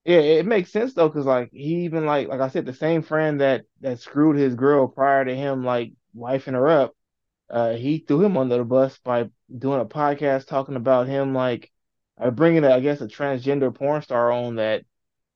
[0.06, 3.04] yeah, it makes sense though, because like he even like like I said, the same
[3.04, 6.95] friend that that screwed his girl prior to him like wifing her up,
[7.49, 11.72] uh, he threw him under the bus by doing a podcast talking about him like
[12.20, 14.86] uh, bringing a, I guess a transgender porn star on that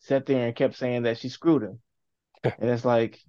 [0.06, 1.80] sat there and kept saying that she screwed him,
[2.43, 3.20] and it's like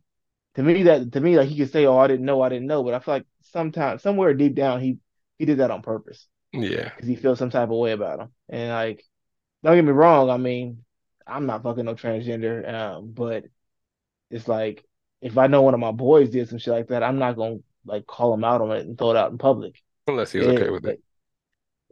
[0.54, 2.66] to me that to me like he could say, "Oh, I didn't know, I didn't
[2.68, 4.98] know," but I feel like sometimes somewhere deep down he
[5.38, 6.90] he did that on purpose Yeah.
[6.90, 8.28] because he feels some type of way about him.
[8.48, 9.04] And like,
[9.62, 10.84] don't get me wrong, I mean,
[11.26, 13.44] I'm not fucking no transgender, um, but
[14.30, 14.84] it's like
[15.20, 17.58] if I know one of my boys did some shit like that, I'm not gonna
[17.84, 19.82] like call him out on it and throw it out in public.
[20.08, 21.00] Unless he was okay with it.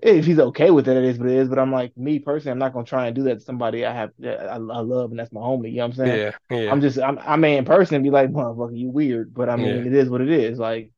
[0.03, 1.49] If he's okay with it, it is what it is.
[1.49, 3.93] But I'm like me personally, I'm not gonna try and do that to somebody I
[3.95, 5.71] have I, I love and that's my homie.
[5.71, 6.19] You know what I'm saying?
[6.19, 6.31] Yeah.
[6.51, 6.71] Yeah.
[6.73, 9.63] I'm just I'm I may in person be like, motherfucker, you weird, but I Yeah.
[9.63, 10.59] mean, it is what it is.
[10.59, 10.93] Like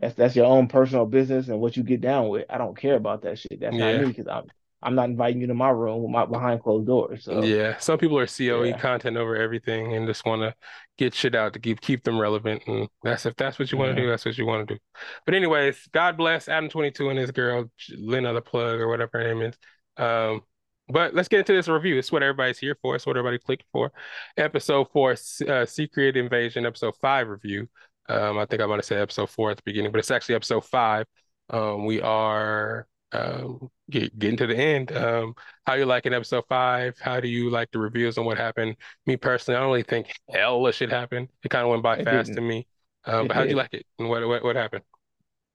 [0.00, 2.46] that's that's your own personal business and what you get down with.
[2.50, 3.60] I don't care about that shit.
[3.60, 4.50] That's not me because I'm
[4.84, 7.24] I'm not inviting you to my room with my behind closed doors.
[7.24, 10.54] So Yeah, some people are COE yeah, content over everything and just want to
[10.98, 12.62] get shit out to keep keep them relevant.
[12.66, 14.74] And that's if that's what you want to yeah, do, that's what you want to
[14.74, 14.80] do.
[15.24, 19.34] But anyways, God bless Adam 22 and his girl Lena the plug or whatever her
[19.34, 19.56] name is.
[19.96, 20.42] Um,
[20.88, 21.96] but let's get into this review.
[21.96, 22.94] It's what everybody's here for.
[22.94, 23.90] It's what everybody clicked for.
[24.36, 25.16] Episode four,
[25.48, 27.68] uh, Secret Invasion, episode five review.
[28.08, 30.64] Um, I think I'm gonna say episode four at the beginning, but it's actually episode
[30.66, 31.06] five.
[31.48, 34.92] Um, we are um get, getting to the end.
[34.92, 35.34] Um,
[35.66, 36.98] how you like in episode five?
[37.00, 38.76] How do you like the reviews on what happened?
[39.06, 41.28] Me personally, I don't really think hell shit happened.
[41.42, 42.42] It kind of went by it fast to didn't.
[42.42, 42.66] me.
[43.04, 43.86] Um, but how'd you like it?
[43.98, 44.84] And what what what happened?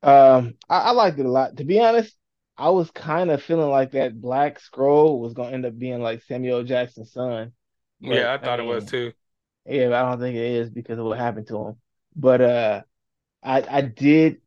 [0.03, 1.57] Um, I, I liked it a lot.
[1.57, 2.15] To be honest,
[2.57, 6.23] I was kind of feeling like that Black Skrull was gonna end up being like
[6.23, 7.53] Samuel Jackson's son,
[8.05, 9.13] but Yeah, I I thought it was too.
[9.65, 11.75] yeah, I don't think it is because of what happened to him.
[12.15, 12.81] But uh,
[13.43, 14.41] I I did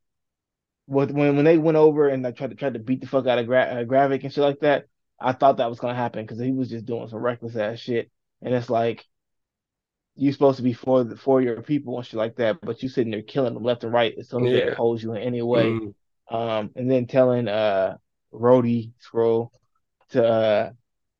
[0.87, 3.39] when when they went over and I tried to tried to beat the fuck out
[3.39, 4.87] of Gra uh, Gravik and shit like that.
[5.21, 8.11] I thought that was gonna happen because he was just doing some reckless ass shit,
[8.43, 9.05] and it's like
[10.15, 12.89] you're supposed to be for the, for your people and shit like that, but you
[12.89, 14.73] sitting there killing them left and right as soon as they Yeah.
[14.73, 15.65] oppose you in any way.
[15.73, 15.95] Mm,
[16.31, 17.97] Um, and then telling uh
[18.33, 19.51] Rhodey Skrull
[20.11, 20.71] to uh,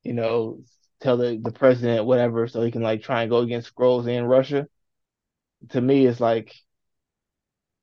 [0.03, 0.59] you know,
[0.99, 4.25] tell the, the president whatever so he can like try and go against Skrulls in
[4.25, 4.67] Russia.
[5.69, 6.53] To me, it's like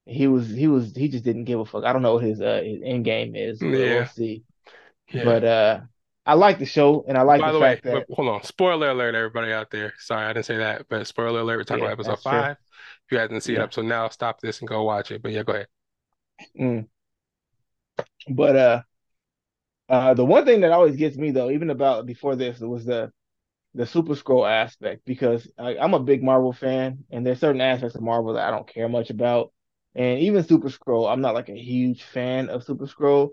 [0.06, 1.84] he was he was he just didn't give a fuck.
[1.84, 4.08] I don't know what his uh his end game is, but we'll Yeah.
[4.08, 4.44] see.
[5.12, 5.34] yeah.
[5.34, 5.80] But uh
[6.26, 8.42] I like the show and I like By the the way, fact that hold on.
[8.44, 9.94] Spoiler alert, everybody out there.
[9.98, 11.58] Sorry, I didn't say that, but spoiler alert.
[11.58, 12.48] We're talking Yeah, about episode that's true.
[12.48, 12.56] five.
[13.06, 13.68] If you hadn't seen Yeah.
[13.70, 15.22] so now, stop this and go watch it.
[15.22, 15.68] But yeah, go ahead.
[16.58, 16.86] Mm.
[18.28, 18.82] But uh,
[19.88, 23.12] uh, the one thing that always gets me though, even about before this, was the
[23.74, 27.96] the Super Skrull aspect because I, I'm a big Marvel fan, and there's certain aspects
[27.96, 29.52] of Marvel that I don't care much about,
[29.94, 33.30] and even Super Skrull, I'm not like a huge fan of Super Skrull,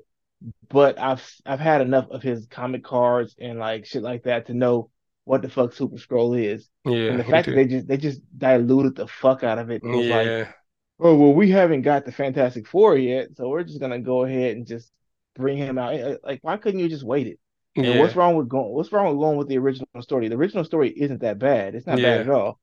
[0.70, 4.54] but I've I've had enough of his comic cards and like shit like that to
[4.54, 4.92] know
[5.26, 8.22] what the fuck Super Skrull is, Yeah, and the fact that they just they just
[8.38, 9.86] diluted the fuck out of it.
[9.88, 10.54] It was like Yeah,
[11.00, 14.58] oh well we haven't got the Fantastic Four yet, so we're just gonna go ahead
[14.58, 14.92] and just
[15.36, 15.94] bring him out.
[15.96, 17.40] Eh, Like, why couldn't you just wait it?
[17.82, 18.74] And yeah, what's wrong with going?
[18.74, 20.28] What's wrong with going with the original story?
[20.30, 21.76] The original story isn't that bad.
[21.76, 22.02] It's not Yeah.
[22.02, 22.60] bad at all.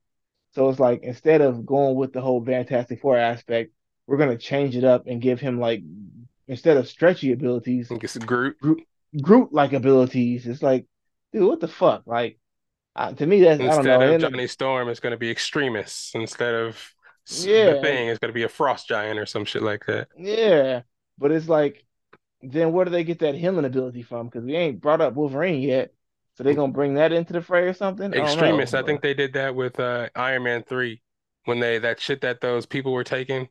[0.53, 3.73] So it's like instead of going with the whole Fantastic Four aspect,
[4.07, 5.83] we're gonna change it up and give him like
[6.47, 8.57] instead of stretchy abilities, I think it's Groot.
[9.23, 10.47] Groot like abilities.
[10.47, 10.87] It's like,
[11.33, 12.03] dude, what the fuck?
[12.07, 12.39] Like,
[12.97, 14.27] uh, to me, that's I don't Instead know.
[14.27, 16.11] of Johnny Storm, it's going to be Extremis.
[16.15, 16.93] Instead of
[17.41, 17.75] Yeah.
[17.75, 20.09] the thing, it's going to be a Frost Giant or some shit like that.
[20.19, 20.83] Yeah,
[21.17, 21.85] but it's like,
[22.43, 24.27] then where do they get that healing ability from?
[24.27, 25.95] Because we ain't brought up Wolverine yet,
[26.37, 28.07] so they gonna bring that into the fray or something?
[28.07, 28.75] I don't know, Extremis.
[28.75, 31.01] I think they did that with uh, Iron Man three
[31.45, 33.49] when they that shit that those people were taking.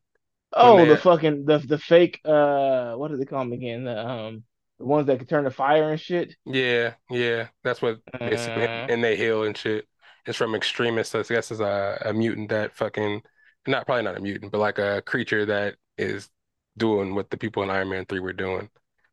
[0.56, 3.84] Oh, the fucking the the fake uh, what do they call them again?
[3.86, 4.44] The um,
[4.80, 6.36] the ones that can turn to fire and shit.
[6.46, 8.88] Yeah, yeah, that's what basically, Uh.
[8.90, 9.88] and they heal and shit.
[10.26, 11.10] It's from Extremis.
[11.10, 13.22] So I guess it's a, a mutant that fucking,
[13.68, 16.30] not probably not a mutant, but like a creature that is
[16.78, 18.70] doing what the people in Iron Man 3 were doing.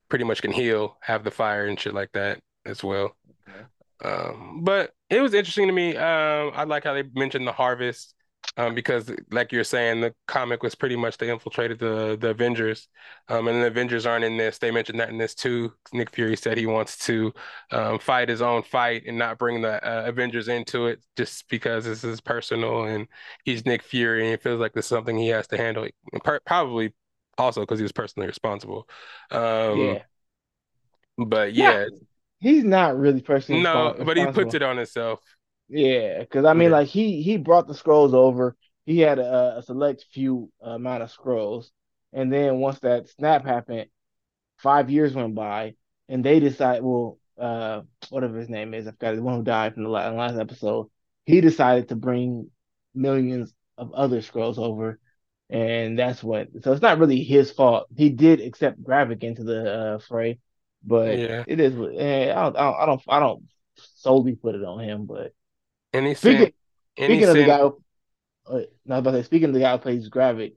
[0.09, 3.17] Pretty much can heal, have the fire and shit like that as well.
[3.49, 3.65] Okay.
[4.05, 5.97] Um, but it was interesting to me.
[5.97, 8.15] Um, I like how they mentioned the harvest.
[8.57, 12.89] Um, because like you're saying, the comic was pretty much they infiltrated the the Avengers.
[13.29, 14.59] Um, and the Avengers aren't in this.
[14.59, 15.73] They mentioned that in this too.
[15.93, 17.33] Nick Fury said he wants to
[17.71, 21.85] um, fight his own fight and not bring the uh, Avengers into it just because
[21.85, 23.07] this is personal and
[23.45, 25.87] he's Nick Fury and it feels like this is something he has to handle.
[26.45, 26.93] Probably
[27.39, 28.89] also because he was personally responsible.
[29.31, 30.03] Um, yeah,
[31.19, 31.85] But Yeah.
[31.85, 31.87] yeah,
[32.41, 35.21] he's not really personally no, but he puts it on himself.
[35.71, 36.73] Yeah, because I mean, Yeah.
[36.73, 38.57] like he he brought the Skrulls over.
[38.87, 41.71] He had a, a select few amount of Skrulls,
[42.13, 43.89] and then once that snap happened,
[44.59, 45.77] five years went by,
[46.09, 49.75] and they decided, well, uh, whatever his name is, I forgot the one who died
[49.75, 50.89] from the last, last episode.
[51.27, 52.51] He decided to bring
[52.95, 55.01] millions of other Skrulls over,
[55.51, 56.49] and that's what.
[56.63, 57.89] So it's not really his fault.
[57.97, 60.41] He did accept Gravik into the uh, fray,
[60.85, 61.45] but Yeah.
[61.47, 61.75] it is.
[61.99, 63.45] eh, I don't, I don't, I don't, I don't
[63.77, 65.33] solely put it on him, but.
[65.93, 66.53] And he Speaking,
[66.97, 67.83] speaking of the guy, who,
[68.47, 70.55] uh, no, about to say, speaking of the guy who plays Gravik,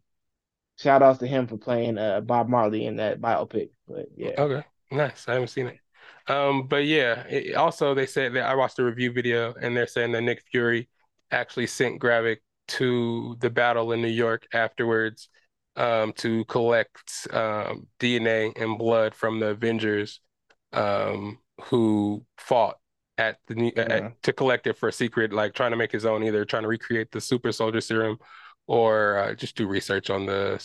[0.77, 3.69] shout outs to him for playing uh, Bob Marley in that biopic.
[3.87, 5.27] But yeah, Okay, nice.
[5.27, 5.79] I haven't seen it.
[6.27, 9.87] Um, but yeah, it, also they said that I watched the review video and they're
[9.87, 10.89] saying that Nick Fury
[11.31, 12.37] actually sent Gravik
[12.69, 15.29] to the battle in New York afterwards
[15.75, 20.21] um, to collect um, DNA and blood from the Avengers
[20.71, 22.77] um, who fought
[23.17, 26.05] at the New- at- to collect it for a secret, like trying to make his
[26.05, 28.17] own, either trying to recreate the super soldier serum
[28.67, 30.63] or uh, just do research on the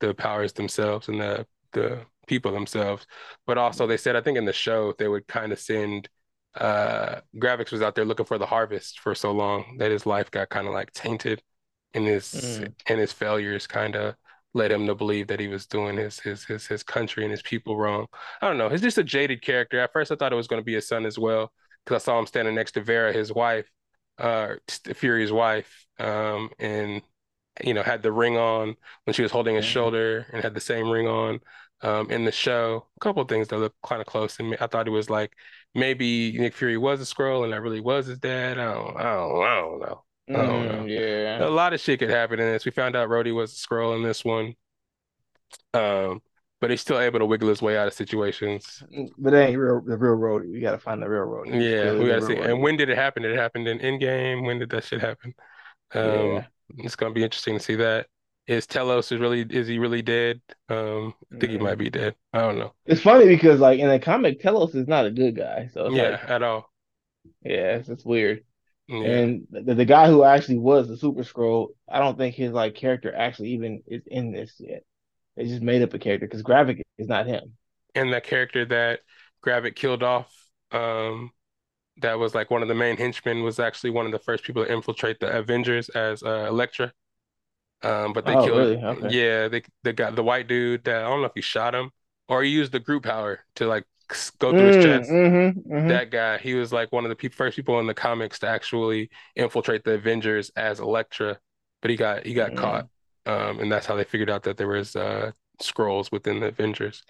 [0.00, 3.06] the powers themselves and the the people themselves.
[3.46, 6.08] But also they said I think in the show they would kind of send
[6.54, 10.30] uh Gravix was out there looking for the harvest for so long that his life
[10.30, 11.42] got kind of like tainted
[11.94, 12.74] and his Mm.
[12.86, 14.14] and his failures kind of
[14.54, 17.42] led him to believe that he was doing his his his his country and his
[17.42, 18.06] people wrong.
[18.42, 18.68] I don't know.
[18.68, 19.80] He's just a jaded character.
[19.80, 21.52] At first I thought it was going to be his son as well
[21.84, 23.70] because I saw him standing next to Vera, his wife,
[24.18, 24.54] uh
[24.94, 27.02] Fury's wife, um and
[27.64, 29.68] you know had the ring on when she was holding his Mhm.
[29.68, 31.40] shoulder and had the same ring on
[31.82, 32.86] um in the show.
[32.96, 35.34] A couple of things that look kind of close and I thought it was like
[35.74, 38.58] maybe Nick Fury was a Skrull and that really was his dad.
[38.58, 40.04] I don't I don't I don't know.
[40.34, 40.86] I don't know.
[40.86, 42.64] Mm, yeah, A lot of shit could happen in this.
[42.64, 44.54] We found out Rhodey was a Skrull in this one.
[45.74, 46.22] Um,
[46.62, 48.84] but he's still able to wiggle his way out of situations.
[49.18, 49.80] but it ain't real.
[49.80, 50.50] The real Rhodey.
[50.52, 51.42] You gotta find the real.
[51.44, 52.34] It's Yeah, we gotta see.
[52.34, 53.24] real And when did it happen?
[53.24, 54.46] Did it happen in Endgame?
[54.46, 55.34] When did that shit happen?
[55.94, 56.46] Um, Yeah.
[56.78, 58.06] it's gonna be interesting to see that.
[58.46, 60.40] Is Telos is really is he really dead?
[60.68, 61.62] Um, I think he Mm.
[61.64, 62.14] might be dead.
[62.32, 62.72] I don't know.
[62.86, 65.68] It's funny because like in the comic, Telos is not a good guy.
[65.74, 66.70] So it's Yeah, like, at all.
[67.42, 68.44] yeah, it's, it's weird.
[68.88, 69.06] Yeah.
[69.06, 72.74] And the, the guy who actually was the Super Skrull, I don't think his like
[72.74, 74.84] character actually even is in this yet.
[75.36, 77.56] They just made up a character because Gravik is not him.
[77.94, 79.00] And that character that
[79.44, 80.32] Gravik killed off,
[80.70, 81.30] um,
[81.98, 84.64] that was like one of the main henchmen, was actually one of the first people
[84.64, 86.92] to infiltrate the Avengers as uh, Elektra.
[87.82, 88.76] Um, but they Oh, killed, really?
[88.82, 89.10] Okay.
[89.10, 91.90] yeah, they the guy, the white dude that I don't know if he shot him
[92.28, 93.84] or he used the Groot power to like
[94.38, 95.16] go through his Mm, chest.
[95.16, 95.98] mm-hmm, mm-hmm.
[95.98, 98.48] That guy, he was like one of the pe first people in the comics to
[98.48, 101.38] actually infiltrate the Avengers as Elektra,
[101.82, 102.56] but he got he got Mm.
[102.56, 102.88] caught.
[103.26, 105.32] Um, and that's how they figured out that there was uh
[105.62, 107.04] Skrulls within the Avengers.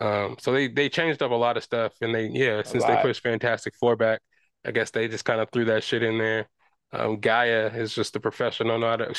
[0.00, 2.96] Um, so they they changed up a lot of stuff, and they yeah, since they
[2.96, 4.20] pushed Fantastic Four back,
[4.64, 6.48] I guess they just kind of threw that shit in there.
[6.92, 8.78] Um, Gaia is just a professional.
[8.78, 9.14] Know how to,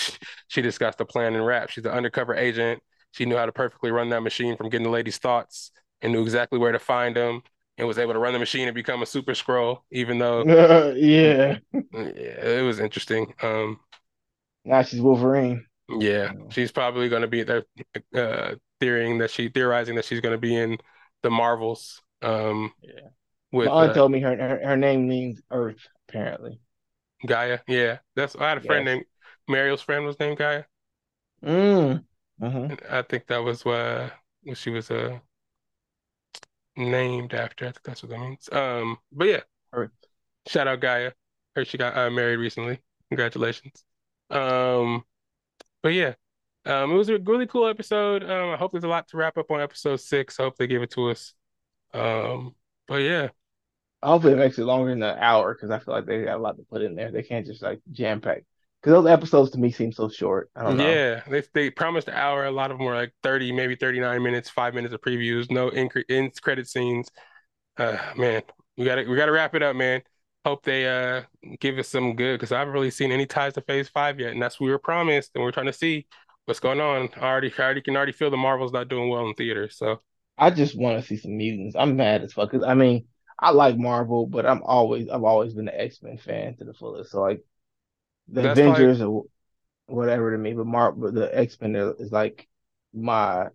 [0.47, 1.69] she just got the plan and rap.
[1.69, 2.81] She's an undercover agent.
[3.11, 5.71] She knew how to perfectly run that machine from getting the lady's thoughts
[6.01, 7.41] and knew exactly where to find them
[7.77, 10.45] and was able to run the machine and become a super Skrull, even though
[10.95, 11.59] yeah.
[11.93, 12.01] yeah,
[12.59, 13.33] it was interesting.
[13.41, 13.79] Um,
[14.65, 15.65] Now she's Wolverine.
[15.89, 17.63] Yeah, she's probably going to be there,
[18.15, 20.77] uh, theorizing that she theorizing that she's going to be in
[21.23, 22.01] the Marvels.
[22.21, 23.09] Um, Yeah.
[23.51, 26.59] with My aunt uh, told me her, her her name means Earth, apparently.
[27.25, 27.59] Gaia.
[27.67, 28.85] Yeah, that's I had a friend Yes.
[28.85, 29.05] named
[29.47, 30.63] Mariel's friend was named Gaia.
[31.41, 32.03] Mm.
[32.41, 32.69] Uh-huh.
[32.89, 34.09] I think that was uh,
[34.43, 35.19] what she was uh
[36.75, 37.65] named after.
[37.65, 38.49] I think that's what that means.
[38.51, 39.41] Um, but yeah,
[39.71, 39.91] Earth.
[40.47, 41.11] shout out Gaia.
[41.55, 42.79] Heard she got uh, married recently.
[43.09, 43.83] Congratulations.
[44.29, 45.03] Um,
[45.87, 46.15] but yeah,
[46.65, 48.23] um, it was a really cool episode.
[48.23, 50.37] Um, I hope there's a lot to wrap up on episode six.
[50.37, 51.33] I hope they give it to us.
[51.93, 52.55] Um,
[52.87, 53.29] but yeah,
[54.03, 56.41] Hopefully it makes it longer than an hour because I feel like they got a
[56.41, 57.09] lot to put in there.
[57.09, 58.43] They can't just like jam pack.
[58.81, 60.51] Because those episodes to me seem so short.
[60.55, 60.87] I don't know.
[60.87, 62.45] yeah, they they promised an hour.
[62.45, 65.69] A lot of them were like 30, maybe 39 minutes, five minutes of previews, no
[65.69, 67.09] in in credit scenes.
[67.77, 68.43] Uh, man,
[68.77, 70.01] we gotta we gotta wrap it up, man.
[70.47, 71.23] Hope they uh
[71.59, 74.31] give us some good because I haven't really seen any ties to Phase Five yet,
[74.31, 76.07] and that's what we were promised, and we're trying to see
[76.45, 77.09] what's going on.
[77.17, 79.75] I already I already can already feel the Marvel's not doing well in theaters.
[79.75, 79.99] So
[80.37, 81.75] I just want to see some mutants.
[81.75, 82.49] I'm mad as fuck.
[82.51, 83.07] 'cause, I mean,
[83.37, 87.11] I like Marvel, but I'm always I've always been an X-Men fan to the fullest.
[87.11, 87.43] So like
[88.29, 89.25] the That's like- Avengers or
[89.87, 92.47] whatever to me, but Marvel, the X-Men is like
[92.93, 93.47] my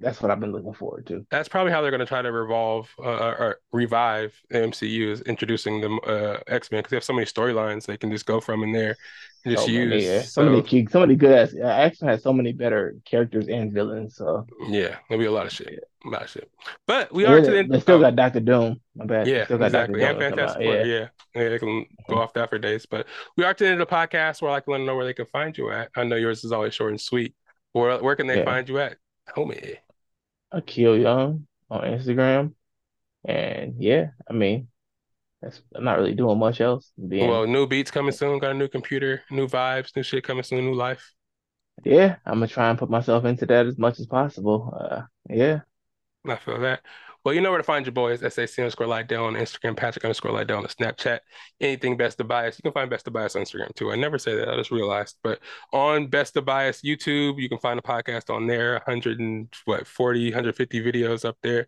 [0.00, 1.24] that's what I've been looking forward to.
[1.30, 5.80] that's probably how they're gonna try to revolve uh, or revive the MCU is introducing
[5.80, 8.72] them uh X-Men because they have so many storylines they can just go from in
[8.72, 8.96] there
[9.44, 9.88] and just so use.
[9.88, 10.20] many, yeah.
[10.22, 11.54] So so many key, so many good ass.
[11.54, 14.16] Uh, X-Men has so many better characters and villains.
[14.16, 16.50] So yeah, there'll be a lot of shit, a lot of shit.
[16.86, 18.00] But we Yeah, are to the they still oh.
[18.00, 18.80] got Doctor Doom.
[18.94, 19.26] My bad.
[19.26, 20.02] Yeah, still got exactly.
[20.04, 20.62] And Doom to Fantastic.
[20.62, 20.74] Four.
[20.76, 20.84] Yeah.
[20.84, 21.08] Yeah.
[21.34, 22.84] yeah, they can go off that for days.
[22.84, 23.06] But
[23.36, 25.06] we are to the end of the podcast where I to let them know where
[25.06, 25.90] they can find you at.
[25.96, 27.34] I know yours is always short and sweet.
[27.72, 28.44] Where where can they Yeah.
[28.44, 28.96] find you at,
[29.36, 29.76] homie?
[30.52, 32.54] Akil Young on Instagram,
[33.24, 34.68] and yeah, I mean,
[35.42, 36.92] that's I'm not really doing much else.
[37.08, 38.38] Being, Well, new beats coming soon.
[38.38, 41.14] Got a new computer, new vibes, new shit coming soon, new life.
[41.84, 44.74] yeah, I'm gonna try and put myself into that as much as possible.
[44.78, 45.60] Uh, yeah,
[46.26, 46.80] I feel that.
[47.22, 48.20] Well, you know where to find your boys.
[48.20, 51.20] SAC underscore Lydell on Instagram, Patrick underscore Lydell on Snapchat.
[51.60, 52.58] Anything Best of Bias.
[52.58, 53.92] You can find Best of Bias on Instagram too.
[53.92, 54.48] I never say that.
[54.48, 55.18] I just realized.
[55.22, 55.40] But
[55.70, 58.72] on Best of Bias YouTube, you can find the podcast on there.
[58.86, 61.66] 100 and what 40, 150 videos up there.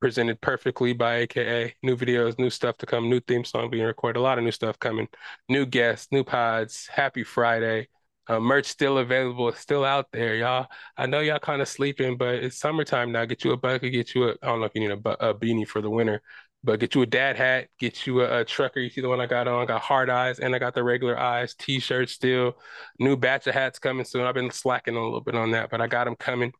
[0.00, 1.74] Presented perfectly by AKA.
[1.82, 4.52] New videos, new stuff to come, new theme song being recorded, a lot of new
[4.52, 5.08] stuff coming,
[5.50, 6.86] new guests, new pods.
[6.86, 7.88] Happy Friday.
[8.28, 10.66] Uh, merch still available, it's still out there, y'all.
[10.98, 13.24] I know y'all kind of sleeping, but it's summertime now.
[13.24, 15.34] Get you a bucket, get you a, I don't know if you need a, a
[15.34, 16.20] beanie for the winter,
[16.62, 18.80] but get you a dad hat, get you a, a trucker.
[18.80, 21.18] You see the one I got on, got hard eyes, and I got the regular
[21.18, 22.58] eyes, t-shirt still.
[22.98, 24.26] New batch of hats coming soon.
[24.26, 26.52] I've been slacking a little bit on that, but I got them coming.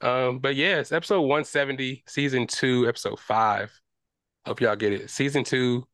[0.00, 3.72] Um, but it's episode 170, season two, episode five.
[4.44, 5.10] Hope y'all get it.
[5.10, 5.86] Season two,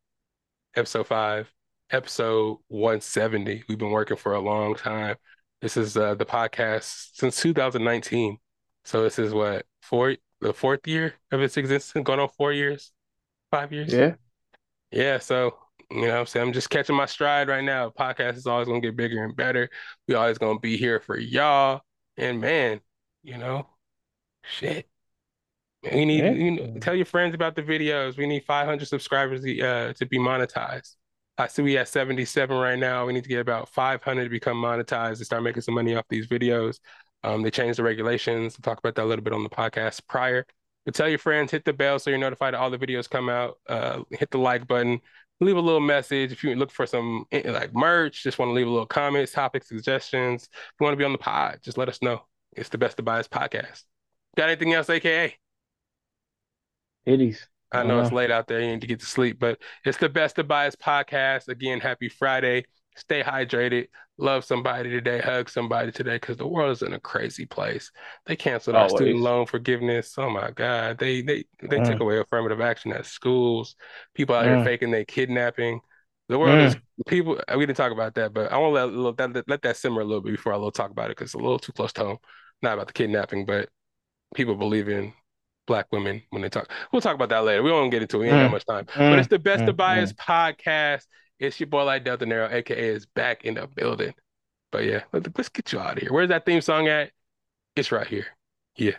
[0.75, 1.51] episode five,
[1.91, 3.63] episode 170.
[3.67, 5.15] We've been working for a long time.
[5.61, 8.37] This is uh, the podcast since 2019.
[8.83, 12.91] So this is what, four, the fourth year of its existence, going on four years,
[13.51, 13.91] five years?
[13.91, 14.15] yeah,
[14.91, 15.57] Yeah, so
[15.91, 16.47] you know I'm saying?
[16.47, 17.89] I'm just catching my stride right now.
[17.89, 19.69] Podcast is always gonna get bigger and better.
[20.07, 21.81] We always gonna be here for y'all.
[22.17, 22.81] And man,
[23.23, 23.67] you know,
[24.43, 24.87] shit.
[25.83, 26.31] We need Yeah.
[26.31, 28.17] you know, tell your friends about the videos.
[28.17, 30.95] We need 500 subscribers uh, to be monetized.
[31.37, 33.05] I see we at 77 right now.
[33.05, 36.05] We need to get about 500 to become monetized and start making some money off
[36.09, 36.79] these videos.
[37.23, 38.57] Um, they changed the regulations.
[38.57, 40.45] We'll talk about that a little bit on the podcast prior.
[40.85, 43.57] But tell your friends, hit the bell so you're notified all the videos come out.
[43.67, 45.01] Uh, hit the like button,
[45.41, 46.31] leave a little message.
[46.31, 49.31] If you look for some eh, like merch, just want to leave a little comments,
[49.31, 50.43] topic suggestions.
[50.43, 52.21] If you want to be on the pod, just let us know.
[52.53, 53.83] It's the Best of podcast.
[54.37, 55.35] Got anything else, AKA?
[57.07, 57.47] titties.
[57.71, 58.61] I know it's late out there.
[58.61, 61.47] You need to get to sleep, but it's the Best of Bias podcast.
[61.47, 62.65] Again, happy Friday.
[62.95, 63.87] Stay hydrated.
[64.17, 65.19] Love somebody today.
[65.19, 67.91] Hug somebody today because the world is in a crazy place.
[68.25, 70.13] They canceled our student loan forgiveness.
[70.17, 70.97] Oh my God.
[70.97, 71.85] They they they mm.
[71.85, 73.75] took away affirmative action at schools.
[74.13, 74.55] People out mm.
[74.55, 75.81] here faking they kidnapping.
[76.29, 76.67] The world mm.
[76.67, 76.77] is
[77.07, 77.37] people.
[77.53, 80.05] We didn't talk about that, but I want to let let, let that simmer a
[80.05, 82.05] little bit before I little talk about it because it's a little too close to
[82.05, 82.17] home.
[82.61, 83.67] Not about the kidnapping, but
[84.33, 85.13] people believe in
[85.65, 86.69] black women when they talk.
[86.91, 87.63] We'll talk about that later.
[87.63, 88.19] We won't get into it.
[88.19, 88.51] We ain't got mm.
[88.51, 88.85] much time.
[88.85, 89.19] But mm.
[89.19, 89.69] it's the Best mm.
[89.69, 91.05] of Bias podcast.
[91.39, 94.13] It's your boy Lydell aka is back in the building.
[94.71, 96.11] But yeah, let's get you out of here.
[96.11, 97.11] Where's that theme song at?
[97.75, 98.27] It's right here.
[98.77, 98.93] Yeah.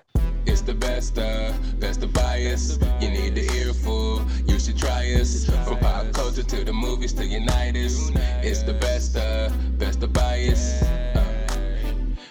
[0.46, 2.78] It's the best of, best of bias.
[3.00, 5.46] You need the earful, you should try us.
[5.66, 8.10] From pop culture to the movies to unite us.
[8.42, 10.82] It's the best of, best of bias.
[10.82, 11.24] Uh,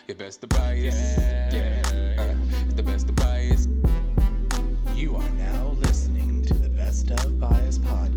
[0.08, 1.18] your best of bias.
[1.54, 2.05] Yeah.
[7.06, 8.15] Stuff Bias Podcast.